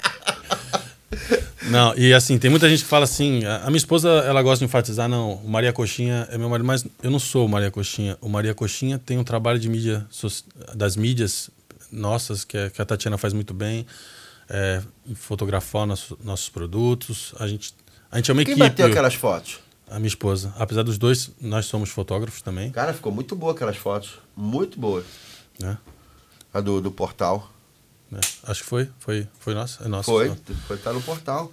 Não, 1.70 1.94
e 1.96 2.14
assim, 2.14 2.38
tem 2.40 2.50
muita 2.50 2.68
gente 2.70 2.82
que 2.84 2.90
fala 2.90 3.04
assim, 3.04 3.44
a, 3.46 3.58
a 3.58 3.66
minha 3.68 3.78
esposa, 3.78 4.10
ela 4.10 4.42
gosta 4.42 4.60
de 4.60 4.66
enfatizar, 4.66 5.08
não, 5.08 5.34
o 5.34 5.48
Maria 5.50 5.72
Coxinha 5.72 6.28
é 6.32 6.38
meu 6.38 6.50
marido, 6.50 6.66
mas 6.66 6.84
eu 7.04 7.12
não 7.12 7.20
sou 7.20 7.46
o 7.46 7.50
Maria 7.50 7.70
Coxinha. 7.70 8.18
O 8.22 8.28
Maria 8.30 8.56
Coxinha 8.56 8.98
tem 8.98 9.18
um 9.20 9.24
trabalho 9.24 9.60
de 9.60 9.70
mídia, 9.70 10.08
das 10.74 10.96
mídias 10.96 11.50
nossas, 11.92 12.44
que, 12.44 12.58
é- 12.58 12.70
que 12.70 12.82
a 12.82 12.86
Tatiana 12.86 13.18
faz 13.18 13.34
muito 13.34 13.54
bem, 13.54 13.86
é, 14.50 14.82
fotografar 15.16 15.86
nosso- 15.86 16.18
nossos 16.24 16.50
produtos, 16.50 17.34
a 17.40 17.48
gente, 17.48 17.74
a 18.12 18.18
gente 18.18 18.32
é 18.32 18.34
uma 18.34 18.44
Quem 18.44 18.54
equipe. 18.54 18.68
bateu 18.68 18.88
aquelas 18.88 19.14
fotos? 19.16 19.60
A 19.90 19.96
minha 19.98 20.08
esposa. 20.08 20.54
Apesar 20.58 20.84
dos 20.84 20.98
dois, 20.98 21.32
nós 21.42 21.66
somos 21.66 21.90
fotógrafos 21.90 22.42
também, 22.42 22.72
Cara, 22.72 22.94
ficou 22.94 23.12
muito 23.12 23.36
boa 23.36 23.54
aquelas 23.54 23.78
fotos. 23.78 24.20
Muito 24.36 24.80
boa. 24.80 25.04
né? 25.60 25.78
A 26.54 26.62
do, 26.62 26.80
do 26.82 26.92
portal. 26.92 27.52
né? 28.12 28.20
Acho 28.44 28.64
que 28.64 28.70
foi, 28.70 28.90
foi, 29.00 29.28
foi 29.40 29.54
nossa, 29.54 29.84
é 29.84 29.88
nossa. 29.88 30.06
Foi, 30.06 30.32
foi 30.68 30.78
tá 30.78 30.92
no 30.94 31.02
portal. 31.02 31.52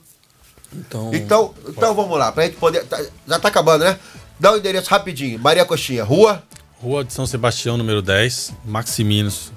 Então, 0.72 1.10
Então, 1.14 1.54
então 1.68 1.94
vamos 1.94 2.18
lá, 2.18 2.32
pra 2.32 2.44
gente 2.44 2.56
poder. 2.56 2.84
tá- 2.86 3.04
já 3.26 3.38
tá 3.38 3.48
acabando, 3.48 3.84
né? 3.84 3.98
Dá 4.40 4.52
o 4.52 4.56
endereço 4.56 4.90
rapidinho. 4.90 5.38
Maria 5.38 5.64
Coxinha, 5.64 6.02
rua, 6.04 6.42
Rua 6.78 7.02
de 7.04 7.12
São 7.12 7.26
Sebastião, 7.26 7.76
número 7.78 8.02
10, 8.02 8.52
Maximinos. 8.64 9.50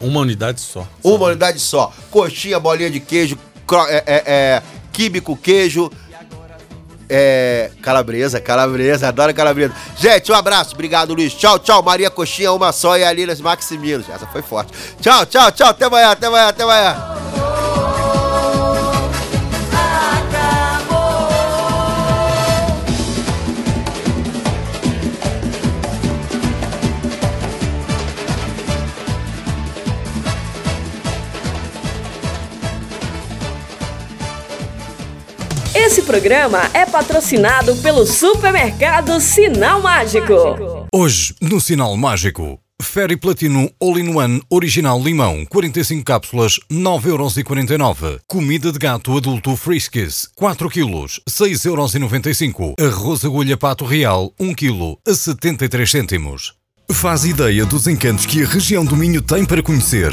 Uma 0.00 0.20
unidade 0.20 0.60
só. 0.60 0.86
uma 1.04 1.26
unidade 1.26 1.58
só. 1.60 1.92
Coxinha, 2.10 2.58
bolinha 2.58 2.90
de 2.90 3.00
queijo, 3.00 3.38
cro- 3.66 3.86
é, 3.88 4.02
é, 4.06 4.22
é, 4.26 4.62
quibe 4.92 5.20
com 5.20 5.36
queijo. 5.36 5.90
É. 7.12 7.72
Calabresa, 7.82 8.40
calabresa, 8.40 9.08
adoro 9.08 9.34
calabresa. 9.34 9.74
Gente, 9.98 10.30
um 10.30 10.34
abraço, 10.34 10.74
obrigado, 10.74 11.12
Luiz. 11.12 11.34
Tchau, 11.34 11.58
tchau. 11.58 11.82
Maria 11.82 12.08
Coxinha, 12.08 12.52
uma 12.52 12.70
só 12.72 12.96
e 12.96 13.02
a 13.04 13.12
Linas 13.12 13.40
Maximinos. 13.40 14.08
Essa 14.08 14.26
foi 14.28 14.42
forte. 14.42 14.72
Tchau, 15.00 15.26
tchau, 15.26 15.50
tchau. 15.50 15.68
Até 15.70 15.86
amanhã, 15.86 16.10
até 16.12 16.26
amanhã, 16.28 16.48
até 16.48 16.62
amanhã. 16.62 17.29
Esse 35.90 36.02
programa 36.02 36.70
é 36.72 36.86
patrocinado 36.86 37.74
pelo 37.78 38.06
supermercado 38.06 39.20
Sinal 39.20 39.82
Mágico. 39.82 40.86
Hoje, 40.94 41.34
no 41.42 41.60
Sinal 41.60 41.96
Mágico, 41.96 42.60
Ferry 42.80 43.16
Platino 43.16 43.68
All-in-One 43.82 44.40
Original 44.48 45.02
Limão, 45.02 45.44
45 45.46 46.04
cápsulas, 46.04 46.60
9,49€. 46.70 48.20
Comida 48.28 48.70
de 48.70 48.78
gato 48.78 49.16
adulto 49.16 49.56
Friskies, 49.56 50.28
4 50.36 50.70
kg, 50.70 51.06
6,95€. 51.28 52.74
Arroz 52.80 53.24
agulha 53.24 53.56
pato 53.56 53.84
real, 53.84 54.32
1 54.38 54.54
kg, 54.54 54.96
a 55.04 55.12
73 55.12 55.90
cêntimos. 55.90 56.52
Faz 56.88 57.24
ideia 57.24 57.66
dos 57.66 57.88
encantos 57.88 58.26
que 58.26 58.44
a 58.44 58.46
região 58.46 58.84
do 58.84 58.94
Minho 58.94 59.20
tem 59.20 59.44
para 59.44 59.60
conhecer. 59.60 60.12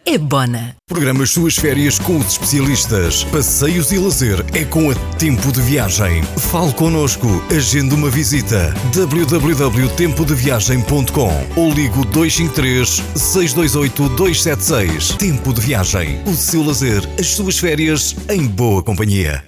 é 0.05 0.17
Bona. 0.17 0.75
Programa 0.87 1.23
as 1.23 1.31
suas 1.31 1.55
férias 1.55 1.97
com 1.99 2.17
os 2.17 2.33
especialistas. 2.33 3.23
Passeios 3.25 3.91
e 3.91 3.97
lazer 3.97 4.39
é 4.53 4.63
com 4.65 4.89
a 4.89 4.95
Tempo 5.17 5.51
de 5.51 5.61
Viagem. 5.61 6.23
Fale 6.23 6.71
connosco, 6.73 7.27
agende 7.55 7.93
uma 7.93 8.09
visita. 8.09 8.73
www.tempodeviagem.com 8.93 11.31
ou 11.55 11.71
ligo 11.71 12.03
253 12.05 13.03
628 13.15 14.09
276. 14.15 15.09
Tempo 15.17 15.53
de 15.53 15.61
Viagem. 15.61 16.19
O 16.25 16.33
seu 16.33 16.63
lazer, 16.63 17.07
as 17.19 17.27
suas 17.27 17.59
férias 17.59 18.15
em 18.29 18.47
boa 18.47 18.81
companhia. 18.83 19.43